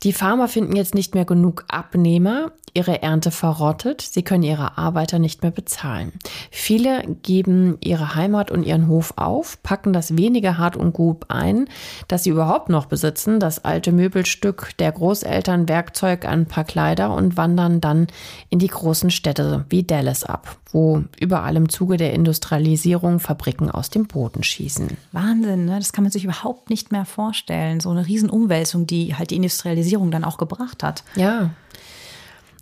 Die 0.03 0.13
Farmer 0.13 0.49
finden 0.49 0.77
jetzt 0.77 0.95
nicht 0.95 1.15
mehr 1.15 1.25
genug 1.25 1.65
Abnehmer, 1.69 2.53
ihre 2.77 3.03
Ernte 3.03 3.31
verrottet, 3.31 4.03
sie 4.03 4.23
können 4.23 4.43
ihre 4.43 4.77
Arbeiter 4.77 5.19
nicht 5.19 5.43
mehr 5.43 5.51
bezahlen. 5.51 6.13
Viele 6.51 7.03
geben 7.23 7.79
ihre 7.81 8.15
Heimat 8.15 8.51
und 8.51 8.65
ihren 8.65 8.87
Hof 8.87 9.15
auf, 9.17 9.63
packen 9.63 9.95
das 9.95 10.19
wenige 10.19 10.59
Hart 10.59 10.77
und 10.77 10.93
Gut 10.93 11.25
ein, 11.29 11.69
das 12.07 12.25
sie 12.25 12.31
überhaupt 12.31 12.69
noch 12.69 12.85
besitzen, 12.87 13.41
das 13.41 13.65
alte 13.65 13.93
Möbelstück 13.93 14.77
der 14.79 14.93
Großeltern, 14.93 15.69
Werkzeug, 15.69 16.27
ein 16.27 16.45
paar 16.45 16.65
Kleider 16.65 17.15
und 17.15 17.39
wandern 17.39 17.81
dann 17.81 18.09
in 18.51 18.59
die 18.59 18.69
großen 18.69 19.11
Städte 19.11 19.65
wie 19.71 19.83
Dallas 19.83 20.25
ab, 20.25 20.59
wo 20.71 21.03
überall 21.19 21.57
im 21.57 21.71
Zuge 21.71 21.97
der 21.97 22.13
Industrialisierung 22.13 23.21
Fabriken 23.21 23.71
aus 23.71 23.89
dem 23.89 24.07
Boden 24.07 24.43
schießen. 24.43 24.99
Wahnsinn, 25.13 25.65
ne? 25.65 25.79
das 25.79 25.95
kann 25.95 26.05
man 26.05 26.13
sich 26.13 26.25
überhaupt 26.25 26.69
nicht 26.69 26.93
mehr 26.93 27.07
vorstellen. 27.07 27.81
So 27.81 27.89
eine 27.89 28.07
Riesenumwälzung, 28.07 28.87
die 28.87 29.15
halt 29.15 29.31
die 29.31 29.37
Industrialisierung 29.37 29.86
dann 30.11 30.25
auch 30.25 30.39
gebracht 30.39 30.83
hat. 30.83 31.05
Ja. 31.15 31.51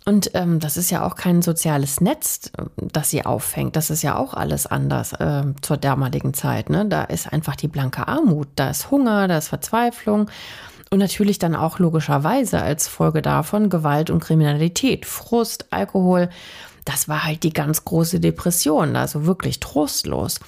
Und 0.07 0.31
ähm, 0.35 0.59
das 0.59 0.77
ist 0.77 0.91
ja 0.91 1.03
auch 1.03 1.15
kein 1.15 1.41
soziales 1.41 1.99
Netz, 1.99 2.51
das 2.77 3.09
sie 3.09 3.25
auffängt. 3.25 3.75
Das 3.75 3.89
ist 3.89 4.03
ja 4.03 4.15
auch 4.15 4.35
alles 4.35 4.67
anders 4.67 5.13
äh, 5.13 5.43
zur 5.61 5.77
damaligen 5.77 6.35
Zeit. 6.35 6.69
Ne? 6.69 6.85
Da 6.85 7.03
ist 7.05 7.33
einfach 7.33 7.55
die 7.55 7.67
blanke 7.67 8.07
Armut, 8.07 8.47
da 8.55 8.69
ist 8.69 8.91
Hunger, 8.91 9.27
da 9.27 9.39
ist 9.39 9.47
Verzweiflung. 9.47 10.29
Und 10.91 10.99
natürlich 10.99 11.39
dann 11.39 11.55
auch 11.55 11.79
logischerweise 11.79 12.61
als 12.61 12.87
Folge 12.87 13.23
davon 13.23 13.71
Gewalt 13.71 14.11
und 14.11 14.19
Kriminalität, 14.19 15.07
Frust, 15.07 15.65
Alkohol. 15.71 16.29
Das 16.85 17.09
war 17.09 17.23
halt 17.23 17.41
die 17.41 17.53
ganz 17.53 17.83
große 17.83 18.19
Depression, 18.19 18.95
also 18.95 19.25
wirklich 19.25 19.59
trostlos. 19.59 20.39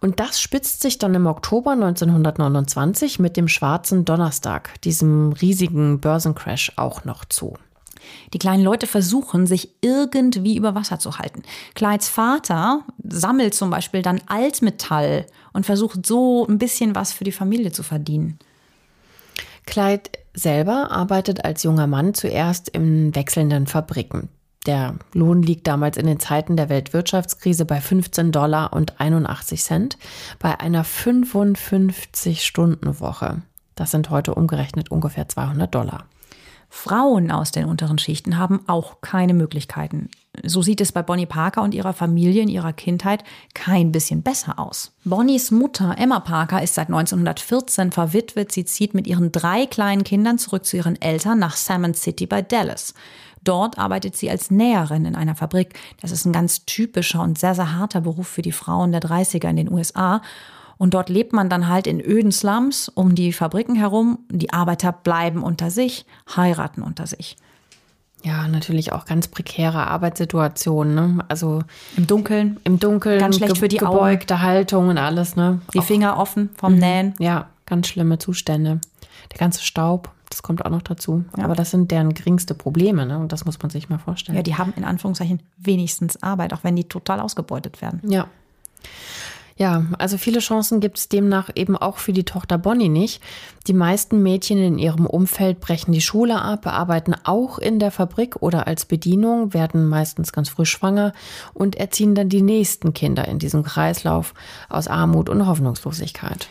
Und 0.00 0.20
das 0.20 0.40
spitzt 0.40 0.82
sich 0.82 0.98
dann 0.98 1.14
im 1.14 1.26
Oktober 1.26 1.72
1929 1.72 3.18
mit 3.18 3.36
dem 3.36 3.48
schwarzen 3.48 4.04
Donnerstag, 4.04 4.80
diesem 4.82 5.32
riesigen 5.32 6.00
Börsencrash, 6.00 6.72
auch 6.76 7.04
noch 7.04 7.24
zu. 7.24 7.56
Die 8.32 8.38
kleinen 8.38 8.62
Leute 8.62 8.86
versuchen, 8.86 9.46
sich 9.46 9.74
irgendwie 9.80 10.56
über 10.56 10.74
Wasser 10.74 10.98
zu 10.98 11.18
halten. 11.18 11.42
Clydes 11.74 12.08
Vater 12.08 12.82
sammelt 13.02 13.54
zum 13.54 13.70
Beispiel 13.70 14.02
dann 14.02 14.20
Altmetall 14.26 15.26
und 15.52 15.66
versucht 15.66 16.06
so 16.06 16.46
ein 16.46 16.58
bisschen 16.58 16.94
was 16.94 17.12
für 17.12 17.24
die 17.24 17.32
Familie 17.32 17.72
zu 17.72 17.82
verdienen. 17.82 18.38
Clyde 19.66 20.10
selber 20.34 20.90
arbeitet 20.90 21.44
als 21.44 21.62
junger 21.62 21.86
Mann 21.86 22.14
zuerst 22.14 22.68
in 22.68 23.14
wechselnden 23.14 23.66
Fabriken. 23.66 24.28
Der 24.66 24.96
Lohn 25.14 25.42
liegt 25.42 25.66
damals 25.66 25.96
in 25.96 26.04
den 26.06 26.20
Zeiten 26.20 26.54
der 26.56 26.68
Weltwirtschaftskrise 26.68 27.64
bei 27.64 27.80
15 27.80 28.30
Dollar 28.30 28.74
und 28.74 29.00
81 29.00 29.62
Cent 29.62 29.96
bei 30.38 30.60
einer 30.60 30.84
55-Stunden-Woche. 30.84 33.40
Das 33.74 33.90
sind 33.90 34.10
heute 34.10 34.34
umgerechnet 34.34 34.90
ungefähr 34.90 35.26
200 35.26 35.74
Dollar. 35.74 36.04
Frauen 36.72 37.32
aus 37.32 37.50
den 37.50 37.64
unteren 37.64 37.98
Schichten 37.98 38.38
haben 38.38 38.60
auch 38.68 39.00
keine 39.00 39.34
Möglichkeiten. 39.34 40.08
So 40.44 40.62
sieht 40.62 40.80
es 40.80 40.92
bei 40.92 41.02
Bonnie 41.02 41.26
Parker 41.26 41.62
und 41.62 41.74
ihrer 41.74 41.92
Familie 41.92 42.42
in 42.42 42.48
ihrer 42.48 42.72
Kindheit 42.72 43.24
kein 43.54 43.90
bisschen 43.90 44.22
besser 44.22 44.58
aus. 44.58 44.92
Bonnies 45.04 45.50
Mutter 45.50 45.96
Emma 45.98 46.20
Parker 46.20 46.62
ist 46.62 46.74
seit 46.74 46.86
1914 46.86 47.90
verwitwet. 47.90 48.52
Sie 48.52 48.64
zieht 48.64 48.94
mit 48.94 49.08
ihren 49.08 49.32
drei 49.32 49.66
kleinen 49.66 50.04
Kindern 50.04 50.38
zurück 50.38 50.64
zu 50.64 50.76
ihren 50.76 51.00
Eltern 51.02 51.40
nach 51.40 51.56
Salmon 51.56 51.94
City 51.94 52.26
bei 52.26 52.40
Dallas. 52.40 52.94
Dort 53.42 53.78
arbeitet 53.78 54.16
sie 54.16 54.30
als 54.30 54.50
Näherin 54.50 55.04
in 55.04 55.14
einer 55.14 55.34
Fabrik. 55.34 55.78
Das 56.00 56.10
ist 56.10 56.24
ein 56.24 56.32
ganz 56.32 56.66
typischer 56.66 57.22
und 57.22 57.38
sehr, 57.38 57.54
sehr 57.54 57.74
harter 57.76 58.02
Beruf 58.02 58.28
für 58.28 58.42
die 58.42 58.52
Frauen 58.52 58.92
der 58.92 59.00
30er 59.00 59.48
in 59.48 59.56
den 59.56 59.72
USA. 59.72 60.20
Und 60.76 60.94
dort 60.94 61.08
lebt 61.10 61.32
man 61.32 61.50
dann 61.50 61.68
halt 61.68 61.86
in 61.86 62.00
öden 62.00 62.32
Slums 62.32 62.88
um 62.88 63.14
die 63.14 63.32
Fabriken 63.32 63.76
herum. 63.76 64.20
Die 64.30 64.52
Arbeiter 64.52 64.92
bleiben 64.92 65.42
unter 65.42 65.70
sich, 65.70 66.06
heiraten 66.34 66.82
unter 66.82 67.06
sich. 67.06 67.36
Ja, 68.22 68.46
natürlich 68.48 68.92
auch 68.92 69.06
ganz 69.06 69.28
prekäre 69.28 69.86
Arbeitssituationen. 69.86 70.94
Ne? 70.94 71.24
Also 71.28 71.62
im 71.96 72.06
Dunkeln, 72.06 72.60
im 72.64 72.78
Dunkeln, 72.78 73.18
ganz 73.18 73.36
schlecht 73.36 73.58
für 73.58 73.68
die 73.68 73.78
gebeugte 73.78 74.34
Augen. 74.34 74.42
Haltung 74.42 74.88
und 74.88 74.98
alles. 74.98 75.36
Ne? 75.36 75.60
Die 75.74 75.80
auch. 75.80 75.84
Finger 75.84 76.18
offen 76.18 76.50
vom 76.56 76.74
mhm. 76.74 76.80
Nähen. 76.80 77.14
Ja, 77.18 77.48
ganz 77.66 77.88
schlimme 77.88 78.18
Zustände. 78.18 78.80
Der 79.32 79.38
ganze 79.38 79.62
Staub, 79.62 80.10
das 80.30 80.42
kommt 80.42 80.64
auch 80.64 80.70
noch 80.70 80.82
dazu. 80.82 81.24
Ja. 81.36 81.44
Aber 81.44 81.54
das 81.54 81.70
sind 81.70 81.90
deren 81.90 82.14
geringste 82.14 82.54
Probleme. 82.54 83.04
Ne? 83.04 83.18
Und 83.18 83.32
das 83.32 83.44
muss 83.44 83.60
man 83.60 83.68
sich 83.68 83.88
mal 83.88 83.98
vorstellen. 83.98 84.36
Ja, 84.36 84.42
die 84.42 84.56
haben 84.56 84.72
in 84.76 84.84
Anführungszeichen 84.84 85.42
wenigstens 85.58 86.22
Arbeit, 86.22 86.54
auch 86.54 86.64
wenn 86.64 86.76
die 86.76 86.84
total 86.84 87.20
ausgebeutet 87.20 87.82
werden. 87.82 88.00
Ja. 88.08 88.28
Ja, 89.56 89.84
also 89.98 90.16
viele 90.16 90.38
Chancen 90.38 90.80
gibt 90.80 90.96
es 90.96 91.10
demnach 91.10 91.50
eben 91.54 91.76
auch 91.76 91.98
für 91.98 92.14
die 92.14 92.24
Tochter 92.24 92.56
Bonnie 92.56 92.88
nicht. 92.88 93.22
Die 93.66 93.74
meisten 93.74 94.22
Mädchen 94.22 94.56
in 94.56 94.78
ihrem 94.78 95.04
Umfeld 95.04 95.60
brechen 95.60 95.92
die 95.92 96.00
Schule 96.00 96.40
ab, 96.40 96.66
arbeiten 96.66 97.14
auch 97.24 97.58
in 97.58 97.78
der 97.78 97.90
Fabrik 97.90 98.36
oder 98.40 98.66
als 98.66 98.86
Bedienung, 98.86 99.52
werden 99.52 99.86
meistens 99.86 100.32
ganz 100.32 100.48
früh 100.48 100.64
schwanger 100.64 101.12
und 101.52 101.76
erziehen 101.76 102.14
dann 102.14 102.30
die 102.30 102.40
nächsten 102.40 102.94
Kinder 102.94 103.28
in 103.28 103.38
diesem 103.38 103.62
Kreislauf 103.62 104.32
aus 104.70 104.88
Armut 104.88 105.28
und 105.28 105.46
Hoffnungslosigkeit. 105.46 106.48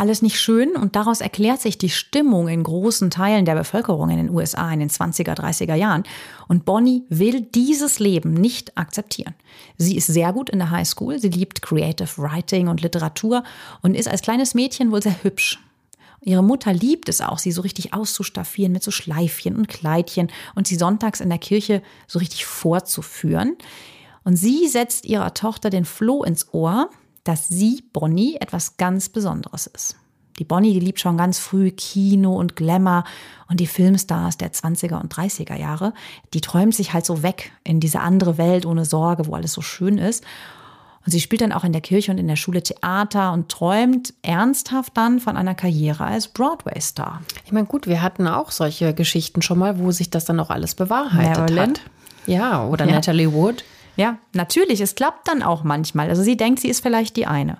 Alles 0.00 0.22
nicht 0.22 0.40
schön 0.40 0.76
und 0.76 0.96
daraus 0.96 1.20
erklärt 1.20 1.60
sich 1.60 1.76
die 1.76 1.90
Stimmung 1.90 2.48
in 2.48 2.62
großen 2.62 3.10
Teilen 3.10 3.44
der 3.44 3.54
Bevölkerung 3.54 4.08
in 4.08 4.16
den 4.16 4.30
USA 4.30 4.72
in 4.72 4.80
den 4.80 4.88
20er, 4.88 5.34
30er 5.34 5.74
Jahren. 5.74 6.04
Und 6.48 6.64
Bonnie 6.64 7.04
will 7.10 7.42
dieses 7.42 7.98
Leben 7.98 8.32
nicht 8.32 8.78
akzeptieren. 8.78 9.34
Sie 9.76 9.98
ist 9.98 10.06
sehr 10.06 10.32
gut 10.32 10.48
in 10.48 10.58
der 10.58 10.70
Highschool, 10.70 11.18
sie 11.18 11.28
liebt 11.28 11.60
Creative 11.60 12.08
Writing 12.16 12.68
und 12.68 12.80
Literatur 12.80 13.44
und 13.82 13.94
ist 13.94 14.08
als 14.08 14.22
kleines 14.22 14.54
Mädchen 14.54 14.90
wohl 14.90 15.02
sehr 15.02 15.22
hübsch. 15.22 15.58
Ihre 16.22 16.42
Mutter 16.42 16.72
liebt 16.72 17.10
es 17.10 17.20
auch, 17.20 17.38
sie 17.38 17.52
so 17.52 17.60
richtig 17.60 17.92
auszustaffieren 17.92 18.72
mit 18.72 18.82
so 18.82 18.90
Schleifchen 18.90 19.54
und 19.54 19.68
Kleidchen 19.68 20.28
und 20.54 20.66
sie 20.66 20.76
sonntags 20.76 21.20
in 21.20 21.28
der 21.28 21.36
Kirche 21.36 21.82
so 22.06 22.20
richtig 22.20 22.46
vorzuführen. 22.46 23.54
Und 24.24 24.36
sie 24.36 24.66
setzt 24.66 25.04
ihrer 25.04 25.34
Tochter 25.34 25.68
den 25.68 25.84
Floh 25.84 26.22
ins 26.24 26.54
Ohr, 26.54 26.88
dass 27.24 27.48
sie, 27.48 27.84
Bonnie, 27.92 28.36
etwas 28.40 28.76
ganz 28.76 29.08
Besonderes 29.08 29.66
ist. 29.66 29.96
Die 30.40 30.44
Bonnie, 30.44 30.72
die 30.72 30.80
liebt 30.80 30.98
schon 30.98 31.18
ganz 31.18 31.38
früh 31.38 31.70
Kino 31.70 32.34
und 32.34 32.56
Glamour 32.56 33.04
und 33.48 33.60
die 33.60 33.66
Filmstars 33.66 34.38
der 34.38 34.52
20er 34.52 34.98
und 34.98 35.14
30er 35.14 35.54
Jahre. 35.54 35.92
Die 36.32 36.40
träumt 36.40 36.74
sich 36.74 36.94
halt 36.94 37.04
so 37.04 37.22
weg 37.22 37.52
in 37.62 37.78
diese 37.78 38.00
andere 38.00 38.38
Welt 38.38 38.64
ohne 38.64 38.86
Sorge, 38.86 39.26
wo 39.26 39.34
alles 39.34 39.52
so 39.52 39.60
schön 39.60 39.98
ist. 39.98 40.24
Und 41.04 41.12
sie 41.12 41.20
spielt 41.20 41.42
dann 41.42 41.52
auch 41.52 41.62
in 41.62 41.72
der 41.72 41.82
Kirche 41.82 42.10
und 42.10 42.16
in 42.16 42.26
der 42.26 42.36
Schule 42.36 42.62
Theater 42.62 43.34
und 43.34 43.50
träumt 43.50 44.14
ernsthaft 44.22 44.96
dann 44.96 45.20
von 45.20 45.36
einer 45.36 45.54
Karriere 45.54 46.04
als 46.04 46.28
Broadway-Star. 46.28 47.20
Ich 47.44 47.52
meine, 47.52 47.66
gut, 47.66 47.86
wir 47.86 48.00
hatten 48.00 48.26
auch 48.26 48.50
solche 48.50 48.94
Geschichten 48.94 49.42
schon 49.42 49.58
mal, 49.58 49.78
wo 49.78 49.90
sich 49.90 50.08
das 50.08 50.24
dann 50.24 50.40
auch 50.40 50.48
alles 50.48 50.74
bewahrheitet 50.74 51.38
Marilyn? 51.38 51.70
hat. 51.70 51.80
Ja, 52.26 52.66
oder 52.66 52.86
Ja. 52.86 52.92
Natalie 52.92 53.32
Wood. 53.32 53.62
Ja, 53.96 54.16
natürlich, 54.32 54.80
es 54.80 54.94
klappt 54.94 55.28
dann 55.28 55.42
auch 55.42 55.64
manchmal. 55.64 56.08
Also 56.08 56.22
sie 56.22 56.38
denkt, 56.38 56.60
sie 56.60 56.68
ist 56.68 56.80
vielleicht 56.80 57.16
die 57.16 57.26
eine. 57.26 57.58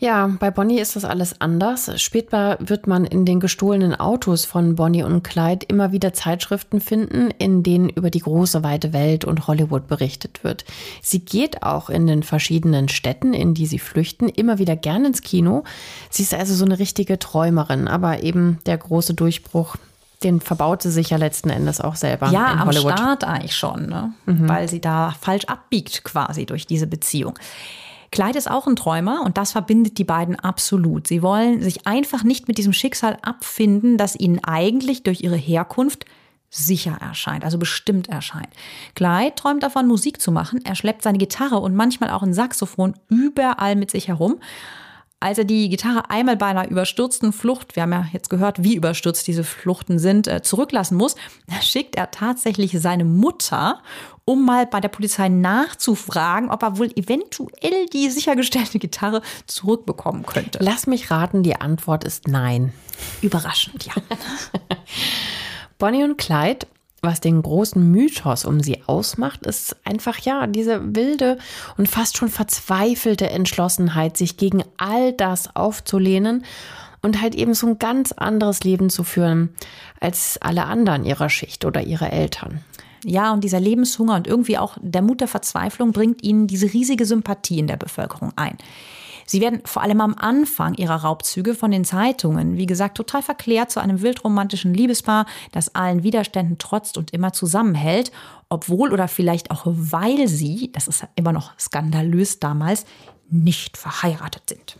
Ja, 0.00 0.30
bei 0.38 0.52
Bonnie 0.52 0.78
ist 0.78 0.94
das 0.94 1.04
alles 1.04 1.40
anders. 1.40 2.00
Später 2.00 2.56
wird 2.60 2.86
man 2.86 3.04
in 3.04 3.24
den 3.24 3.40
gestohlenen 3.40 3.98
Autos 3.98 4.44
von 4.44 4.76
Bonnie 4.76 5.02
und 5.02 5.24
Clyde 5.24 5.66
immer 5.66 5.90
wieder 5.90 6.12
Zeitschriften 6.12 6.80
finden, 6.80 7.30
in 7.38 7.64
denen 7.64 7.88
über 7.88 8.08
die 8.08 8.20
große 8.20 8.62
weite 8.62 8.92
Welt 8.92 9.24
und 9.24 9.48
Hollywood 9.48 9.88
berichtet 9.88 10.44
wird. 10.44 10.64
Sie 11.02 11.18
geht 11.18 11.64
auch 11.64 11.90
in 11.90 12.06
den 12.06 12.22
verschiedenen 12.22 12.88
Städten, 12.88 13.34
in 13.34 13.54
die 13.54 13.66
sie 13.66 13.80
flüchten, 13.80 14.28
immer 14.28 14.58
wieder 14.58 14.76
gern 14.76 15.04
ins 15.04 15.22
Kino. 15.22 15.64
Sie 16.10 16.22
ist 16.22 16.32
also 16.32 16.54
so 16.54 16.64
eine 16.64 16.78
richtige 16.78 17.18
Träumerin, 17.18 17.88
aber 17.88 18.22
eben 18.22 18.60
der 18.66 18.78
große 18.78 19.14
Durchbruch, 19.14 19.74
den 20.22 20.40
verbaut 20.40 20.82
sie 20.82 20.92
sich 20.92 21.10
ja 21.10 21.16
letzten 21.16 21.50
Endes 21.50 21.80
auch 21.80 21.96
selber 21.96 22.30
Ja, 22.30 22.52
in 22.52 22.58
am 22.60 22.68
Hollywood. 22.68 22.92
Start 22.92 23.24
eigentlich 23.24 23.56
schon, 23.56 23.88
ne? 23.88 24.12
weil 24.26 24.68
sie 24.68 24.80
da 24.80 25.12
falsch 25.20 25.46
abbiegt 25.46 26.04
quasi 26.04 26.46
durch 26.46 26.68
diese 26.68 26.86
Beziehung. 26.86 27.36
Clyde 28.10 28.38
ist 28.38 28.50
auch 28.50 28.66
ein 28.66 28.76
Träumer 28.76 29.22
und 29.24 29.36
das 29.36 29.52
verbindet 29.52 29.98
die 29.98 30.04
beiden 30.04 30.36
absolut. 30.36 31.06
Sie 31.06 31.22
wollen 31.22 31.60
sich 31.60 31.86
einfach 31.86 32.24
nicht 32.24 32.48
mit 32.48 32.58
diesem 32.58 32.72
Schicksal 32.72 33.18
abfinden, 33.22 33.98
das 33.98 34.16
ihnen 34.16 34.42
eigentlich 34.44 35.02
durch 35.02 35.22
ihre 35.22 35.36
Herkunft 35.36 36.04
sicher 36.50 36.96
erscheint, 37.00 37.44
also 37.44 37.58
bestimmt 37.58 38.08
erscheint. 38.08 38.48
Clyde 38.94 39.34
träumt 39.34 39.62
davon, 39.62 39.86
Musik 39.86 40.20
zu 40.20 40.32
machen. 40.32 40.60
Er 40.64 40.74
schleppt 40.74 41.02
seine 41.02 41.18
Gitarre 41.18 41.58
und 41.58 41.74
manchmal 41.74 42.10
auch 42.10 42.22
ein 42.22 42.32
Saxophon 42.32 42.94
überall 43.08 43.76
mit 43.76 43.90
sich 43.90 44.08
herum. 44.08 44.40
Als 45.20 45.36
er 45.36 45.44
die 45.44 45.68
Gitarre 45.68 46.10
einmal 46.10 46.36
bei 46.36 46.46
einer 46.46 46.68
überstürzten 46.70 47.32
Flucht, 47.32 47.74
wir 47.74 47.82
haben 47.82 47.92
ja 47.92 48.06
jetzt 48.12 48.30
gehört, 48.30 48.62
wie 48.62 48.76
überstürzt 48.76 49.26
diese 49.26 49.42
Fluchten 49.42 49.98
sind, 49.98 50.28
äh, 50.28 50.42
zurücklassen 50.42 50.96
muss, 50.96 51.16
schickt 51.60 51.96
er 51.96 52.12
tatsächlich 52.12 52.80
seine 52.80 53.04
Mutter, 53.04 53.82
um 54.28 54.44
mal 54.44 54.66
bei 54.66 54.80
der 54.80 54.90
Polizei 54.90 55.30
nachzufragen, 55.30 56.50
ob 56.50 56.62
er 56.62 56.76
wohl 56.76 56.90
eventuell 56.96 57.86
die 57.86 58.10
sichergestellte 58.10 58.78
Gitarre 58.78 59.22
zurückbekommen 59.46 60.26
könnte. 60.26 60.58
Lass 60.60 60.86
mich 60.86 61.10
raten, 61.10 61.42
die 61.42 61.56
Antwort 61.56 62.04
ist 62.04 62.28
nein. 62.28 62.74
Überraschend, 63.22 63.86
ja. 63.86 63.94
Bonnie 65.78 66.04
und 66.04 66.18
Clyde, 66.18 66.66
was 67.00 67.20
den 67.20 67.40
großen 67.40 67.90
Mythos 67.90 68.44
um 68.44 68.60
sie 68.60 68.82
ausmacht, 68.86 69.46
ist 69.46 69.74
einfach 69.86 70.18
ja 70.18 70.46
diese 70.46 70.94
wilde 70.94 71.38
und 71.78 71.88
fast 71.88 72.18
schon 72.18 72.28
verzweifelte 72.28 73.30
Entschlossenheit, 73.30 74.18
sich 74.18 74.36
gegen 74.36 74.62
all 74.76 75.14
das 75.14 75.56
aufzulehnen 75.56 76.44
und 77.00 77.22
halt 77.22 77.34
eben 77.34 77.54
so 77.54 77.66
ein 77.66 77.78
ganz 77.78 78.12
anderes 78.12 78.62
Leben 78.62 78.90
zu 78.90 79.04
führen 79.04 79.54
als 80.00 80.36
alle 80.42 80.66
anderen 80.66 81.06
ihrer 81.06 81.30
Schicht 81.30 81.64
oder 81.64 81.80
ihre 81.80 82.12
Eltern. 82.12 82.62
Ja, 83.04 83.32
und 83.32 83.44
dieser 83.44 83.60
Lebenshunger 83.60 84.16
und 84.16 84.26
irgendwie 84.26 84.58
auch 84.58 84.76
der 84.80 85.02
Mut 85.02 85.20
der 85.20 85.28
Verzweiflung 85.28 85.92
bringt 85.92 86.22
ihnen 86.22 86.46
diese 86.46 86.72
riesige 86.72 87.06
Sympathie 87.06 87.58
in 87.58 87.66
der 87.66 87.76
Bevölkerung 87.76 88.32
ein. 88.36 88.56
Sie 89.28 89.42
werden 89.42 89.60
vor 89.66 89.82
allem 89.82 90.00
am 90.00 90.14
Anfang 90.14 90.72
ihrer 90.74 90.96
Raubzüge 90.96 91.54
von 91.54 91.70
den 91.70 91.84
Zeitungen, 91.84 92.56
wie 92.56 92.64
gesagt, 92.64 92.96
total 92.96 93.20
verklärt 93.20 93.70
zu 93.70 93.78
einem 93.78 94.00
wildromantischen 94.00 94.72
Liebespaar, 94.72 95.26
das 95.52 95.74
allen 95.74 96.02
Widerständen 96.02 96.56
trotzt 96.56 96.96
und 96.96 97.12
immer 97.12 97.34
zusammenhält, 97.34 98.10
obwohl 98.48 98.90
oder 98.90 99.06
vielleicht 99.06 99.50
auch 99.50 99.64
weil 99.66 100.28
sie, 100.28 100.72
das 100.72 100.88
ist 100.88 101.06
immer 101.14 101.32
noch 101.32 101.52
skandalös 101.58 102.40
damals, 102.40 102.86
nicht 103.28 103.76
verheiratet 103.76 104.44
sind. 104.48 104.78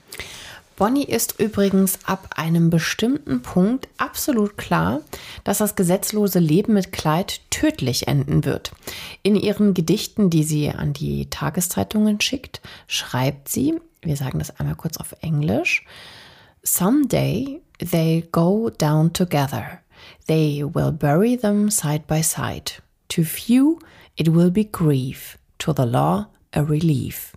Bonnie 0.79 1.03
ist 1.03 1.41
übrigens 1.41 1.99
ab 2.05 2.35
einem 2.37 2.71
bestimmten 2.71 3.43
Punkt 3.43 3.89
absolut 3.97 4.57
klar, 4.57 5.01
dass 5.43 5.59
das 5.59 5.75
gesetzlose 5.75 6.39
Leben 6.39 6.75
mit 6.75 6.93
Clyde 6.93 7.35
tödlich 7.51 8.07
enden 8.07 8.45
wird. 8.45 8.71
In 9.25 9.35
ihren 9.35 9.75
Gedichten, 9.75 10.31
die 10.31 10.45
sie 10.45 10.71
an 10.71 10.93
die 10.93 11.29
Tageszeitungen 11.31 12.21
schickt, 12.21 12.61
schreibt 12.87 13.49
sie, 13.49 13.75
wir 14.03 14.17
sagen 14.17 14.39
das 14.39 14.61
einmal 14.61 14.77
kurz 14.77 14.99
auf 14.99 15.17
Englisch, 15.21 15.85
Someday 16.63 17.61
they 17.79 18.29
go 18.31 18.71
down 18.71 19.13
together. 19.13 19.81
They 20.29 20.65
will 20.65 20.93
bury 20.93 21.37
them 21.37 21.73
side 21.73 22.05
by 22.07 22.23
side. 22.23 22.75
To 23.09 23.25
few 23.25 23.81
it 24.15 24.33
will 24.33 24.53
be 24.53 24.65
grief, 24.65 25.39
to 25.59 25.73
the 25.73 25.87
law 25.87 26.29
a 26.53 26.61
relief. 26.63 27.33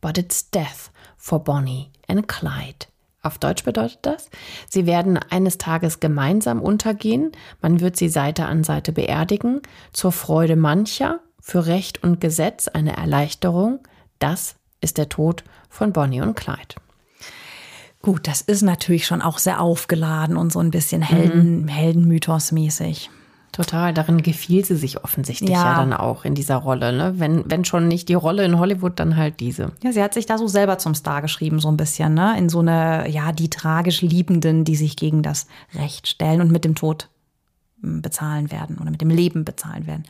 But 0.00 0.18
it's 0.18 0.50
death 0.50 0.90
for 1.20 1.44
Bonnie 1.44 1.90
and 2.08 2.26
Clyde. 2.26 2.86
Auf 3.22 3.38
Deutsch 3.38 3.64
bedeutet 3.64 3.98
das, 4.02 4.30
sie 4.68 4.86
werden 4.86 5.18
eines 5.18 5.58
Tages 5.58 6.00
gemeinsam 6.00 6.62
untergehen, 6.62 7.32
man 7.60 7.80
wird 7.80 7.96
sie 7.96 8.08
Seite 8.08 8.46
an 8.46 8.64
Seite 8.64 8.92
beerdigen, 8.92 9.60
zur 9.92 10.10
Freude 10.10 10.56
mancher, 10.56 11.20
für 11.38 11.66
Recht 11.66 12.02
und 12.02 12.20
Gesetz 12.20 12.68
eine 12.68 12.96
Erleichterung, 12.96 13.80
das 14.18 14.56
ist 14.80 14.96
der 14.96 15.10
Tod 15.10 15.44
von 15.68 15.92
Bonnie 15.92 16.22
und 16.22 16.34
Clyde. 16.34 16.76
Gut, 18.02 18.26
das 18.26 18.40
ist 18.40 18.62
natürlich 18.62 19.06
schon 19.06 19.20
auch 19.20 19.36
sehr 19.36 19.60
aufgeladen 19.60 20.38
und 20.38 20.50
so 20.50 20.58
ein 20.58 20.70
bisschen 20.70 21.02
Helden, 21.02 21.68
Heldenmythos-mäßig. 21.68 23.10
Total, 23.52 23.92
darin 23.92 24.22
gefiel 24.22 24.64
sie 24.64 24.76
sich 24.76 25.02
offensichtlich 25.02 25.50
ja, 25.50 25.72
Ja. 25.72 25.78
dann 25.78 25.92
auch 25.92 26.24
in 26.24 26.34
dieser 26.36 26.56
Rolle. 26.56 26.92
Ne? 26.92 27.14
Wenn, 27.16 27.42
wenn 27.50 27.64
schon 27.64 27.88
nicht 27.88 28.08
die 28.08 28.14
Rolle 28.14 28.44
in 28.44 28.58
Hollywood, 28.58 29.00
dann 29.00 29.16
halt 29.16 29.40
diese. 29.40 29.72
Ja, 29.82 29.92
sie 29.92 30.02
hat 30.02 30.14
sich 30.14 30.26
da 30.26 30.38
so 30.38 30.46
selber 30.46 30.78
zum 30.78 30.94
Star 30.94 31.20
geschrieben, 31.20 31.58
so 31.58 31.68
ein 31.68 31.76
bisschen, 31.76 32.14
ne? 32.14 32.38
In 32.38 32.48
so 32.48 32.60
eine, 32.60 33.08
ja, 33.10 33.32
die 33.32 33.50
tragisch 33.50 34.02
Liebenden, 34.02 34.64
die 34.64 34.76
sich 34.76 34.94
gegen 34.96 35.22
das 35.22 35.48
Recht 35.74 36.06
stellen 36.06 36.40
und 36.40 36.52
mit 36.52 36.64
dem 36.64 36.76
Tod 36.76 37.08
mm, 37.82 38.00
bezahlen 38.02 38.52
werden 38.52 38.78
oder 38.78 38.92
mit 38.92 39.00
dem 39.00 39.10
Leben 39.10 39.44
bezahlen 39.44 39.88
werden. 39.88 40.04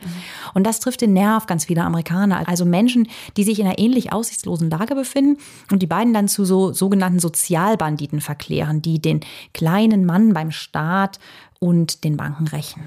Und 0.53 0.67
das 0.67 0.79
trifft 0.79 1.01
den 1.01 1.13
Nerv 1.13 1.47
ganz 1.47 1.65
vieler 1.65 1.85
Amerikaner. 1.85 2.47
Also 2.47 2.63
Menschen, 2.63 3.07
die 3.37 3.43
sich 3.43 3.59
in 3.59 3.65
einer 3.65 3.79
ähnlich 3.79 4.13
aussichtslosen 4.13 4.69
Lage 4.69 4.93
befinden 4.93 5.41
und 5.71 5.81
die 5.81 5.87
beiden 5.87 6.13
dann 6.13 6.27
zu 6.27 6.45
so 6.45 6.73
sogenannten 6.73 7.19
Sozialbanditen 7.19 8.21
verklären, 8.21 8.83
die 8.83 9.01
den 9.01 9.21
kleinen 9.55 10.05
Mann 10.05 10.33
beim 10.33 10.51
Staat 10.51 11.19
und 11.59 12.03
den 12.03 12.17
Banken 12.17 12.47
rächen. 12.47 12.83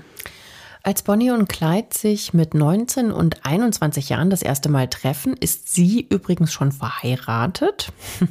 Als 0.87 1.03
Bonnie 1.03 1.31
und 1.31 1.49
Clyde 1.49 1.89
sich 1.95 2.35
mit 2.35 2.53
19 2.53 3.11
und 3.11 3.47
21 3.47 4.11
Jahren 4.11 4.29
das 4.29 4.43
erste 4.43 4.69
Mal 4.69 4.87
treffen, 4.87 5.35
ist 5.35 5.75
sie 5.75 6.07
übrigens 6.11 6.53
schon 6.53 6.73
verheiratet. 6.73 7.91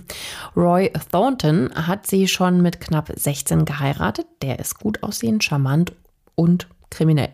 Roy 0.56 0.94
Thornton 1.12 1.74
hat 1.74 2.06
sie 2.06 2.28
schon 2.28 2.62
mit 2.62 2.80
knapp 2.80 3.12
16 3.16 3.66
geheiratet. 3.66 4.28
Der 4.44 4.60
ist 4.60 4.78
gut 4.78 5.02
aussehend, 5.02 5.44
charmant 5.44 5.94
und 6.36 6.68
kriminell. 6.92 7.34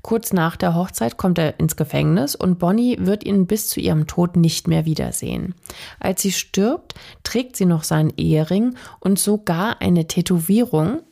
Kurz 0.00 0.32
nach 0.32 0.56
der 0.56 0.74
Hochzeit 0.74 1.18
kommt 1.18 1.36
er 1.36 1.60
ins 1.60 1.76
Gefängnis 1.76 2.34
und 2.34 2.58
Bonnie 2.58 2.96
wird 3.00 3.22
ihn 3.22 3.46
bis 3.46 3.68
zu 3.68 3.80
ihrem 3.80 4.06
Tod 4.06 4.34
nicht 4.34 4.66
mehr 4.66 4.86
wiedersehen. 4.86 5.54
Als 6.00 6.22
sie 6.22 6.32
stirbt, 6.32 6.94
trägt 7.22 7.56
sie 7.56 7.66
noch 7.66 7.84
seinen 7.84 8.14
Ehering 8.16 8.76
und 9.00 9.18
sogar 9.18 9.82
eine 9.82 10.08
Tätowierung, 10.08 11.02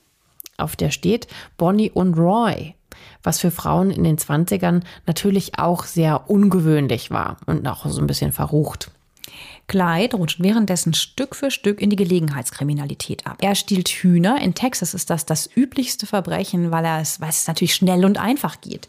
auf 0.57 0.75
der 0.75 0.91
steht 0.91 1.27
Bonnie 1.59 1.91
und 1.91 2.15
Roy, 2.15 2.77
was 3.23 3.41
für 3.41 3.51
Frauen 3.51 3.91
in 3.91 4.05
den 4.05 4.19
20ern 4.19 4.83
natürlich 5.07 5.59
auch 5.59 5.85
sehr 5.85 6.31
ungewöhnlich 6.31 7.11
war 7.11 7.37
und 7.47 7.67
auch 7.67 7.87
so 7.87 8.01
ein 8.01 8.07
bisschen 8.07 8.33
verrucht. 8.33 8.91
Clyde 9.69 10.17
rutscht 10.17 10.43
währenddessen 10.43 10.93
Stück 10.93 11.35
für 11.35 11.51
Stück 11.51 11.81
in 11.81 11.89
die 11.89 11.97
Gelegenheitskriminalität 11.97 13.27
ab. 13.27 13.39
Er 13.41 13.55
stiehlt 13.55 13.89
Hühner. 13.89 14.41
In 14.41 14.55
Texas 14.55 14.93
ist 14.93 15.09
das 15.09 15.25
das 15.25 15.49
üblichste 15.57 16.07
Verbrechen, 16.07 16.71
weil, 16.71 16.85
er 16.85 17.01
es, 17.01 17.21
weil 17.21 17.31
es 17.31 17.47
natürlich 17.47 17.75
schnell 17.75 18.05
und 18.05 18.19
einfach 18.19 18.61
geht. 18.61 18.89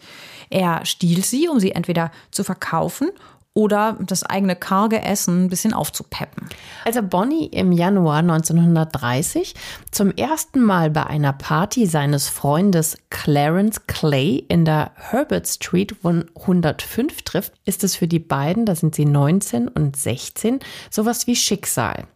Er 0.50 0.86
stiehlt 0.86 1.26
sie, 1.26 1.48
um 1.48 1.60
sie 1.60 1.72
entweder 1.72 2.12
zu 2.32 2.44
verkaufen 2.44 3.10
oder 3.56 3.98
das 4.00 4.24
eigene 4.24 4.56
karge 4.56 5.02
Essen 5.02 5.46
ein 5.46 5.50
bisschen 5.50 5.74
aufzupeppen. 5.74 6.50
Als 6.86 6.98
Bonnie 7.10 7.46
im 7.48 7.72
Januar 7.72 8.18
1930 8.20 9.54
zum 9.92 10.12
ersten 10.12 10.62
Mal 10.62 10.90
bei 10.90 11.06
einer 11.06 11.34
Party 11.34 11.86
seines 11.86 12.30
Freundes 12.30 12.98
Clarence 13.10 13.86
Clay 13.86 14.44
in 14.48 14.66
der 14.66 14.92
Herbert 14.96 15.48
Street 15.48 15.96
105 16.04 17.22
trifft, 17.22 17.54
ist 17.66 17.84
es 17.84 17.96
für 17.96 18.08
die 18.08 18.20
beiden, 18.20 18.66
da 18.66 18.76
sind 18.76 18.96
sie 18.96 19.06
19 19.06 19.68
und 19.68 19.98
16, 19.98 20.60
sowas 20.90 21.28
wie 21.28 21.36
Schicksal. 21.36 22.08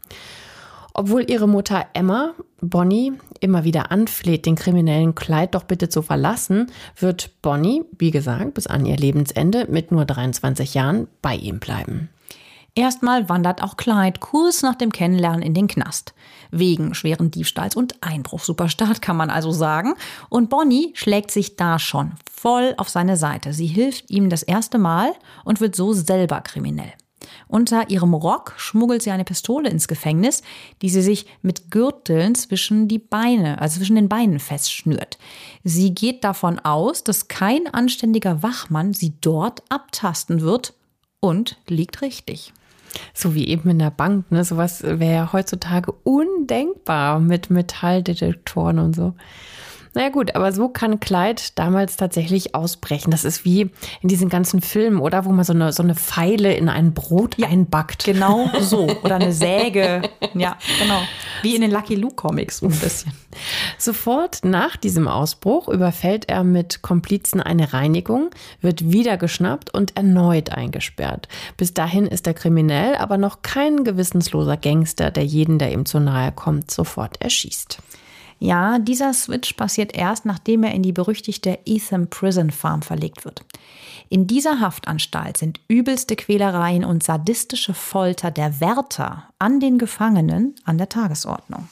Obwohl 0.99 1.29
ihre 1.29 1.47
Mutter 1.47 1.85
Emma 1.93 2.33
Bonnie 2.59 3.13
immer 3.39 3.63
wieder 3.63 3.91
anfleht, 3.91 4.47
den 4.47 4.55
kriminellen 4.55 5.13
Clyde 5.13 5.49
doch 5.51 5.63
bitte 5.63 5.89
zu 5.89 6.01
verlassen, 6.01 6.71
wird 6.99 7.39
Bonnie, 7.43 7.83
wie 7.99 8.09
gesagt, 8.09 8.55
bis 8.55 8.65
an 8.65 8.83
ihr 8.83 8.97
Lebensende 8.97 9.67
mit 9.69 9.91
nur 9.91 10.05
23 10.05 10.73
Jahren 10.73 11.07
bei 11.21 11.35
ihm 11.35 11.59
bleiben. 11.59 12.09
Erstmal 12.73 13.29
wandert 13.29 13.61
auch 13.61 13.77
Clyde 13.77 14.19
kurz 14.19 14.63
nach 14.63 14.73
dem 14.73 14.91
Kennenlernen 14.91 15.43
in 15.43 15.53
den 15.53 15.67
Knast. 15.67 16.15
Wegen 16.49 16.95
schweren 16.95 17.29
Diebstahls 17.29 17.75
und 17.75 18.01
Einbruch. 18.01 18.39
Super 18.39 18.67
Start 18.67 18.99
kann 18.99 19.17
man 19.17 19.29
also 19.29 19.51
sagen. 19.51 19.93
Und 20.29 20.49
Bonnie 20.49 20.93
schlägt 20.95 21.29
sich 21.29 21.55
da 21.57 21.77
schon 21.77 22.13
voll 22.31 22.73
auf 22.77 22.89
seine 22.89 23.17
Seite. 23.17 23.53
Sie 23.53 23.67
hilft 23.67 24.09
ihm 24.09 24.31
das 24.31 24.41
erste 24.41 24.79
Mal 24.79 25.13
und 25.43 25.61
wird 25.61 25.75
so 25.75 25.93
selber 25.93 26.41
kriminell. 26.41 26.93
Unter 27.47 27.89
ihrem 27.89 28.13
Rock 28.13 28.53
schmuggelt 28.57 29.01
sie 29.01 29.11
eine 29.11 29.23
Pistole 29.23 29.69
ins 29.69 29.87
Gefängnis, 29.87 30.43
die 30.81 30.89
sie 30.89 31.01
sich 31.01 31.25
mit 31.41 31.71
Gürteln 31.71 32.35
zwischen 32.35 32.87
die 32.87 32.99
Beine, 32.99 33.59
also 33.61 33.77
zwischen 33.77 33.95
den 33.95 34.09
Beinen 34.09 34.39
festschnürt. 34.39 35.17
Sie 35.63 35.93
geht 35.93 36.23
davon 36.23 36.59
aus, 36.59 37.03
dass 37.03 37.27
kein 37.27 37.67
anständiger 37.73 38.43
Wachmann 38.43 38.93
sie 38.93 39.13
dort 39.21 39.63
abtasten 39.69 40.41
wird 40.41 40.73
und 41.19 41.57
liegt 41.67 42.01
richtig. 42.01 42.53
So 43.13 43.35
wie 43.35 43.47
eben 43.47 43.69
in 43.69 43.79
der 43.79 43.91
Bank, 43.91 44.31
ne? 44.31 44.43
Sowas 44.43 44.81
wäre 44.83 45.13
ja 45.13 45.33
heutzutage 45.33 45.91
undenkbar 46.03 47.19
mit 47.19 47.49
Metalldetektoren 47.49 48.79
und 48.79 48.95
so. 48.95 49.13
Naja 49.97 50.09
gut, 50.09 50.35
aber 50.35 50.51
so 50.51 50.69
kann 50.69 50.99
Clyde 50.99 51.41
damals 51.55 51.97
tatsächlich 51.97 52.53
ausbrechen. 52.53 53.09
Das 53.09 53.25
ist 53.25 53.45
wie 53.45 53.71
in 54.03 54.09
diesen 54.09 54.29
ganzen 54.29 54.61
Filmen, 54.61 54.99
oder? 54.99 55.25
Wo 55.25 55.31
man 55.31 55.43
so 55.43 55.53
eine, 55.53 55.73
so 55.73 55.81
eine 55.81 55.95
Pfeile 55.95 56.53
in 56.53 56.69
ein 56.69 56.93
Brot 56.93 57.35
ja, 57.39 57.47
einbackt. 57.47 58.03
Genau 58.03 58.47
so. 58.59 58.87
Oder 59.01 59.15
eine 59.15 59.33
Säge. 59.33 60.03
Ja, 60.35 60.55
genau. 60.79 61.01
Wie 61.41 61.55
in 61.55 61.61
den 61.61 61.71
Lucky 61.71 61.95
Luke 61.95 62.13
Comics 62.13 62.61
ein 62.61 62.69
bisschen. 62.79 63.11
Sofort 63.79 64.45
nach 64.45 64.77
diesem 64.77 65.07
Ausbruch 65.07 65.67
überfällt 65.67 66.29
er 66.29 66.43
mit 66.43 66.83
Komplizen 66.83 67.41
eine 67.41 67.73
Reinigung, 67.73 68.29
wird 68.61 68.91
wieder 68.91 69.17
geschnappt 69.17 69.73
und 69.73 69.97
erneut 69.97 70.51
eingesperrt. 70.51 71.27
Bis 71.57 71.73
dahin 71.73 72.05
ist 72.05 72.27
er 72.27 72.35
kriminell, 72.35 72.97
aber 72.97 73.17
noch 73.17 73.41
kein 73.41 73.83
gewissensloser 73.83 74.57
Gangster, 74.57 75.09
der 75.09 75.25
jeden, 75.25 75.57
der 75.57 75.71
ihm 75.71 75.87
zu 75.87 75.99
nahe 75.99 76.31
kommt, 76.31 76.69
sofort 76.69 77.19
erschießt. 77.19 77.79
Ja, 78.39 78.77
dieser 78.77 79.13
Switch 79.13 79.53
passiert 79.53 79.95
erst, 79.95 80.25
nachdem 80.25 80.63
er 80.63 80.73
in 80.73 80.83
die 80.83 80.91
berüchtigte 80.91 81.59
Etham 81.65 82.07
Prison 82.09 82.51
Farm 82.51 82.81
verlegt 82.81 83.25
wird. 83.25 83.43
In 84.09 84.27
dieser 84.27 84.59
Haftanstalt 84.59 85.37
sind 85.37 85.59
übelste 85.67 86.15
Quälereien 86.15 86.85
und 86.85 87.03
sadistische 87.03 87.73
Folter 87.73 88.31
der 88.31 88.61
Wärter 88.61 89.29
an 89.39 89.59
den 89.59 89.77
Gefangenen 89.77 90.55
an 90.65 90.77
der 90.77 90.87
Tagesordnung. 90.87 91.67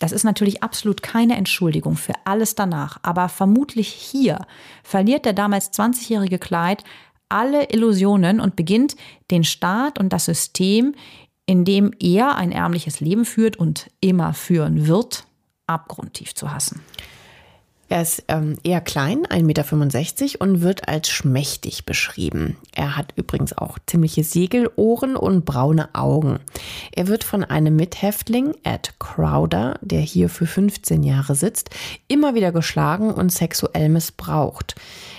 Das 0.00 0.12
ist 0.12 0.24
natürlich 0.24 0.62
absolut 0.62 1.02
keine 1.02 1.36
Entschuldigung 1.36 1.96
für 1.96 2.14
alles 2.24 2.56
danach, 2.56 2.98
aber 3.02 3.28
vermutlich 3.28 3.88
hier 3.88 4.44
verliert 4.82 5.24
der 5.24 5.32
damals 5.32 5.72
20-jährige 5.72 6.38
Clyde 6.38 6.82
alle 7.28 7.70
Illusionen 7.70 8.40
und 8.40 8.56
beginnt 8.56 8.96
den 9.30 9.44
Staat 9.44 9.98
und 9.98 10.12
das 10.12 10.26
System, 10.26 10.94
in 11.46 11.64
dem 11.64 11.92
er 12.00 12.36
ein 12.36 12.52
ärmliches 12.52 13.00
Leben 13.00 13.24
führt 13.24 13.56
und 13.56 13.90
immer 14.00 14.34
führen 14.34 14.86
wird, 14.86 15.26
abgrundtief 15.66 16.34
zu 16.34 16.52
hassen. 16.52 16.82
Er 17.90 18.00
ist 18.00 18.24
ähm, 18.28 18.56
eher 18.64 18.80
klein, 18.80 19.26
1,65 19.26 19.42
Meter 19.42 20.40
und 20.40 20.62
wird 20.62 20.88
als 20.88 21.10
schmächtig 21.10 21.84
beschrieben. 21.84 22.56
Er 22.74 22.96
hat 22.96 23.12
übrigens 23.14 23.56
auch 23.56 23.78
ziemliche 23.86 24.24
Segelohren 24.24 25.16
und 25.16 25.44
braune 25.44 25.94
Augen. 25.94 26.40
Er 26.92 27.08
wird 27.08 27.24
von 27.24 27.44
einem 27.44 27.76
Mithäftling, 27.76 28.54
Ed 28.62 28.94
Crowder, 28.98 29.78
der 29.82 30.00
hier 30.00 30.30
für 30.30 30.46
15 30.46 31.02
Jahre 31.02 31.34
sitzt, 31.34 31.70
immer 32.08 32.34
wieder 32.34 32.52
geschlagen 32.52 33.12
und 33.12 33.30
sexuell 33.30 33.90
missbraucht. 33.90 34.74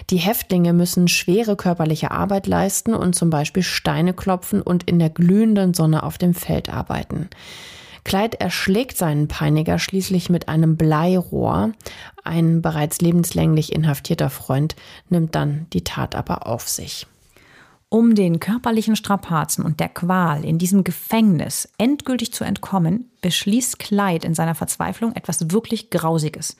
Die 0.10 0.18
Häftlinge 0.18 0.74
müssen 0.74 1.08
schwere 1.08 1.56
körperliche 1.56 2.12
Arbeit 2.12 2.48
leisten 2.48 2.96
und 2.96 3.16
zum 3.16 3.30
Beispiel 3.30 3.64
Steine 3.64 4.14
klopfen 4.14 4.62
und 4.62 4.84
in 4.90 4.98
der 4.98 5.12
glühenden 5.12 5.76
Sonne 5.76 6.02
auf 6.02 6.18
dem 6.18 6.34
Feld 6.34 6.70
arbeiten. 6.70 7.30
Clyde 8.06 8.40
erschlägt 8.40 8.98
seinen 8.98 9.28
Peiniger 9.28 9.80
schließlich 9.80 10.30
mit 10.30 10.48
einem 10.48 10.78
Bleirohr. 10.78 11.74
Ein 12.24 12.62
bereits 12.62 13.02
lebenslänglich 13.02 13.74
inhaftierter 13.74 14.30
Freund 14.30 14.76
nimmt 15.10 15.36
dann 15.36 15.66
die 15.74 15.84
Tat 15.84 16.16
aber 16.16 16.48
auf 16.48 16.70
sich. 16.70 17.08
Um 17.90 18.14
den 18.14 18.40
körperlichen 18.40 18.96
Strapazen 18.96 19.64
und 19.64 19.80
der 19.80 19.90
Qual 19.90 20.46
in 20.46 20.58
diesem 20.58 20.84
Gefängnis 20.84 21.70
endgültig 21.78 22.32
zu 22.34 22.44
entkommen, 22.44 23.10
beschließt 23.22 23.80
Clyde 23.80 24.28
in 24.28 24.36
seiner 24.36 24.56
Verzweiflung 24.56 25.16
etwas 25.16 25.52
wirklich 25.52 25.90
Grausiges. 25.90 26.58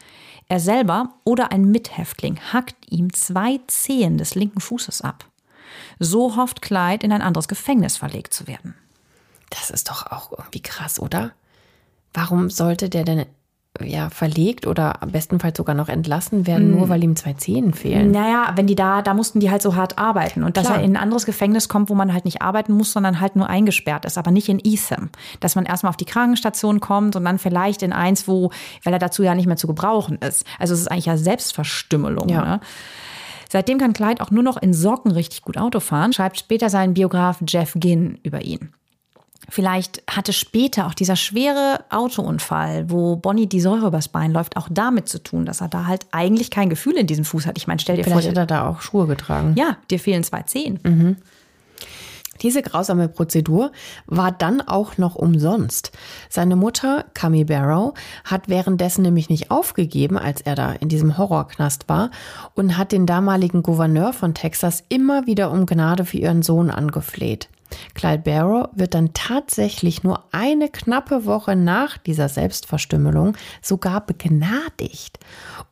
Er 0.48 0.60
selber 0.60 1.16
oder 1.26 1.52
ein 1.52 1.70
Mithäftling 1.72 2.40
hackt 2.54 2.92
ihm 2.92 3.14
zwei 3.14 3.60
Zehen 3.68 4.18
des 4.18 4.36
linken 4.36 4.62
Fußes 4.62 5.02
ab. 5.02 5.26
So 6.00 6.36
hofft 6.36 6.62
Clyde, 6.62 7.06
in 7.06 7.12
ein 7.12 7.22
anderes 7.22 7.48
Gefängnis 7.48 7.98
verlegt 7.98 8.34
zu 8.34 8.48
werden. 8.48 8.76
Das 9.50 9.70
ist 9.70 9.90
doch 9.90 10.12
auch 10.12 10.32
irgendwie 10.32 10.62
krass, 10.62 11.00
oder? 11.00 11.32
Warum 12.14 12.50
sollte 12.50 12.90
der 12.90 13.04
denn 13.04 13.26
ja, 13.84 14.10
verlegt 14.10 14.68
oder 14.68 15.00
bestenfalls 15.06 15.58
sogar 15.58 15.76
noch 15.76 15.90
entlassen 15.90 16.48
werden, 16.48 16.72
nur 16.72 16.84
hm. 16.84 16.90
weil 16.90 17.04
ihm 17.04 17.16
zwei 17.16 17.34
Zehen 17.34 17.74
fehlen. 17.74 18.12
Naja, 18.12 18.54
wenn 18.56 18.68
die 18.68 18.76
da, 18.76 19.02
da 19.02 19.14
mussten 19.14 19.40
die 19.40 19.52
halt 19.52 19.62
so 19.62 19.76
hart 19.76 19.98
arbeiten. 19.98 20.44
Und 20.44 20.58
dass 20.58 20.68
Klar. 20.68 20.78
er 20.78 20.84
in 20.84 20.96
ein 20.96 21.02
anderes 21.02 21.26
Gefängnis 21.26 21.68
kommt, 21.68 21.90
wo 21.90 21.96
man 21.96 22.14
halt 22.14 22.26
nicht 22.26 22.42
arbeiten 22.42 22.74
muss, 22.74 22.94
sondern 22.94 23.20
halt 23.20 23.36
nur 23.36 23.50
eingesperrt 23.50 24.06
ist, 24.06 24.18
aber 24.18 24.32
nicht 24.32 24.50
in 24.50 24.62
Etham. 24.64 25.10
Dass 25.40 25.56
man 25.56 25.66
erstmal 25.66 25.90
auf 25.90 25.98
die 25.98 26.06
Krankenstation 26.06 26.80
kommt 26.80 27.16
und 27.16 27.26
dann 27.26 27.38
vielleicht 27.38 27.84
in 27.84 27.94
eins, 27.94 28.28
wo, 28.28 28.52
weil 28.84 28.94
er 28.94 29.00
dazu 29.00 29.24
ja 29.24 29.36
nicht 29.36 29.48
mehr 29.48 29.58
zu 29.58 29.68
gebrauchen 29.68 30.18
ist. 30.20 30.46
Also 30.60 30.74
es 30.74 30.82
ist 30.82 30.88
eigentlich 30.88 31.08
ja 31.08 31.18
Selbstverstümmelung. 31.18 32.30
Ja. 32.30 32.46
Ne? 32.46 32.60
Seitdem 33.50 33.78
kann 33.78 33.94
Clyde 33.94 34.22
auch 34.22 34.32
nur 34.32 34.44
noch 34.44 34.58
in 34.58 34.74
Socken 34.74 35.12
richtig 35.12 35.42
gut 35.42 35.58
Auto 35.58 35.80
fahren, 35.80 36.14
schreibt 36.14 36.40
später 36.40 36.70
sein 36.70 36.94
Biograf 36.94 37.40
Jeff 37.48 37.74
Ginn 37.76 38.20
über 38.24 38.42
ihn. 38.42 38.74
Vielleicht 39.50 40.04
hatte 40.10 40.34
später 40.34 40.88
auch 40.88 40.94
dieser 40.94 41.16
schwere 41.16 41.84
Autounfall, 41.90 42.90
wo 42.90 43.16
Bonnie 43.16 43.48
die 43.48 43.62
Säure 43.62 43.88
übers 43.88 44.08
Bein 44.08 44.32
läuft, 44.32 44.58
auch 44.58 44.68
damit 44.72 45.10
zu 45.10 45.22
tun, 45.22 45.46
dass 45.46 45.62
er 45.62 45.68
da 45.68 45.86
halt 45.86 46.06
eigentlich 46.12 46.52
kein 46.52 46.70
Gefühl 46.70 46.94
in 46.94 47.08
diesem 47.08 47.26
Fuß 47.26 47.46
hat. 47.46 47.58
Ich 47.58 47.68
meine, 47.68 47.80
stell 47.80 47.96
dir 47.96 48.04
Vielleicht 48.04 48.14
vor. 48.14 48.22
Vielleicht 48.22 48.38
hat 48.40 48.52
er 48.52 48.64
da 48.64 48.70
auch 48.70 48.82
Schuhe 48.82 49.08
getragen. 49.08 49.54
Ja, 49.58 49.78
dir 49.90 50.00
fehlen 50.00 50.24
zwei 50.24 50.42
Zehen. 50.44 50.80
Mhm. 50.84 51.18
Diese 52.42 52.62
grausame 52.62 53.08
Prozedur 53.08 53.72
war 54.08 54.32
dann 54.32 54.62
auch 54.62 54.98
noch 54.98 55.16
umsonst. 55.16 55.92
Seine 56.30 56.56
Mutter, 56.56 57.06
Cami 57.14 57.46
Barrow, 57.46 57.94
hat 58.26 58.50
währenddessen 58.50 59.04
nämlich 59.04 59.30
nicht 59.30 59.52
aufgegeben, 59.52 60.18
als 60.18 60.42
er 60.42 60.56
da 60.56 60.74
in 60.74 60.90
diesem 60.90 61.18
Horrorknast 61.18 61.88
war, 61.88 62.12
und 62.54 62.78
hat 62.78 62.92
den 62.92 63.06
damaligen 63.06 63.64
Gouverneur 63.64 64.12
von 64.12 64.34
Texas 64.34 64.84
immer 64.90 65.28
wieder 65.28 65.50
um 65.52 65.66
Gnade 65.66 66.04
für 66.04 66.18
ihren 66.18 66.44
Sohn 66.44 66.70
angefleht. 66.70 67.48
Clyde 67.94 68.24
Barrow 68.24 68.70
wird 68.74 68.94
dann 68.94 69.14
tatsächlich 69.14 70.04
nur 70.04 70.24
eine 70.32 70.70
knappe 70.70 71.26
Woche 71.26 71.56
nach 71.56 71.98
dieser 71.98 72.30
Selbstverstümmelung 72.30 73.36
sogar 73.62 74.02
begnadigt 74.02 75.20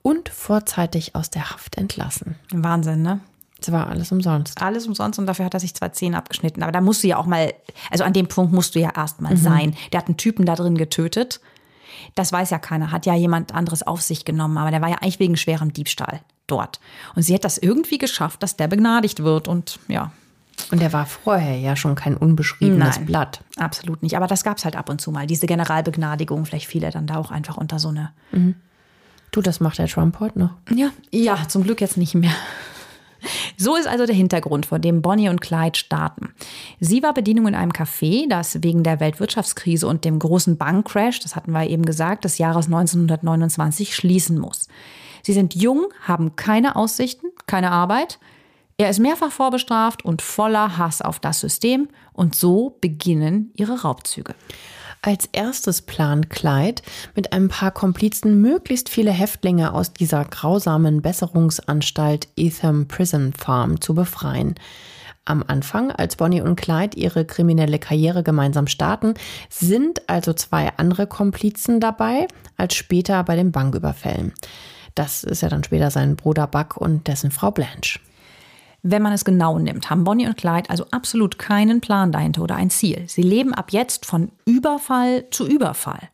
und 0.01 0.29
vorzeitig 0.29 1.15
aus 1.15 1.29
der 1.29 1.51
Haft 1.51 1.77
entlassen. 1.77 2.35
Wahnsinn, 2.51 3.01
ne? 3.01 3.21
Es 3.59 3.71
war 3.71 3.87
alles 3.87 4.11
umsonst. 4.11 4.61
Alles 4.61 4.87
umsonst 4.87 5.19
und 5.19 5.25
dafür 5.25 5.45
hat 5.45 5.53
er 5.53 5.59
sich 5.59 5.73
zwei 5.73 5.89
Zehen 5.89 6.15
abgeschnitten. 6.15 6.63
Aber 6.63 6.73
da 6.73 6.81
musst 6.81 7.03
du 7.03 7.07
ja 7.07 7.17
auch 7.17 7.25
mal, 7.25 7.53
also 7.89 8.03
an 8.03 8.11
dem 8.11 8.27
Punkt 8.27 8.51
musst 8.51 8.75
du 8.75 8.79
ja 8.79 8.91
erstmal 8.93 9.35
mhm. 9.35 9.39
sein. 9.39 9.75
Der 9.91 9.99
hat 9.99 10.07
einen 10.07 10.17
Typen 10.17 10.45
da 10.45 10.55
drin 10.55 10.77
getötet. 10.77 11.39
Das 12.15 12.33
weiß 12.33 12.49
ja 12.49 12.59
keiner, 12.59 12.91
hat 12.91 13.05
ja 13.05 13.15
jemand 13.15 13.55
anderes 13.55 13.83
auf 13.83 14.01
sich 14.01 14.25
genommen, 14.25 14.57
aber 14.57 14.71
der 14.71 14.81
war 14.81 14.89
ja 14.89 14.97
eigentlich 14.97 15.19
wegen 15.19 15.37
schwerem 15.37 15.71
Diebstahl 15.71 16.19
dort. 16.47 16.79
Und 17.15 17.23
sie 17.23 17.33
hat 17.33 17.45
das 17.45 17.57
irgendwie 17.57 17.97
geschafft, 17.97 18.43
dass 18.43 18.57
der 18.57 18.67
begnadigt 18.67 19.23
wird 19.23 19.47
und 19.47 19.79
ja, 19.87 20.11
und 20.71 20.81
er 20.81 20.93
war 20.93 21.05
vorher 21.05 21.57
ja 21.57 21.75
schon 21.75 21.95
kein 21.95 22.17
unbeschriebenes 22.17 22.97
Nein, 22.97 23.05
Blatt. 23.05 23.43
Absolut 23.57 24.01
nicht. 24.01 24.17
Aber 24.17 24.27
das 24.27 24.43
gab 24.43 24.57
es 24.57 24.65
halt 24.65 24.75
ab 24.75 24.89
und 24.89 25.01
zu 25.01 25.11
mal. 25.11 25.27
Diese 25.27 25.45
Generalbegnadigung, 25.45 26.45
vielleicht 26.45 26.67
fiel 26.67 26.83
er 26.83 26.91
dann 26.91 27.07
da 27.07 27.17
auch 27.17 27.31
einfach 27.31 27.57
unter 27.57 27.79
so 27.79 27.89
eine. 27.89 28.11
Mhm. 28.31 28.55
Du, 29.31 29.41
das 29.41 29.59
macht 29.59 29.79
der 29.79 29.87
Trump 29.87 30.19
heute 30.19 30.39
noch. 30.39 30.51
Ja, 30.69 30.89
ja, 31.11 31.37
zum 31.47 31.63
Glück 31.63 31.81
jetzt 31.81 31.97
nicht 31.97 32.15
mehr. 32.15 32.33
So 33.57 33.75
ist 33.75 33.87
also 33.87 34.05
der 34.05 34.15
Hintergrund, 34.15 34.65
vor 34.65 34.79
dem 34.79 35.01
Bonnie 35.01 35.29
und 35.29 35.41
Clyde 35.41 35.77
starten. 35.77 36.33
Sie 36.79 37.03
war 37.03 37.13
Bedienung 37.13 37.47
in 37.47 37.55
einem 37.55 37.71
Café, 37.71 38.27
das 38.27 38.61
wegen 38.63 38.83
der 38.83 38.99
Weltwirtschaftskrise 38.99 39.87
und 39.87 40.03
dem 40.05 40.19
großen 40.19 40.57
Bankcrash, 40.57 41.21
das 41.21 41.35
hatten 41.35 41.51
wir 41.51 41.69
eben 41.69 41.85
gesagt, 41.85 42.25
des 42.25 42.37
Jahres 42.37 42.65
1929 42.65 43.95
schließen 43.95 44.37
muss. 44.37 44.67
Sie 45.21 45.33
sind 45.33 45.55
jung, 45.55 45.85
haben 46.01 46.35
keine 46.35 46.75
Aussichten, 46.75 47.27
keine 47.47 47.71
Arbeit, 47.71 48.19
Er 48.78 48.89
ist 48.89 48.99
mehrfach 48.99 49.32
vorbestraft 49.32 50.03
und 50.03 50.21
voller 50.21 50.78
Hass 50.78 51.01
auf 51.01 51.19
das 51.19 51.39
System 51.39 51.89
und 52.11 52.36
so 52.36 52.78
beginnen 52.82 53.51
ihre 53.55 53.82
Raubzüge. 53.82 54.34
Als 55.05 55.28
erstes 55.34 55.82
plant 55.82 56.30
Clyde, 56.30 56.82
mit 57.13 57.34
ein 57.34 57.49
paar 57.49 57.71
Komplizen 57.71 58.41
möglichst 58.41 58.88
viele 58.88 59.11
Häftlinge 59.11 59.74
aus 59.74 59.91
dieser 59.91 60.24
grausamen 60.24 61.01
Besserungsanstalt 61.01 62.30
Etham 62.38 62.88
Prison 62.88 63.34
Farm 63.34 63.82
zu 63.82 63.93
befreien. 63.93 64.55
Am 65.26 65.43
Anfang, 65.45 65.91
als 65.91 66.15
Bonnie 66.15 66.41
und 66.41 66.55
Clyde 66.55 66.97
ihre 66.97 67.26
kriminelle 67.26 67.80
Karriere 67.80 68.24
gemeinsam 68.24 68.67
starten, 68.67 69.13
sind 69.49 70.09
also 70.09 70.34
zwei 70.34 70.71
andere 70.78 71.05
Komplizen 71.05 71.80
dabei, 71.80 72.28
als 72.55 72.74
später 72.76 73.24
bei 73.24 73.36
den 73.36 73.51
Banküberfällen. 73.51 74.34
Das 74.95 75.24
ist 75.24 75.41
ja 75.41 75.49
dann 75.49 75.63
später 75.63 75.91
sein 75.91 76.15
Bruder 76.15 76.47
Buck 76.47 76.78
und 76.78 77.07
dessen 77.07 77.30
Frau 77.30 77.51
Blanche. 77.51 77.99
Wenn 78.86 79.01
man 79.01 79.13
es 79.13 79.23
genau 79.23 79.59
nimmt, 79.59 79.89
haben 79.89 80.03
Bonnie 80.03 80.27
und 80.27 80.36
Clyde 80.36 80.69
also 80.69 80.86
absolut 80.91 81.39
keinen 81.39 81.79
Plan 81.79 82.11
dahinter 82.11 82.41
oder 82.41 82.57
ein 82.57 82.69
Ziel. 82.69 83.05
Sie 83.07 83.21
leben 83.21 83.53
ab 83.53 83.71
jetzt 83.71 84.05
von 84.05 84.29
Überfall 84.45 85.23
zu 85.31 85.47
Überfall. 85.47 86.09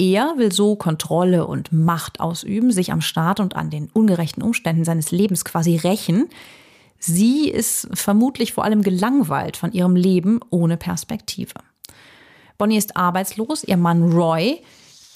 Er 0.00 0.34
will 0.36 0.50
so 0.50 0.74
Kontrolle 0.74 1.46
und 1.46 1.70
Macht 1.70 2.18
ausüben, 2.18 2.72
sich 2.72 2.90
am 2.90 3.02
Staat 3.02 3.38
und 3.38 3.54
an 3.54 3.70
den 3.70 3.88
ungerechten 3.92 4.42
Umständen 4.42 4.84
seines 4.84 5.12
Lebens 5.12 5.44
quasi 5.44 5.76
rächen. 5.76 6.28
Sie 6.98 7.48
ist 7.48 7.88
vermutlich 7.94 8.52
vor 8.52 8.64
allem 8.64 8.82
gelangweilt 8.82 9.56
von 9.56 9.70
ihrem 9.70 9.94
Leben 9.94 10.40
ohne 10.50 10.76
Perspektive. 10.76 11.54
Bonnie 12.58 12.78
ist 12.78 12.96
arbeitslos, 12.96 13.62
ihr 13.62 13.76
Mann 13.76 14.10
Roy 14.12 14.60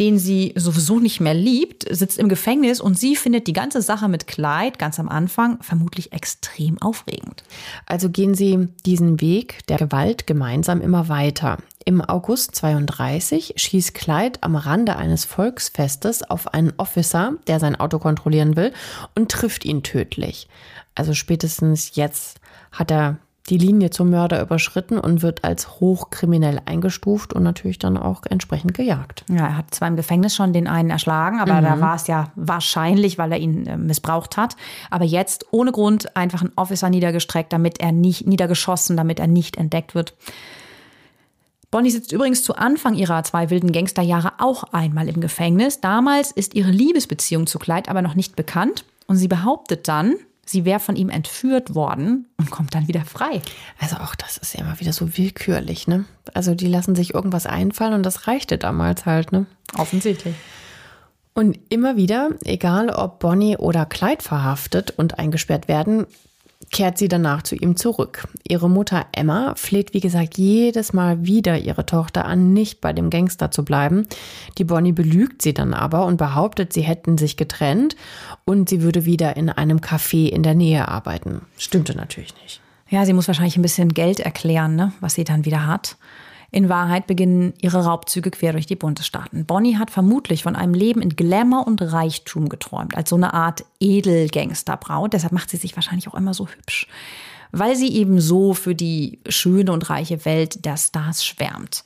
den 0.00 0.18
sie 0.18 0.52
sowieso 0.56 0.98
nicht 0.98 1.20
mehr 1.20 1.34
liebt, 1.34 1.86
sitzt 1.90 2.18
im 2.18 2.28
Gefängnis 2.28 2.80
und 2.80 2.98
sie 2.98 3.16
findet 3.16 3.46
die 3.46 3.52
ganze 3.52 3.82
Sache 3.82 4.08
mit 4.08 4.26
Clyde 4.26 4.78
ganz 4.78 4.98
am 4.98 5.08
Anfang 5.08 5.62
vermutlich 5.62 6.12
extrem 6.12 6.80
aufregend. 6.80 7.44
Also 7.86 8.08
gehen 8.10 8.34
sie 8.34 8.68
diesen 8.86 9.20
Weg 9.20 9.66
der 9.66 9.78
Gewalt 9.78 10.26
gemeinsam 10.26 10.80
immer 10.80 11.08
weiter. 11.08 11.58
Im 11.84 12.00
August 12.00 12.54
32 12.54 13.54
schießt 13.56 13.94
Clyde 13.94 14.38
am 14.42 14.56
Rande 14.56 14.96
eines 14.96 15.24
Volksfestes 15.24 16.22
auf 16.22 16.54
einen 16.54 16.72
Officer, 16.76 17.34
der 17.46 17.60
sein 17.60 17.78
Auto 17.78 17.98
kontrollieren 17.98 18.56
will, 18.56 18.72
und 19.14 19.30
trifft 19.30 19.64
ihn 19.64 19.82
tödlich. 19.82 20.48
Also 20.94 21.14
spätestens 21.14 21.96
jetzt 21.96 22.40
hat 22.70 22.90
er 22.90 23.18
die 23.48 23.58
Linie 23.58 23.90
zum 23.90 24.10
Mörder 24.10 24.40
überschritten 24.40 24.98
und 24.98 25.22
wird 25.22 25.42
als 25.42 25.80
hochkriminell 25.80 26.60
eingestuft 26.64 27.32
und 27.32 27.42
natürlich 27.42 27.78
dann 27.78 27.96
auch 27.96 28.22
entsprechend 28.28 28.74
gejagt. 28.74 29.24
Ja, 29.28 29.46
er 29.48 29.56
hat 29.56 29.74
zwar 29.74 29.88
im 29.88 29.96
Gefängnis 29.96 30.36
schon 30.36 30.52
den 30.52 30.68
einen 30.68 30.90
erschlagen, 30.90 31.40
aber 31.40 31.54
mhm. 31.54 31.64
da 31.64 31.80
war 31.80 31.96
es 31.96 32.06
ja 32.06 32.30
wahrscheinlich, 32.36 33.18
weil 33.18 33.32
er 33.32 33.38
ihn 33.38 33.66
äh, 33.66 33.76
missbraucht 33.76 34.36
hat. 34.36 34.56
Aber 34.90 35.04
jetzt 35.04 35.46
ohne 35.50 35.72
Grund 35.72 36.16
einfach 36.16 36.42
ein 36.42 36.52
Officer 36.54 36.88
niedergestreckt, 36.88 37.52
damit 37.52 37.80
er 37.80 37.90
nicht 37.90 38.26
niedergeschossen, 38.26 38.96
damit 38.96 39.18
er 39.18 39.26
nicht 39.26 39.56
entdeckt 39.56 39.96
wird. 39.96 40.14
Bonnie 41.72 41.90
sitzt 41.90 42.12
übrigens 42.12 42.44
zu 42.44 42.54
Anfang 42.54 42.94
ihrer 42.94 43.24
zwei 43.24 43.50
wilden 43.50 43.72
Gangsterjahre 43.72 44.34
auch 44.38 44.62
einmal 44.72 45.08
im 45.08 45.20
Gefängnis. 45.20 45.80
Damals 45.80 46.30
ist 46.30 46.54
ihre 46.54 46.70
Liebesbeziehung 46.70 47.46
zu 47.46 47.58
Clyde 47.58 47.90
aber 47.90 48.02
noch 48.02 48.14
nicht 48.14 48.36
bekannt 48.36 48.84
und 49.06 49.16
sie 49.16 49.26
behauptet 49.26 49.88
dann, 49.88 50.14
sie 50.46 50.64
wäre 50.64 50.80
von 50.80 50.96
ihm 50.96 51.08
entführt 51.08 51.74
worden 51.74 52.28
und 52.36 52.50
kommt 52.50 52.74
dann 52.74 52.88
wieder 52.88 53.04
frei. 53.04 53.40
Also 53.78 53.96
auch 53.96 54.14
das 54.14 54.36
ist 54.36 54.54
ja 54.54 54.60
immer 54.60 54.80
wieder 54.80 54.92
so 54.92 55.16
willkürlich, 55.16 55.86
ne? 55.86 56.04
Also 56.34 56.54
die 56.54 56.66
lassen 56.66 56.94
sich 56.94 57.14
irgendwas 57.14 57.46
einfallen 57.46 57.94
und 57.94 58.04
das 58.04 58.26
reichte 58.26 58.58
damals 58.58 59.06
halt, 59.06 59.32
ne? 59.32 59.46
Offensichtlich. 59.76 60.34
Und 61.34 61.58
immer 61.70 61.96
wieder, 61.96 62.30
egal 62.44 62.90
ob 62.90 63.20
Bonnie 63.20 63.56
oder 63.56 63.86
Clyde 63.86 64.22
verhaftet 64.22 64.90
und 64.90 65.18
eingesperrt 65.18 65.66
werden, 65.66 66.06
kehrt 66.72 66.98
sie 66.98 67.06
danach 67.06 67.42
zu 67.42 67.54
ihm 67.54 67.76
zurück. 67.76 68.26
Ihre 68.48 68.68
Mutter 68.68 69.06
Emma 69.12 69.54
fleht, 69.56 69.94
wie 69.94 70.00
gesagt, 70.00 70.38
jedes 70.38 70.92
Mal 70.92 71.24
wieder 71.24 71.58
ihre 71.58 71.86
Tochter 71.86 72.24
an, 72.24 72.52
nicht 72.52 72.80
bei 72.80 72.92
dem 72.92 73.10
Gangster 73.10 73.50
zu 73.50 73.64
bleiben. 73.64 74.08
Die 74.58 74.64
Bonnie 74.64 74.92
belügt 74.92 75.42
sie 75.42 75.54
dann 75.54 75.74
aber 75.74 76.06
und 76.06 76.16
behauptet, 76.16 76.72
sie 76.72 76.80
hätten 76.80 77.18
sich 77.18 77.36
getrennt 77.36 77.94
und 78.44 78.68
sie 78.70 78.82
würde 78.82 79.04
wieder 79.04 79.36
in 79.36 79.50
einem 79.50 79.78
Café 79.78 80.28
in 80.28 80.42
der 80.42 80.54
Nähe 80.54 80.88
arbeiten. 80.88 81.42
Stimmte 81.58 81.94
natürlich 81.94 82.34
nicht. 82.42 82.60
Ja, 82.88 83.06
sie 83.06 83.12
muss 83.12 83.28
wahrscheinlich 83.28 83.56
ein 83.56 83.62
bisschen 83.62 83.90
Geld 83.90 84.20
erklären, 84.20 84.74
ne, 84.74 84.92
was 85.00 85.14
sie 85.14 85.24
dann 85.24 85.44
wieder 85.44 85.66
hat. 85.66 85.96
In 86.54 86.68
Wahrheit 86.68 87.06
beginnen 87.06 87.54
ihre 87.62 87.82
Raubzüge 87.82 88.30
quer 88.30 88.52
durch 88.52 88.66
die 88.66 88.76
Bundesstaaten. 88.76 89.46
Bonnie 89.46 89.78
hat 89.78 89.90
vermutlich 89.90 90.42
von 90.42 90.54
einem 90.54 90.74
Leben 90.74 91.00
in 91.00 91.16
Glamour 91.16 91.66
und 91.66 91.80
Reichtum 91.80 92.50
geträumt, 92.50 92.94
als 92.94 93.08
so 93.08 93.16
eine 93.16 93.32
Art 93.32 93.64
Edelgangsterbraut. 93.80 95.14
Deshalb 95.14 95.32
macht 95.32 95.48
sie 95.48 95.56
sich 95.56 95.74
wahrscheinlich 95.76 96.08
auch 96.08 96.14
immer 96.14 96.34
so 96.34 96.46
hübsch, 96.46 96.88
weil 97.52 97.74
sie 97.74 97.96
eben 97.96 98.20
so 98.20 98.52
für 98.52 98.74
die 98.74 99.18
schöne 99.30 99.72
und 99.72 99.88
reiche 99.88 100.26
Welt 100.26 100.66
der 100.66 100.76
Stars 100.76 101.24
schwärmt. 101.24 101.84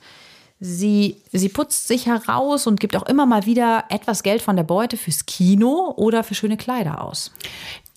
Sie, 0.59 1.15
sie 1.31 1.49
putzt 1.49 1.87
sich 1.87 2.07
heraus 2.07 2.67
und 2.67 2.81
gibt 2.81 2.97
auch 2.97 3.05
immer 3.05 3.25
mal 3.25 3.45
wieder 3.45 3.85
etwas 3.89 4.21
Geld 4.21 4.41
von 4.41 4.57
der 4.57 4.63
Beute 4.63 4.97
fürs 4.97 5.25
Kino 5.27 5.93
oder 5.95 6.23
für 6.23 6.35
schöne 6.35 6.57
Kleider 6.57 7.03
aus. 7.03 7.31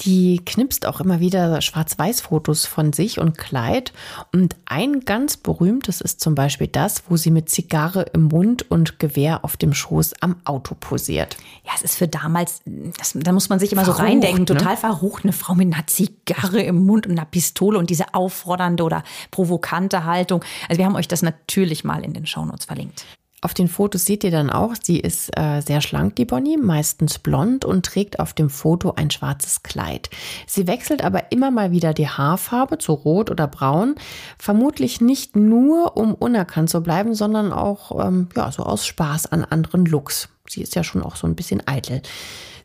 Die 0.01 0.41
knipst 0.45 0.87
auch 0.87 1.01
immer 1.01 1.21
wieder 1.21 1.61
Schwarz-Weiß-Fotos 1.61 2.65
von 2.65 2.93
sich 2.93 3.19
und 3.19 3.37
Kleid. 3.37 3.93
Und 4.33 4.57
ein 4.65 5.01
ganz 5.01 5.37
berühmtes 5.37 6.01
ist 6.01 6.21
zum 6.21 6.35
Beispiel 6.35 6.69
das, 6.69 7.03
wo 7.09 7.17
sie 7.17 7.31
mit 7.31 7.51
Zigarre 7.51 8.07
im 8.15 8.25
Mund 8.25 8.71
und 8.71 8.99
Gewehr 8.99 9.45
auf 9.45 9.59
dem 9.59 9.75
Schoß 9.75 10.15
am 10.21 10.37
Auto 10.45 10.75
posiert. 10.75 11.37
Ja, 11.65 11.73
es 11.77 11.83
ist 11.83 11.97
für 11.97 12.09
damals, 12.09 12.63
das, 12.65 13.13
da 13.15 13.33
muss 13.33 13.51
man 13.51 13.59
sich 13.59 13.73
immer 13.73 13.85
verrucht, 13.85 14.01
so 14.01 14.05
reindenken, 14.05 14.41
ne? 14.41 14.47
total 14.47 14.77
verrucht. 14.77 15.25
Eine 15.25 15.33
Frau 15.33 15.55
mit 15.55 15.73
einer 15.73 15.87
Zigarre 15.87 16.63
im 16.63 16.87
Mund 16.87 17.07
und 17.07 17.13
einer 17.13 17.27
Pistole 17.27 17.79
und 17.79 17.91
diese 17.91 18.15
auffordernde 18.15 18.83
oder 18.85 19.05
provokante 19.31 20.05
Haltung. 20.05 20.43
Also 20.69 20.79
wir 20.79 20.87
haben 20.87 20.97
euch 20.97 21.09
das 21.09 21.21
natürlich 21.21 21.85
mal 21.85 22.03
in 22.05 22.15
den 22.15 22.27
Shownotes 22.27 22.65
verlinkt. 22.65 23.05
Auf 23.43 23.55
den 23.55 23.69
Fotos 23.69 24.05
seht 24.05 24.23
ihr 24.23 24.31
dann 24.31 24.51
auch, 24.51 24.75
sie 24.83 25.01
ist 25.01 25.31
äh, 25.35 25.63
sehr 25.63 25.81
schlank, 25.81 26.17
die 26.17 26.27
Bonnie, 26.27 26.59
meistens 26.59 27.19
blond 27.19 27.65
und 27.65 27.87
trägt 27.87 28.21
auf 28.21 28.35
dem 28.35 28.51
Foto 28.51 28.93
ein 28.97 29.11
schwarzes 29.11 29.63
Kleid. 29.63 30.11
Sie 30.47 30.67
wechselt 30.67 31.03
aber 31.03 31.33
immer 31.33 31.51
mal 31.51 31.71
wieder 31.71 31.95
die 31.95 32.09
Haarfarbe 32.09 32.77
zu 32.77 32.93
rot 32.93 33.31
oder 33.31 33.47
braun, 33.47 33.95
vermutlich 34.39 35.01
nicht 35.01 35.37
nur, 35.37 35.97
um 35.97 36.15
unerkannt 36.15 36.69
zu 36.69 36.83
bleiben, 36.83 37.15
sondern 37.15 37.51
auch 37.53 38.07
ähm, 38.07 38.29
ja, 38.37 38.53
so 38.53 38.63
aus 38.63 38.85
Spaß 38.85 39.33
an 39.33 39.45
anderen 39.45 39.87
Looks. 39.87 40.29
Sie 40.47 40.61
ist 40.61 40.75
ja 40.75 40.85
schon 40.85 41.03
auch 41.03 41.17
so 41.17 41.27
ein 41.27 41.37
bisschen 41.37 41.63
eitel. 41.67 42.03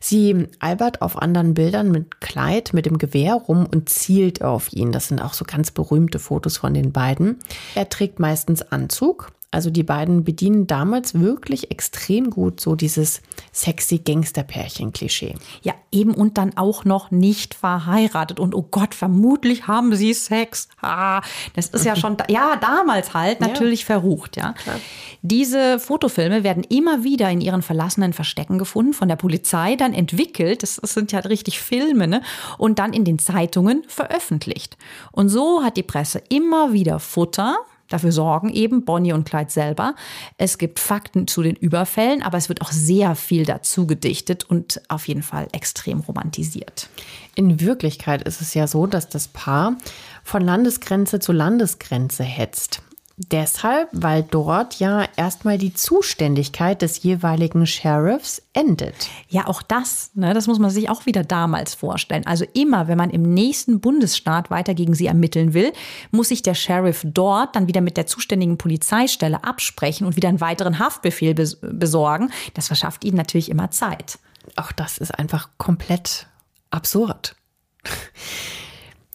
Sie 0.00 0.46
albert 0.58 1.02
auf 1.02 1.20
anderen 1.20 1.54
Bildern 1.54 1.90
mit 1.90 2.20
Kleid, 2.20 2.74
mit 2.74 2.86
dem 2.86 2.98
Gewehr 2.98 3.34
rum 3.34 3.66
und 3.72 3.88
zielt 3.88 4.42
auf 4.42 4.72
ihn. 4.72 4.92
Das 4.92 5.08
sind 5.08 5.22
auch 5.22 5.32
so 5.32 5.44
ganz 5.44 5.70
berühmte 5.70 6.18
Fotos 6.18 6.58
von 6.58 6.74
den 6.74 6.92
beiden. 6.92 7.38
Er 7.74 7.88
trägt 7.88 8.20
meistens 8.20 8.62
Anzug, 8.62 9.32
also 9.52 9.70
die 9.70 9.84
beiden 9.84 10.24
bedienen 10.24 10.66
damals 10.66 11.18
wirklich 11.18 11.70
extrem 11.70 12.30
gut 12.30 12.60
so 12.60 12.74
dieses 12.74 13.22
sexy 13.52 13.98
Gangsterpärchen-Klischee. 13.98 15.34
Ja, 15.62 15.72
eben 15.92 16.14
und 16.14 16.36
dann 16.36 16.56
auch 16.56 16.84
noch 16.84 17.10
nicht 17.10 17.54
verheiratet. 17.54 18.40
Und 18.40 18.54
oh 18.54 18.66
Gott, 18.70 18.94
vermutlich 18.94 19.66
haben 19.66 19.94
sie 19.94 20.12
Sex. 20.14 20.68
Ah, 20.82 21.22
das 21.54 21.68
ist 21.68 21.84
ja 21.84 21.96
schon, 21.96 22.16
ja, 22.28 22.56
damals 22.56 23.14
halt 23.14 23.40
natürlich 23.40 23.80
ja. 23.80 23.86
verrucht, 23.86 24.36
ja. 24.36 24.52
Klar. 24.52 24.76
Diese 25.22 25.78
Fotofilme 25.78 26.44
werden 26.44 26.64
immer 26.64 27.04
wieder 27.04 27.30
in 27.30 27.40
ihren 27.40 27.62
verlassenen 27.62 28.12
Verstecken 28.12 28.58
gefunden, 28.58 28.92
von 28.92 29.08
der 29.08 29.16
Polizei 29.16 29.76
dann 29.76 29.94
entwickelt. 29.94 30.62
Das, 30.62 30.76
das 30.76 30.92
sind 30.92 31.12
ja 31.12 31.20
richtig 31.20 31.60
Filme, 31.60 32.08
ne? 32.08 32.20
Und 32.58 32.78
dann 32.78 32.92
in 32.92 33.04
den 33.04 33.18
Zeitungen 33.18 33.84
veröffentlicht. 33.86 34.76
Und 35.12 35.28
so 35.28 35.62
hat 35.62 35.76
die 35.76 35.82
Presse 35.82 36.22
immer 36.28 36.72
wieder 36.72 36.98
Futter 36.98 37.56
Dafür 37.88 38.12
sorgen 38.12 38.50
eben 38.50 38.84
Bonnie 38.84 39.12
und 39.12 39.24
Clyde 39.24 39.50
selber. 39.50 39.94
Es 40.38 40.58
gibt 40.58 40.78
Fakten 40.78 41.26
zu 41.26 41.42
den 41.42 41.56
Überfällen, 41.56 42.22
aber 42.22 42.38
es 42.38 42.48
wird 42.48 42.62
auch 42.62 42.72
sehr 42.72 43.14
viel 43.14 43.44
dazu 43.44 43.86
gedichtet 43.86 44.44
und 44.44 44.80
auf 44.88 45.08
jeden 45.08 45.22
Fall 45.22 45.48
extrem 45.52 46.00
romantisiert. 46.00 46.88
In 47.34 47.60
Wirklichkeit 47.60 48.22
ist 48.22 48.40
es 48.40 48.54
ja 48.54 48.66
so, 48.66 48.86
dass 48.86 49.08
das 49.08 49.28
Paar 49.28 49.76
von 50.24 50.42
Landesgrenze 50.42 51.20
zu 51.20 51.32
Landesgrenze 51.32 52.24
hetzt. 52.24 52.82
Deshalb, 53.18 53.88
weil 53.92 54.22
dort 54.24 54.78
ja 54.78 55.06
erstmal 55.16 55.56
die 55.56 55.72
Zuständigkeit 55.72 56.82
des 56.82 57.02
jeweiligen 57.02 57.66
Sheriffs 57.66 58.42
endet. 58.52 59.08
Ja, 59.30 59.46
auch 59.46 59.62
das, 59.62 60.10
ne, 60.12 60.34
das 60.34 60.46
muss 60.46 60.58
man 60.58 60.68
sich 60.68 60.90
auch 60.90 61.06
wieder 61.06 61.24
damals 61.24 61.74
vorstellen. 61.74 62.26
Also 62.26 62.44
immer, 62.52 62.88
wenn 62.88 62.98
man 62.98 63.08
im 63.08 63.22
nächsten 63.22 63.80
Bundesstaat 63.80 64.50
weiter 64.50 64.74
gegen 64.74 64.94
sie 64.94 65.06
ermitteln 65.06 65.54
will, 65.54 65.72
muss 66.10 66.28
sich 66.28 66.42
der 66.42 66.52
Sheriff 66.52 67.06
dort 67.06 67.56
dann 67.56 67.68
wieder 67.68 67.80
mit 67.80 67.96
der 67.96 68.06
zuständigen 68.06 68.58
Polizeistelle 68.58 69.44
absprechen 69.44 70.06
und 70.06 70.16
wieder 70.16 70.28
einen 70.28 70.42
weiteren 70.42 70.78
Haftbefehl 70.78 71.32
besorgen. 71.32 72.30
Das 72.52 72.66
verschafft 72.66 73.02
ihnen 73.02 73.16
natürlich 73.16 73.50
immer 73.50 73.70
Zeit. 73.70 74.18
Auch 74.56 74.72
das 74.72 74.98
ist 74.98 75.18
einfach 75.18 75.48
komplett 75.56 76.26
absurd. 76.70 77.34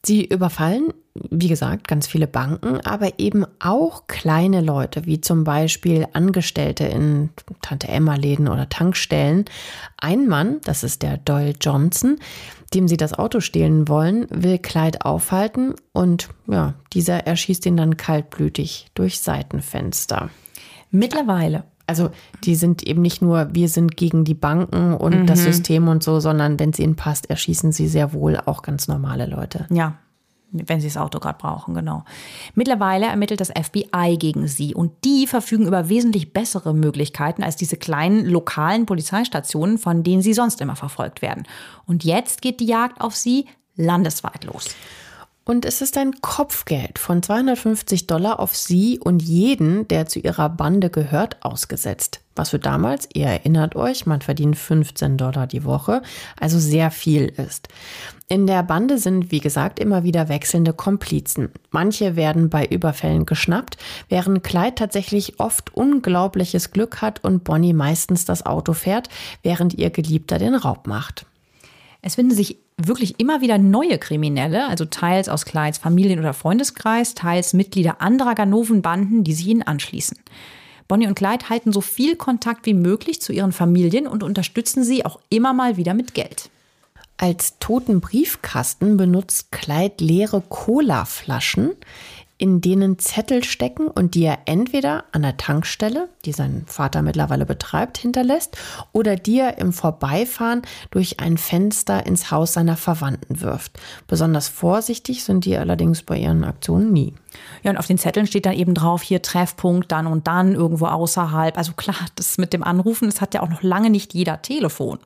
Sie 0.03 0.25
überfallen, 0.25 0.93
wie 1.13 1.47
gesagt, 1.47 1.87
ganz 1.87 2.07
viele 2.07 2.27
Banken, 2.27 2.79
aber 2.81 3.19
eben 3.19 3.45
auch 3.59 4.07
kleine 4.07 4.61
Leute, 4.61 5.05
wie 5.05 5.21
zum 5.21 5.43
Beispiel 5.43 6.07
Angestellte 6.13 6.85
in 6.85 7.29
Tante-Emma-Läden 7.61 8.47
oder 8.47 8.69
Tankstellen. 8.69 9.45
Ein 9.97 10.27
Mann, 10.27 10.59
das 10.63 10.83
ist 10.83 11.03
der 11.03 11.17
Doyle 11.17 11.53
Johnson, 11.59 12.17
dem 12.73 12.87
sie 12.87 12.97
das 12.97 13.13
Auto 13.13 13.41
stehlen 13.41 13.87
wollen, 13.89 14.27
will 14.29 14.57
Clyde 14.57 15.05
aufhalten 15.05 15.75
und 15.91 16.29
ja, 16.47 16.75
dieser 16.93 17.27
erschießt 17.27 17.65
ihn 17.65 17.77
dann 17.77 17.97
kaltblütig 17.97 18.87
durch 18.93 19.19
Seitenfenster. 19.19 20.29
Mittlerweile 20.89 21.65
also 21.91 22.09
die 22.45 22.55
sind 22.55 22.83
eben 22.83 23.01
nicht 23.01 23.21
nur, 23.21 23.49
wir 23.51 23.67
sind 23.67 23.97
gegen 23.97 24.23
die 24.23 24.33
Banken 24.33 24.93
und 24.93 25.21
mhm. 25.21 25.25
das 25.25 25.43
System 25.43 25.89
und 25.89 26.03
so, 26.03 26.21
sondern 26.21 26.57
wenn 26.57 26.69
es 26.69 26.79
ihnen 26.79 26.95
passt, 26.95 27.29
erschießen 27.29 27.73
sie 27.73 27.89
sehr 27.89 28.13
wohl 28.13 28.37
auch 28.37 28.61
ganz 28.61 28.87
normale 28.87 29.25
Leute. 29.25 29.65
Ja, 29.69 29.97
wenn 30.53 30.79
sie 30.79 30.87
das 30.87 30.95
Auto 30.95 31.19
gerade 31.19 31.37
brauchen, 31.37 31.73
genau. 31.73 32.05
Mittlerweile 32.55 33.07
ermittelt 33.07 33.41
das 33.41 33.49
FBI 33.49 34.15
gegen 34.17 34.47
sie 34.47 34.73
und 34.73 34.91
die 35.03 35.27
verfügen 35.27 35.67
über 35.67 35.89
wesentlich 35.89 36.31
bessere 36.31 36.73
Möglichkeiten 36.73 37.43
als 37.43 37.57
diese 37.57 37.75
kleinen 37.75 38.25
lokalen 38.25 38.85
Polizeistationen, 38.85 39.77
von 39.77 40.03
denen 40.03 40.21
sie 40.21 40.33
sonst 40.33 40.61
immer 40.61 40.77
verfolgt 40.77 41.21
werden. 41.21 41.43
Und 41.85 42.05
jetzt 42.05 42.41
geht 42.41 42.61
die 42.61 42.67
Jagd 42.67 43.01
auf 43.01 43.15
sie 43.15 43.47
landesweit 43.75 44.45
los. 44.45 44.75
Und 45.43 45.65
es 45.65 45.81
ist 45.81 45.97
ein 45.97 46.21
Kopfgeld 46.21 46.99
von 46.99 47.23
250 47.23 48.05
Dollar 48.05 48.39
auf 48.39 48.55
sie 48.55 48.99
und 48.99 49.23
jeden, 49.23 49.87
der 49.87 50.05
zu 50.05 50.19
ihrer 50.19 50.49
Bande 50.49 50.91
gehört, 50.91 51.43
ausgesetzt. 51.43 52.21
Was 52.35 52.51
für 52.51 52.59
damals, 52.59 53.09
ihr 53.13 53.25
erinnert 53.25 53.75
euch, 53.75 54.05
man 54.05 54.21
verdient 54.21 54.55
15 54.55 55.17
Dollar 55.17 55.47
die 55.47 55.65
Woche, 55.65 56.03
also 56.39 56.59
sehr 56.59 56.91
viel 56.91 57.25
ist. 57.25 57.69
In 58.29 58.47
der 58.47 58.63
Bande 58.63 58.99
sind, 58.99 59.31
wie 59.31 59.39
gesagt, 59.39 59.79
immer 59.79 60.03
wieder 60.03 60.29
wechselnde 60.29 60.73
Komplizen. 60.73 61.49
Manche 61.71 62.15
werden 62.15 62.49
bei 62.49 62.65
Überfällen 62.65 63.25
geschnappt, 63.25 63.77
während 64.09 64.43
Clyde 64.43 64.75
tatsächlich 64.75 65.39
oft 65.39 65.75
unglaubliches 65.75 66.71
Glück 66.71 67.01
hat 67.01 67.23
und 67.23 67.43
Bonnie 67.43 67.73
meistens 67.73 68.25
das 68.25 68.45
Auto 68.45 68.73
fährt, 68.73 69.09
während 69.43 69.73
ihr 69.73 69.89
Geliebter 69.89 70.37
den 70.37 70.55
Raub 70.55 70.87
macht. 70.87 71.25
Es 72.01 72.15
finden 72.15 72.33
sich 72.33 72.57
wirklich 72.77 73.19
immer 73.19 73.41
wieder 73.41 73.57
neue 73.57 73.99
Kriminelle, 73.99 74.67
also 74.67 74.85
teils 74.85 75.29
aus 75.29 75.45
Clydes 75.45 75.77
Familien- 75.77 76.19
oder 76.19 76.33
Freundeskreis, 76.33 77.13
teils 77.13 77.53
Mitglieder 77.53 78.01
anderer 78.01 78.33
Ganovenbanden, 78.33 79.23
die 79.23 79.33
sich 79.33 79.47
ihnen 79.47 79.61
anschließen. 79.61 80.17
Bonnie 80.87 81.07
und 81.07 81.15
Clyde 81.15 81.49
halten 81.49 81.71
so 81.71 81.79
viel 81.79 82.15
Kontakt 82.15 82.65
wie 82.65 82.73
möglich 82.73 83.21
zu 83.21 83.31
ihren 83.31 83.51
Familien 83.51 84.07
und 84.07 84.23
unterstützen 84.23 84.83
sie 84.83 85.05
auch 85.05 85.19
immer 85.29 85.53
mal 85.53 85.77
wieder 85.77 85.93
mit 85.93 86.13
Geld. 86.13 86.49
Als 87.17 87.59
toten 87.59 88.01
Briefkasten 88.01 88.97
benutzt 88.97 89.51
Clyde 89.51 90.03
leere 90.03 90.41
Colaflaschen, 90.41 91.73
in 92.41 92.59
denen 92.59 92.97
Zettel 92.97 93.43
stecken 93.43 93.87
und 93.87 94.15
die 94.15 94.23
er 94.23 94.39
entweder 94.45 95.03
an 95.11 95.21
der 95.21 95.37
Tankstelle, 95.37 96.09
die 96.25 96.31
sein 96.31 96.63
Vater 96.65 97.03
mittlerweile 97.03 97.45
betreibt, 97.45 97.99
hinterlässt 97.99 98.57
oder 98.93 99.15
die 99.15 99.37
er 99.37 99.59
im 99.59 99.71
Vorbeifahren 99.71 100.63
durch 100.89 101.19
ein 101.19 101.37
Fenster 101.37 102.07
ins 102.07 102.31
Haus 102.31 102.53
seiner 102.53 102.77
Verwandten 102.77 103.41
wirft. 103.41 103.79
Besonders 104.07 104.47
vorsichtig 104.47 105.23
sind 105.23 105.45
die 105.45 105.55
allerdings 105.55 106.01
bei 106.01 106.17
ihren 106.17 106.43
Aktionen 106.43 106.91
nie. 106.91 107.13
Ja, 107.61 107.69
und 107.69 107.77
auf 107.77 107.85
den 107.85 107.99
Zetteln 107.99 108.25
steht 108.25 108.47
dann 108.47 108.55
eben 108.55 108.73
drauf, 108.73 109.03
hier 109.03 109.21
Treffpunkt, 109.21 109.91
dann 109.91 110.07
und 110.07 110.25
dann, 110.25 110.55
irgendwo 110.55 110.87
außerhalb. 110.87 111.55
Also 111.59 111.73
klar, 111.73 112.07
das 112.15 112.39
mit 112.39 112.53
dem 112.53 112.63
Anrufen, 112.63 113.07
das 113.07 113.21
hat 113.21 113.35
ja 113.35 113.43
auch 113.43 113.49
noch 113.49 113.61
lange 113.61 113.91
nicht 113.91 114.15
jeder 114.15 114.41
Telefon. 114.41 114.97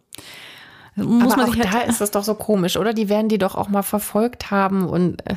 Muss 0.96 1.34
Aber 1.34 1.42
man 1.42 1.50
auch 1.50 1.56
halt 1.58 1.74
da 1.74 1.82
ist 1.82 2.00
das 2.00 2.12
doch 2.12 2.24
so 2.24 2.36
komisch, 2.36 2.78
oder? 2.78 2.94
Die 2.94 3.10
werden 3.10 3.28
die 3.28 3.38
doch 3.38 3.56
auch 3.56 3.68
mal 3.68 3.84
verfolgt 3.84 4.52
haben 4.52 4.88
und 4.88 5.30
äh, 5.30 5.36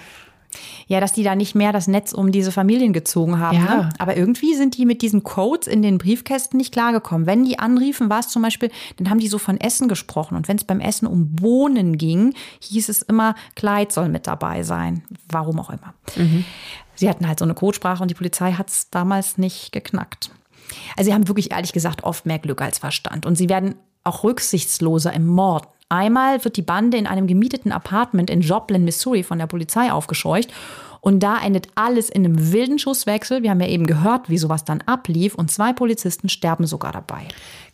ja, 0.87 1.01
dass 1.01 1.13
die 1.13 1.23
da 1.23 1.35
nicht 1.35 1.55
mehr 1.55 1.73
das 1.73 1.89
Netz 1.89 2.13
um 2.13 2.33
diese 2.33 2.53
Familien 2.53 2.93
gezogen 2.93 3.39
haben. 3.39 3.59
Ja. 3.59 3.77
Ne? 3.77 3.91
Aber 3.99 4.17
irgendwie 4.17 4.55
sind 4.55 4.77
die 4.77 4.87
mit 4.87 5.03
diesen 5.03 5.23
Codes 5.23 5.69
in 5.69 5.83
den 5.83 5.99
Briefkästen 5.99 6.57
nicht 6.57 6.73
klargekommen. 6.73 7.27
Wenn 7.27 7.45
die 7.45 7.59
anriefen, 7.59 8.11
war 8.11 8.21
es 8.21 8.29
zum 8.29 8.43
Beispiel, 8.43 8.71
dann 8.97 9.11
haben 9.11 9.19
die 9.19 9.29
so 9.29 9.39
von 9.39 9.61
Essen 9.61 9.89
gesprochen. 9.89 10.37
Und 10.37 10.49
wenn 10.49 10.57
es 10.57 10.65
beim 10.65 10.81
Essen 10.81 11.07
um 11.07 11.35
Bohnen 11.37 11.99
ging, 11.99 12.35
hieß 12.61 12.89
es 12.89 13.03
immer, 13.03 13.35
Kleid 13.55 13.93
soll 13.93 14.09
mit 14.09 14.27
dabei 14.27 14.63
sein. 14.63 15.03
Warum 15.29 15.61
auch 15.61 15.71
immer. 15.71 15.95
Mhm. 16.17 16.45
Sie 16.95 17.09
hatten 17.09 17.29
halt 17.29 17.39
so 17.39 17.45
eine 17.45 17.55
Codesprache 17.55 18.03
und 18.03 18.11
die 18.11 18.15
Polizei 18.15 18.53
hat 18.53 18.71
es 18.71 18.91
damals 18.91 19.39
nicht 19.39 19.71
geknackt. 19.73 20.31
Also 20.97 21.11
sie 21.11 21.15
haben 21.15 21.29
wirklich 21.29 21.53
ehrlich 21.53 21.73
gesagt 21.73 22.05
oft 22.05 22.27
mehr 22.27 22.39
Glück 22.39 22.61
als 22.61 22.79
Verstand. 22.79 23.25
Und 23.25 23.37
sie 23.37 23.49
werden 23.49 23.77
auch 24.05 24.25
rücksichtsloser 24.25 25.13
im 25.13 25.27
Morden. 25.27 25.69
Einmal 25.89 26.45
wird 26.45 26.57
die 26.57 26.63
Bande 26.63 26.99
in 26.99 27.07
einem 27.07 27.27
gemieteten 27.27 27.73
Apartment 27.73 28.29
in 28.29 28.43
Joplin, 28.43 28.85
Missouri 28.85 29.23
von 29.23 29.39
der 29.39 29.47
Polizei 29.47 29.91
aufgescheucht. 29.91 30.53
Und 31.01 31.21
da 31.21 31.39
endet 31.39 31.69
alles 31.77 32.11
in 32.11 32.25
einem 32.25 32.53
wilden 32.53 32.79
Schusswechsel. 32.79 33.43
Wir 33.43 33.51
haben 33.51 33.61
ja 33.61 33.69
eben 33.69 33.87
gehört, 33.87 34.29
wie 34.29 34.39
sowas 34.39 34.65
dann 34.65 34.83
ablief. 34.83 35.35
Und 35.35 35.51
zwei 35.51 35.73
Polizisten 35.73 36.29
sterben 36.29 36.67
sogar 36.67 36.93
dabei. 36.93 37.29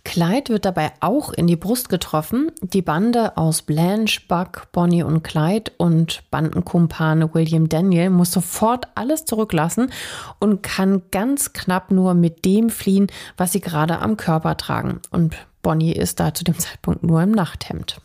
Clyde 0.04 0.52
wird 0.52 0.66
dabei 0.66 0.92
auch 1.00 1.32
in 1.32 1.46
die 1.46 1.56
Brust 1.56 1.88
getroffen. 1.88 2.52
Die 2.60 2.82
Bande 2.82 3.36
aus 3.36 3.62
Blanche, 3.62 4.20
Buck, 4.28 4.68
Bonnie 4.72 5.02
und 5.02 5.24
Clyde 5.24 5.72
und 5.78 6.22
Bandenkumpane 6.30 7.34
William 7.34 7.70
Daniel 7.70 8.10
muss 8.10 8.30
sofort 8.30 8.88
alles 8.94 9.24
zurücklassen 9.24 9.90
und 10.38 10.62
kann 10.62 11.02
ganz 11.10 11.54
knapp 11.54 11.90
nur 11.90 12.12
mit 12.12 12.44
dem 12.44 12.68
fliehen, 12.68 13.06
was 13.38 13.52
sie 13.52 13.60
gerade 13.60 14.00
am 14.00 14.18
Körper 14.18 14.58
tragen. 14.58 15.00
Und 15.10 15.34
Bonnie 15.62 15.92
ist 15.92 16.20
da 16.20 16.34
zu 16.34 16.44
dem 16.44 16.58
Zeitpunkt 16.58 17.02
nur 17.02 17.22
im 17.22 17.30
Nachthemd. 17.30 17.96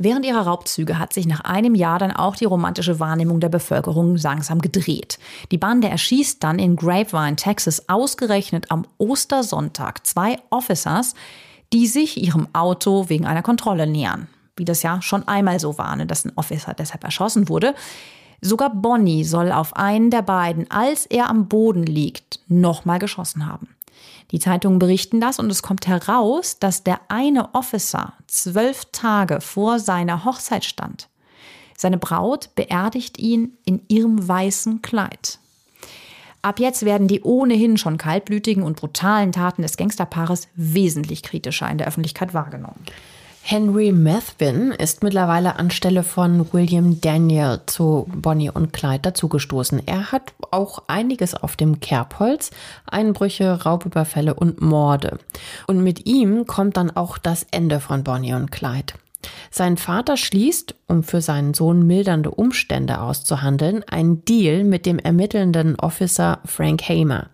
Während 0.00 0.24
ihrer 0.24 0.42
Raubzüge 0.42 1.00
hat 1.00 1.12
sich 1.12 1.26
nach 1.26 1.40
einem 1.40 1.74
Jahr 1.74 1.98
dann 1.98 2.12
auch 2.12 2.36
die 2.36 2.44
romantische 2.44 3.00
Wahrnehmung 3.00 3.40
der 3.40 3.48
Bevölkerung 3.48 4.14
langsam 4.14 4.60
gedreht. 4.60 5.18
Die 5.50 5.58
Bande 5.58 5.88
erschießt 5.88 6.42
dann 6.44 6.60
in 6.60 6.76
Grapevine, 6.76 7.34
Texas, 7.34 7.88
ausgerechnet 7.88 8.70
am 8.70 8.86
Ostersonntag 8.98 10.06
zwei 10.06 10.36
Officers, 10.50 11.14
die 11.72 11.88
sich 11.88 12.22
ihrem 12.22 12.46
Auto 12.52 13.08
wegen 13.08 13.26
einer 13.26 13.42
Kontrolle 13.42 13.88
nähern. 13.88 14.28
Wie 14.56 14.64
das 14.64 14.84
ja 14.84 15.02
schon 15.02 15.26
einmal 15.26 15.58
so 15.58 15.78
war, 15.78 15.96
ne, 15.96 16.06
dass 16.06 16.24
ein 16.24 16.32
Officer 16.36 16.74
deshalb 16.74 17.02
erschossen 17.02 17.48
wurde. 17.48 17.74
Sogar 18.40 18.70
Bonnie 18.70 19.24
soll 19.24 19.50
auf 19.50 19.74
einen 19.74 20.10
der 20.10 20.22
beiden, 20.22 20.70
als 20.70 21.06
er 21.06 21.28
am 21.28 21.48
Boden 21.48 21.82
liegt, 21.82 22.38
nochmal 22.46 23.00
geschossen 23.00 23.46
haben. 23.46 23.68
Die 24.30 24.38
Zeitungen 24.38 24.78
berichten 24.78 25.20
das 25.20 25.38
und 25.38 25.50
es 25.50 25.62
kommt 25.62 25.86
heraus, 25.86 26.58
dass 26.58 26.84
der 26.84 27.00
eine 27.08 27.54
Officer 27.54 28.12
zwölf 28.26 28.84
Tage 28.92 29.40
vor 29.40 29.78
seiner 29.78 30.24
Hochzeit 30.24 30.64
stand. 30.64 31.08
Seine 31.76 31.96
Braut 31.96 32.54
beerdigt 32.54 33.18
ihn 33.18 33.56
in 33.64 33.82
ihrem 33.88 34.26
weißen 34.26 34.82
Kleid. 34.82 35.38
Ab 36.42 36.60
jetzt 36.60 36.84
werden 36.84 37.08
die 37.08 37.22
ohnehin 37.22 37.78
schon 37.78 37.98
kaltblütigen 37.98 38.62
und 38.62 38.76
brutalen 38.76 39.32
Taten 39.32 39.62
des 39.62 39.76
Gangsterpaares 39.76 40.48
wesentlich 40.54 41.22
kritischer 41.22 41.68
in 41.70 41.78
der 41.78 41.88
Öffentlichkeit 41.88 42.34
wahrgenommen. 42.34 42.84
Henry 43.50 43.92
Methvin 43.92 44.72
ist 44.72 45.02
mittlerweile 45.02 45.56
anstelle 45.56 46.02
von 46.02 46.52
William 46.52 47.00
Daniel 47.00 47.60
zu 47.64 48.06
Bonnie 48.14 48.50
und 48.50 48.74
Clyde 48.74 49.00
dazugestoßen. 49.00 49.86
Er 49.86 50.12
hat 50.12 50.34
auch 50.50 50.82
einiges 50.86 51.32
auf 51.34 51.56
dem 51.56 51.80
Kerbholz, 51.80 52.50
Einbrüche, 52.84 53.64
Raubüberfälle 53.64 54.34
und 54.34 54.60
Morde. 54.60 55.18
Und 55.66 55.82
mit 55.82 56.04
ihm 56.04 56.46
kommt 56.46 56.76
dann 56.76 56.90
auch 56.90 57.16
das 57.16 57.46
Ende 57.50 57.80
von 57.80 58.04
Bonnie 58.04 58.34
und 58.34 58.50
Clyde. 58.50 58.92
Sein 59.50 59.78
Vater 59.78 60.18
schließt, 60.18 60.74
um 60.86 61.02
für 61.02 61.22
seinen 61.22 61.54
Sohn 61.54 61.86
mildernde 61.86 62.30
Umstände 62.30 63.00
auszuhandeln, 63.00 63.82
einen 63.84 64.26
Deal 64.26 64.62
mit 64.62 64.84
dem 64.84 64.98
ermittelnden 64.98 65.76
Officer 65.76 66.40
Frank 66.44 66.82
Hamer. 66.82 67.30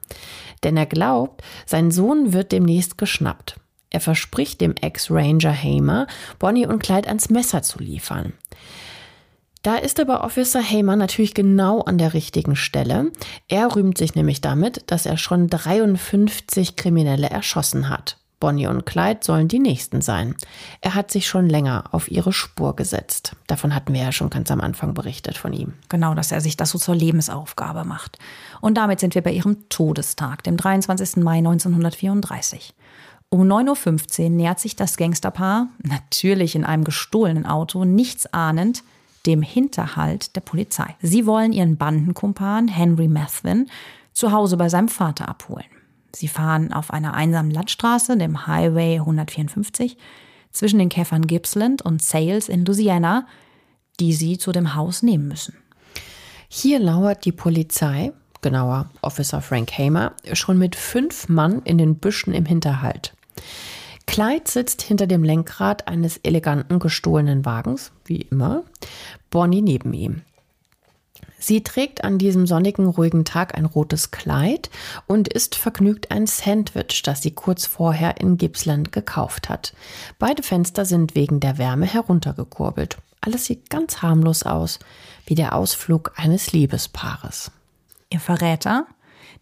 Denn 0.62 0.76
er 0.76 0.86
glaubt, 0.86 1.42
sein 1.66 1.90
Sohn 1.90 2.32
wird 2.32 2.52
demnächst 2.52 2.98
geschnappt. 2.98 3.56
Er 3.94 4.00
verspricht 4.00 4.60
dem 4.60 4.74
Ex-Ranger 4.74 5.54
Hamer, 5.54 6.08
Bonnie 6.40 6.66
und 6.66 6.82
Clyde 6.82 7.06
ans 7.06 7.30
Messer 7.30 7.62
zu 7.62 7.78
liefern. 7.78 8.32
Da 9.62 9.76
ist 9.76 10.00
aber 10.00 10.24
Officer 10.24 10.60
Hamer 10.60 10.96
natürlich 10.96 11.32
genau 11.32 11.80
an 11.80 11.96
der 11.96 12.12
richtigen 12.12 12.56
Stelle. 12.56 13.12
Er 13.46 13.76
rühmt 13.76 13.96
sich 13.96 14.16
nämlich 14.16 14.40
damit, 14.40 14.90
dass 14.90 15.06
er 15.06 15.16
schon 15.16 15.48
53 15.48 16.74
Kriminelle 16.74 17.30
erschossen 17.30 17.88
hat. 17.88 18.18
Bonnie 18.40 18.66
und 18.66 18.84
Clyde 18.84 19.20
sollen 19.22 19.46
die 19.46 19.60
nächsten 19.60 20.02
sein. 20.02 20.34
Er 20.80 20.96
hat 20.96 21.12
sich 21.12 21.28
schon 21.28 21.48
länger 21.48 21.84
auf 21.92 22.10
ihre 22.10 22.32
Spur 22.32 22.74
gesetzt. 22.74 23.36
Davon 23.46 23.76
hatten 23.76 23.94
wir 23.94 24.02
ja 24.02 24.10
schon 24.10 24.28
ganz 24.28 24.50
am 24.50 24.60
Anfang 24.60 24.92
berichtet 24.92 25.38
von 25.38 25.52
ihm. 25.52 25.74
Genau, 25.88 26.16
dass 26.16 26.32
er 26.32 26.40
sich 26.40 26.56
das 26.56 26.70
so 26.70 26.78
zur 26.78 26.96
Lebensaufgabe 26.96 27.84
macht. 27.84 28.18
Und 28.60 28.74
damit 28.76 28.98
sind 28.98 29.14
wir 29.14 29.22
bei 29.22 29.30
ihrem 29.30 29.68
Todestag, 29.68 30.42
dem 30.42 30.56
23. 30.56 31.22
Mai 31.22 31.38
1934. 31.38 32.74
Um 33.34 33.50
9.15 33.50 34.22
Uhr 34.22 34.30
nähert 34.30 34.60
sich 34.60 34.76
das 34.76 34.96
Gangsterpaar, 34.96 35.66
natürlich 35.82 36.54
in 36.54 36.64
einem 36.64 36.84
gestohlenen 36.84 37.46
Auto, 37.46 37.84
nichts 37.84 38.32
ahnend, 38.32 38.84
dem 39.26 39.42
Hinterhalt 39.42 40.36
der 40.36 40.40
Polizei. 40.40 40.94
Sie 41.02 41.26
wollen 41.26 41.52
ihren 41.52 41.76
Bandenkumpan 41.76 42.68
Henry 42.68 43.08
Methvin 43.08 43.66
zu 44.12 44.30
Hause 44.30 44.56
bei 44.56 44.68
seinem 44.68 44.86
Vater 44.86 45.28
abholen. 45.28 45.66
Sie 46.14 46.28
fahren 46.28 46.72
auf 46.72 46.92
einer 46.92 47.14
einsamen 47.14 47.50
Landstraße, 47.50 48.16
dem 48.16 48.46
Highway 48.46 49.00
154, 49.00 49.96
zwischen 50.52 50.78
den 50.78 50.88
Käfern 50.88 51.26
Gippsland 51.26 51.82
und 51.82 52.02
Sales 52.02 52.48
in 52.48 52.64
Louisiana, 52.64 53.26
die 53.98 54.12
sie 54.12 54.38
zu 54.38 54.52
dem 54.52 54.76
Haus 54.76 55.02
nehmen 55.02 55.26
müssen. 55.26 55.56
Hier 56.48 56.78
lauert 56.78 57.24
die 57.24 57.32
Polizei, 57.32 58.12
genauer 58.42 58.90
Officer 59.02 59.40
Frank 59.40 59.72
Hamer, 59.76 60.12
schon 60.34 60.56
mit 60.56 60.76
fünf 60.76 61.28
Mann 61.28 61.62
in 61.64 61.78
den 61.78 61.96
Büschen 61.96 62.32
im 62.32 62.46
Hinterhalt. 62.46 63.12
Clyde 64.06 64.50
sitzt 64.50 64.82
hinter 64.82 65.06
dem 65.06 65.24
Lenkrad 65.24 65.88
eines 65.88 66.18
eleganten 66.18 66.78
gestohlenen 66.78 67.44
Wagens, 67.44 67.92
wie 68.04 68.22
immer, 68.22 68.64
Bonnie 69.30 69.62
neben 69.62 69.92
ihm. 69.92 70.22
Sie 71.38 71.62
trägt 71.62 72.04
an 72.04 72.16
diesem 72.16 72.46
sonnigen, 72.46 72.86
ruhigen 72.86 73.24
Tag 73.26 73.54
ein 73.54 73.66
rotes 73.66 74.10
Kleid 74.10 74.70
und 75.06 75.28
isst 75.28 75.56
vergnügt 75.56 76.10
ein 76.10 76.26
Sandwich, 76.26 77.02
das 77.02 77.20
sie 77.20 77.32
kurz 77.32 77.66
vorher 77.66 78.18
in 78.18 78.38
Gippsland 78.38 78.92
gekauft 78.92 79.50
hat. 79.50 79.74
Beide 80.18 80.42
Fenster 80.42 80.86
sind 80.86 81.14
wegen 81.14 81.40
der 81.40 81.58
Wärme 81.58 81.84
heruntergekurbelt. 81.84 82.96
Alles 83.20 83.44
sieht 83.44 83.68
ganz 83.68 84.00
harmlos 84.00 84.42
aus, 84.42 84.78
wie 85.26 85.34
der 85.34 85.54
Ausflug 85.54 86.12
eines 86.16 86.52
Liebespaares. 86.52 87.50
Ihr 88.08 88.20
Verräter, 88.20 88.86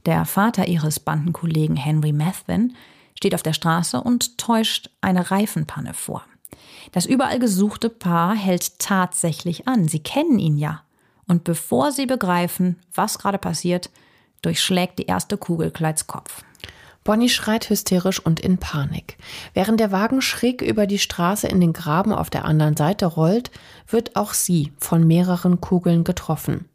der 0.05 0.24
Vater 0.24 0.66
ihres 0.66 0.99
Bandenkollegen 0.99 1.76
Henry 1.76 2.12
Methvin, 2.12 2.74
steht 3.23 3.37
auf 3.37 3.45
der 3.45 3.53
Straße 3.53 4.01
und 4.01 4.37
täuscht 4.37 4.91
eine 5.01 5.31
Reifenpanne 5.31 5.95
vor. 5.95 6.25
Das 6.91 7.07
überall 7.07 7.39
gesuchte 7.39 7.89
Paar 7.89 8.35
hält 8.35 8.81
tatsächlich 8.81 9.68
an. 9.68 9.87
Sie 9.87 10.01
kennen 10.01 10.41
ihn 10.41 10.59
ja. 10.59 10.83
Und 11.29 11.45
bevor 11.45 11.93
sie 11.93 12.07
begreifen, 12.07 12.81
was 12.93 13.20
gerade 13.20 13.39
passiert, 13.39 13.91
durchschlägt 14.43 14.99
die 14.99 15.07
erste 15.07 15.37
Kugel 15.37 15.70
Kleids 15.70 16.09
Kopf. 16.09 16.43
Bonnie 17.05 17.29
schreit 17.29 17.70
hysterisch 17.70 18.18
und 18.18 18.41
in 18.41 18.59
Panik. 18.59 19.16
Während 19.55 19.79
der 19.79 19.93
Wagen 19.93 20.20
schräg 20.20 20.61
über 20.61 20.89
die 20.89 20.99
Straße 20.99 21.47
in 21.47 21.61
den 21.61 21.73
Graben 21.73 22.12
auf 22.12 22.29
der 22.29 22.45
anderen 22.45 22.77
Seite 22.77 23.07
rollt, 23.07 23.53
wird 23.87 24.16
auch 24.16 24.35
sie 24.35 24.73
von 24.79 25.07
mehreren 25.07 25.61
Kugeln 25.61 26.03
getroffen. 26.03 26.68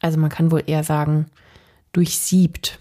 Also 0.00 0.18
man 0.18 0.30
kann 0.30 0.50
wohl 0.50 0.62
eher 0.66 0.84
sagen, 0.84 1.26
durchsiebt. 1.92 2.78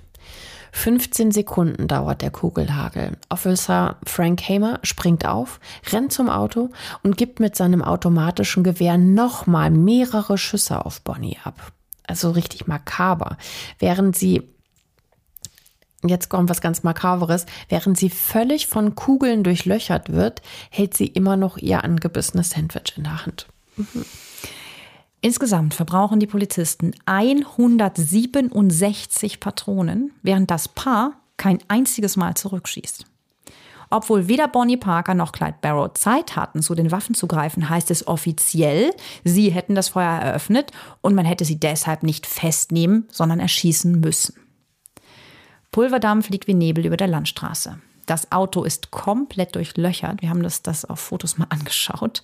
15 0.72 1.32
Sekunden 1.32 1.88
dauert 1.88 2.22
der 2.22 2.32
Kugelhagel. 2.32 3.17
Officer 3.30 3.97
Frank 4.05 4.41
Hamer 4.47 4.80
springt 4.84 5.26
auf, 5.26 5.59
rennt 5.91 6.13
zum 6.13 6.30
Auto 6.30 6.69
und 7.03 7.17
gibt 7.17 7.39
mit 7.39 7.55
seinem 7.55 7.84
automatischen 7.84 8.63
Gewehr 8.63 8.97
nochmal 8.97 9.69
mehrere 9.69 10.38
Schüsse 10.38 10.86
auf 10.86 11.01
Bonnie 11.01 11.38
ab. 11.43 11.72
Also 12.07 12.32
richtig 12.32 12.67
makaber. 12.67 13.38
Während 13.80 14.15
sie 14.15 14.47
Jetzt 16.03 16.30
kommt 16.30 16.49
was 16.49 16.61
ganz 16.61 16.82
Makaberes. 16.82 17.45
Während 17.69 17.95
sie 17.95 18.09
völlig 18.09 18.65
von 18.65 18.95
Kugeln 18.95 19.43
durchlöchert 19.43 20.11
wird, 20.11 20.41
hält 20.72 20.95
sie 20.97 21.05
immer 21.05 21.38
noch 21.38 21.57
ihr 21.57 21.84
angebissenes 21.84 22.49
Sandwich 22.49 22.93
in 22.97 23.03
der 23.03 23.24
Hand. 23.24 23.45
Mhm. 23.78 24.05
Insgesamt 25.22 25.74
verbrauchen 25.76 26.19
die 26.19 26.28
Polizisten 26.28 26.93
167 27.05 29.39
Patronen, 29.39 30.11
während 30.24 30.49
das 30.49 30.67
Paar 30.67 31.13
kein 31.38 31.59
einziges 31.67 32.17
Mal 32.17 32.34
zurückschießt. 32.34 33.05
Obwohl 33.91 34.28
weder 34.28 34.47
Bonnie 34.47 34.78
Parker 34.78 35.13
noch 35.13 35.34
Clyde 35.34 35.57
Barrow 35.61 35.93
Zeit 35.93 36.36
hatten, 36.36 36.63
zu 36.63 36.74
den 36.76 36.91
Waffen 36.91 37.13
zu 37.13 37.28
greifen, 37.28 37.69
heißt 37.69 37.91
es 37.91 38.07
offiziell, 38.07 38.91
sie 39.24 39.51
hätten 39.51 39.76
das 39.76 39.89
Feuer 39.89 40.19
eröffnet 40.19 40.72
und 41.01 41.13
man 41.13 41.26
hätte 41.26 41.45
sie 41.45 41.59
deshalb 41.59 42.01
nicht 42.01 42.26
festnehmen, 42.26 43.07
sondern 43.11 43.39
erschießen 43.39 43.99
müssen. 43.99 44.34
Pulverdampf 45.72 46.30
liegt 46.30 46.47
wie 46.47 46.53
Nebel 46.53 46.86
über 46.86 46.97
der 46.97 47.07
Landstraße. 47.07 47.80
Das 48.05 48.32
Auto 48.32 48.63
ist 48.63 48.91
komplett 48.91 49.55
durchlöchert. 49.55 50.22
Wir 50.22 50.30
haben 50.30 50.43
das, 50.43 50.63
das 50.63 50.86
auf 50.86 50.99
Fotos 50.99 51.38
mal 51.38 51.47
angeschaut. 51.49 52.24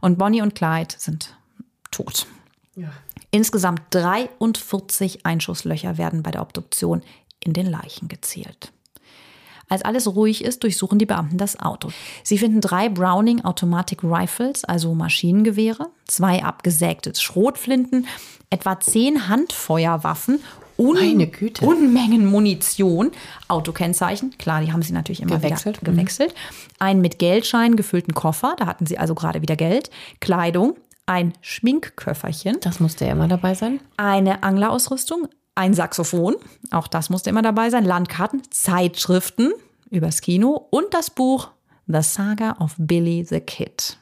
Und 0.00 0.18
Bonnie 0.18 0.42
und 0.42 0.54
Clyde 0.54 0.94
sind 0.98 1.36
tot. 1.92 2.26
Ja. 2.74 2.92
Insgesamt 3.30 3.82
43 3.90 5.24
Einschusslöcher 5.24 5.96
werden 5.96 6.22
bei 6.22 6.32
der 6.32 6.42
Obduktion 6.42 7.02
in 7.40 7.52
den 7.52 7.66
Leichen 7.66 8.08
gezählt. 8.08 8.72
Als 9.68 9.82
alles 9.82 10.06
ruhig 10.06 10.44
ist, 10.44 10.64
durchsuchen 10.64 10.98
die 10.98 11.06
Beamten 11.06 11.38
das 11.38 11.58
Auto. 11.58 11.90
Sie 12.22 12.36
finden 12.36 12.60
drei 12.60 12.90
Browning 12.90 13.42
Automatic 13.42 14.04
Rifles, 14.04 14.64
also 14.64 14.92
Maschinengewehre, 14.92 15.88
zwei 16.06 16.44
abgesägte 16.44 17.14
Schrotflinten, 17.14 18.06
etwa 18.50 18.78
zehn 18.80 19.28
Handfeuerwaffen 19.28 20.40
Un 20.78 20.96
Unmengen 21.60 22.26
Munition, 22.26 23.12
Autokennzeichen, 23.48 24.36
klar, 24.36 24.62
die 24.62 24.72
haben 24.72 24.82
sie 24.82 24.92
natürlich 24.92 25.22
immer 25.22 25.36
gewechselt. 25.36 25.80
gewechselt. 25.82 26.34
Einen 26.78 27.00
mit 27.00 27.18
Geldscheinen 27.18 27.76
gefüllten 27.76 28.14
Koffer, 28.14 28.56
da 28.58 28.66
hatten 28.66 28.86
sie 28.86 28.98
also 28.98 29.14
gerade 29.14 29.42
wieder 29.42 29.56
Geld, 29.56 29.90
Kleidung, 30.20 30.76
ein 31.12 31.34
Schminkköfferchen. 31.42 32.58
Das 32.62 32.80
musste 32.80 33.04
immer 33.04 33.28
dabei 33.28 33.54
sein. 33.54 33.80
Eine 33.98 34.42
Anglerausrüstung, 34.42 35.28
ein 35.54 35.74
Saxophon, 35.74 36.36
auch 36.70 36.88
das 36.88 37.10
musste 37.10 37.28
immer 37.28 37.42
dabei 37.42 37.68
sein, 37.68 37.84
Landkarten, 37.84 38.42
Zeitschriften 38.50 39.52
übers 39.90 40.22
Kino 40.22 40.68
und 40.70 40.94
das 40.94 41.10
Buch 41.10 41.50
The 41.86 42.00
Saga 42.00 42.56
of 42.60 42.74
Billy 42.78 43.24
the 43.24 43.40
Kid. 43.40 43.98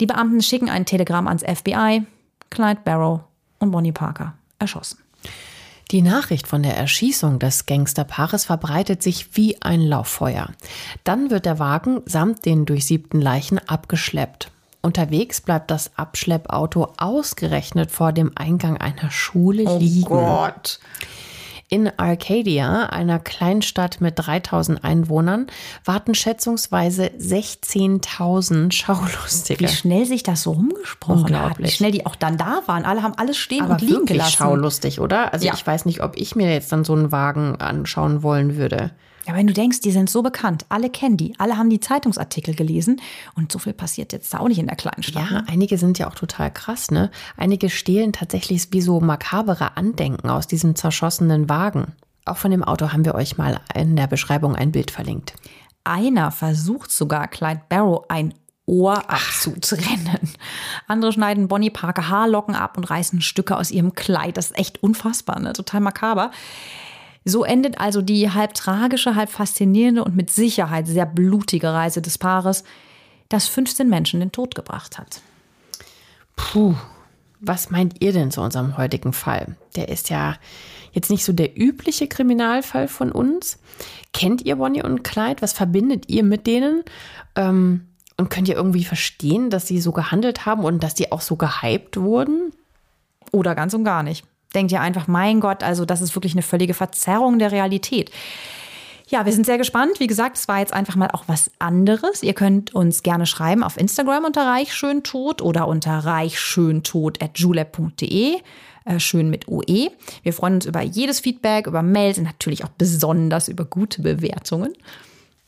Die 0.00 0.06
Beamten 0.06 0.40
schicken 0.40 0.70
ein 0.70 0.86
Telegramm 0.86 1.28
ans 1.28 1.42
FBI, 1.42 2.04
Clyde 2.48 2.80
Barrow 2.84 3.20
und 3.58 3.70
Bonnie 3.70 3.92
Parker 3.92 4.32
erschossen. 4.58 5.00
Die 5.90 6.00
Nachricht 6.00 6.48
von 6.48 6.62
der 6.62 6.78
Erschießung 6.78 7.38
des 7.38 7.66
Gangsterpaares 7.66 8.46
verbreitet 8.46 9.02
sich 9.02 9.36
wie 9.36 9.60
ein 9.60 9.82
Lauffeuer. 9.82 10.48
Dann 11.04 11.28
wird 11.28 11.44
der 11.44 11.58
Wagen 11.58 12.00
samt 12.06 12.46
den 12.46 12.64
durchsiebten 12.64 13.20
Leichen 13.20 13.58
abgeschleppt. 13.58 14.50
Unterwegs 14.84 15.40
bleibt 15.40 15.70
das 15.70 15.96
Abschleppauto 15.96 16.92
ausgerechnet 16.98 17.90
vor 17.90 18.12
dem 18.12 18.32
Eingang 18.34 18.76
einer 18.76 19.10
Schule 19.10 19.64
oh 19.64 19.78
liegen. 19.78 20.12
Oh 20.12 20.18
Gott. 20.18 20.78
In 21.70 21.90
Arcadia, 21.98 22.84
einer 22.86 23.18
Kleinstadt 23.18 24.02
mit 24.02 24.14
3000 24.16 24.84
Einwohnern, 24.84 25.46
warten 25.84 26.14
schätzungsweise 26.14 27.06
16.000 27.18 28.70
Schaulustige. 28.70 29.60
Wie 29.64 29.68
schnell 29.68 30.04
sich 30.04 30.22
das 30.22 30.42
so 30.42 30.52
rumgesprochen 30.52 31.36
hat. 31.36 31.58
Wie 31.58 31.70
schnell 31.70 31.90
die 31.90 32.04
auch 32.04 32.16
dann 32.16 32.36
da 32.36 32.62
waren. 32.66 32.84
Alle 32.84 33.02
haben 33.02 33.14
alles 33.16 33.38
stehen 33.38 33.62
Aber 33.62 33.74
und 33.74 33.80
liegen 33.80 34.04
gelassen. 34.04 34.32
schaulustig, 34.36 35.00
oder? 35.00 35.32
Also 35.32 35.46
ja. 35.46 35.54
ich 35.54 35.66
weiß 35.66 35.86
nicht, 35.86 36.02
ob 36.02 36.16
ich 36.18 36.36
mir 36.36 36.52
jetzt 36.52 36.70
dann 36.70 36.84
so 36.84 36.92
einen 36.92 37.10
Wagen 37.10 37.56
anschauen 37.56 38.22
wollen 38.22 38.56
würde. 38.56 38.90
Ja, 39.26 39.34
wenn 39.34 39.46
du 39.46 39.54
denkst, 39.54 39.80
die 39.80 39.90
sind 39.90 40.10
so 40.10 40.22
bekannt, 40.22 40.66
alle 40.68 40.90
kennen 40.90 41.16
die, 41.16 41.34
alle 41.38 41.56
haben 41.56 41.70
die 41.70 41.80
Zeitungsartikel 41.80 42.54
gelesen 42.54 43.00
und 43.34 43.50
so 43.50 43.58
viel 43.58 43.72
passiert 43.72 44.12
jetzt 44.12 44.34
da 44.34 44.38
auch 44.38 44.48
nicht 44.48 44.58
in 44.58 44.66
der 44.66 44.76
kleinen 44.76 45.02
Stadt. 45.02 45.30
Ja, 45.30 45.40
ne? 45.40 45.44
einige 45.48 45.78
sind 45.78 45.98
ja 45.98 46.08
auch 46.08 46.14
total 46.14 46.50
krass, 46.50 46.90
ne? 46.90 47.10
Einige 47.36 47.70
stehlen 47.70 48.12
tatsächlich 48.12 48.68
wie 48.72 48.82
so 48.82 49.00
makabere 49.00 49.76
Andenken 49.76 50.28
aus 50.28 50.46
diesem 50.46 50.76
zerschossenen 50.76 51.48
Wagen. 51.48 51.92
Auch 52.26 52.36
von 52.36 52.50
dem 52.50 52.64
Auto 52.64 52.92
haben 52.92 53.04
wir 53.04 53.14
euch 53.14 53.38
mal 53.38 53.60
in 53.74 53.96
der 53.96 54.06
Beschreibung 54.06 54.56
ein 54.56 54.72
Bild 54.72 54.90
verlinkt. 54.90 55.34
Einer 55.84 56.30
versucht 56.30 56.90
sogar 56.90 57.28
Clyde 57.28 57.62
Barrow 57.68 58.04
ein 58.08 58.34
Ohr 58.66 59.10
abzutrennen. 59.10 60.32
Andere 60.86 61.12
schneiden 61.12 61.48
Bonnie 61.48 61.70
Parker 61.70 62.08
Haarlocken 62.08 62.54
ab 62.54 62.78
und 62.78 62.84
reißen 62.84 63.20
Stücke 63.20 63.56
aus 63.56 63.70
ihrem 63.70 63.94
Kleid. 63.94 64.38
Das 64.38 64.46
ist 64.46 64.58
echt 64.58 64.82
unfassbar, 64.82 65.38
ne? 65.38 65.52
Total 65.52 65.80
makaber. 65.80 66.30
So 67.24 67.44
endet 67.44 67.80
also 67.80 68.02
die 68.02 68.30
halb 68.30 68.54
tragische, 68.54 69.14
halb 69.14 69.30
faszinierende 69.30 70.04
und 70.04 70.14
mit 70.14 70.30
Sicherheit 70.30 70.86
sehr 70.86 71.06
blutige 71.06 71.72
Reise 71.72 72.02
des 72.02 72.18
Paares, 72.18 72.64
das 73.30 73.48
15 73.48 73.88
Menschen 73.88 74.20
den 74.20 74.32
Tod 74.32 74.54
gebracht 74.54 74.98
hat. 74.98 75.22
Puh, 76.36 76.74
was 77.40 77.70
meint 77.70 78.02
ihr 78.02 78.12
denn 78.12 78.30
zu 78.30 78.42
unserem 78.42 78.76
heutigen 78.76 79.14
Fall? 79.14 79.56
Der 79.74 79.88
ist 79.88 80.10
ja 80.10 80.36
jetzt 80.92 81.10
nicht 81.10 81.24
so 81.24 81.32
der 81.32 81.58
übliche 81.58 82.08
Kriminalfall 82.08 82.88
von 82.88 83.10
uns. 83.10 83.58
Kennt 84.12 84.42
ihr 84.42 84.56
Bonnie 84.56 84.82
und 84.82 85.02
Clyde? 85.02 85.40
Was 85.40 85.54
verbindet 85.54 86.08
ihr 86.08 86.24
mit 86.24 86.46
denen? 86.46 86.82
Ähm, 87.36 87.88
und 88.16 88.30
könnt 88.30 88.48
ihr 88.48 88.54
irgendwie 88.54 88.84
verstehen, 88.84 89.50
dass 89.50 89.66
sie 89.66 89.80
so 89.80 89.92
gehandelt 89.92 90.46
haben 90.46 90.62
und 90.62 90.82
dass 90.82 90.94
die 90.94 91.10
auch 91.10 91.22
so 91.22 91.36
gehypt 91.36 91.96
wurden? 91.96 92.52
Oder 93.32 93.54
ganz 93.54 93.74
und 93.74 93.82
gar 93.82 94.02
nicht 94.02 94.24
denkt 94.54 94.72
ihr 94.72 94.80
einfach, 94.80 95.06
mein 95.06 95.40
Gott, 95.40 95.62
also 95.62 95.84
das 95.84 96.00
ist 96.00 96.16
wirklich 96.16 96.32
eine 96.32 96.40
völlige 96.42 96.72
Verzerrung 96.74 97.38
der 97.38 97.52
Realität. 97.52 98.10
Ja, 99.06 99.26
wir 99.26 99.32
sind 99.32 99.44
sehr 99.44 99.58
gespannt. 99.58 100.00
Wie 100.00 100.06
gesagt, 100.06 100.38
es 100.38 100.48
war 100.48 100.60
jetzt 100.60 100.72
einfach 100.72 100.96
mal 100.96 101.10
auch 101.10 101.24
was 101.26 101.50
anderes. 101.58 102.22
Ihr 102.22 102.32
könnt 102.32 102.74
uns 102.74 103.02
gerne 103.02 103.26
schreiben 103.26 103.62
auf 103.62 103.76
Instagram 103.76 104.24
unter 104.24 104.46
reichschöntod 104.46 105.42
oder 105.42 105.68
unter 105.68 105.98
reichschöntod.julep.de. 105.98 108.36
Äh, 108.86 109.00
schön 109.00 109.30
mit 109.30 109.48
OE. 109.48 109.90
Wir 110.22 110.32
freuen 110.32 110.54
uns 110.54 110.66
über 110.66 110.82
jedes 110.82 111.20
Feedback, 111.20 111.66
über 111.66 111.82
Mails 111.82 112.18
und 112.18 112.24
natürlich 112.24 112.64
auch 112.64 112.70
besonders 112.70 113.48
über 113.48 113.64
gute 113.64 114.02
Bewertungen. 114.02 114.74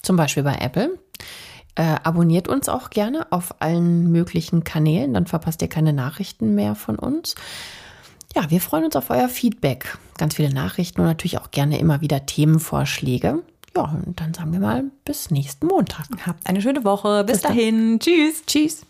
Zum 0.02 0.16
Beispiel 0.16 0.42
bei 0.42 0.56
Apple. 0.56 0.98
Äh, 1.76 1.96
abonniert 2.02 2.48
uns 2.48 2.68
auch 2.68 2.90
gerne 2.90 3.30
auf 3.30 3.60
allen 3.60 4.10
möglichen 4.10 4.64
Kanälen, 4.64 5.12
dann 5.12 5.26
verpasst 5.26 5.60
ihr 5.60 5.68
keine 5.68 5.92
Nachrichten 5.92 6.54
mehr 6.54 6.74
von 6.74 6.98
uns. 6.98 7.34
Ja, 8.36 8.50
wir 8.50 8.60
freuen 8.60 8.84
uns 8.84 8.94
auf 8.96 9.08
euer 9.08 9.30
Feedback. 9.30 9.96
Ganz 10.18 10.34
viele 10.34 10.52
Nachrichten 10.52 11.00
und 11.00 11.06
natürlich 11.06 11.38
auch 11.38 11.50
gerne 11.50 11.78
immer 11.78 12.02
wieder 12.02 12.26
Themenvorschläge. 12.26 13.42
Ja, 13.74 13.98
und 14.06 14.20
dann 14.20 14.34
sagen 14.34 14.52
wir 14.52 14.60
mal 14.60 14.84
bis 15.06 15.30
nächsten 15.30 15.66
Montag. 15.66 16.04
Habt 16.26 16.46
eine 16.46 16.60
schöne 16.60 16.84
Woche. 16.84 17.24
Bis, 17.24 17.36
bis 17.36 17.42
dahin. 17.42 17.98
Tschüss. 17.98 18.44
Tschüss. 18.46 18.84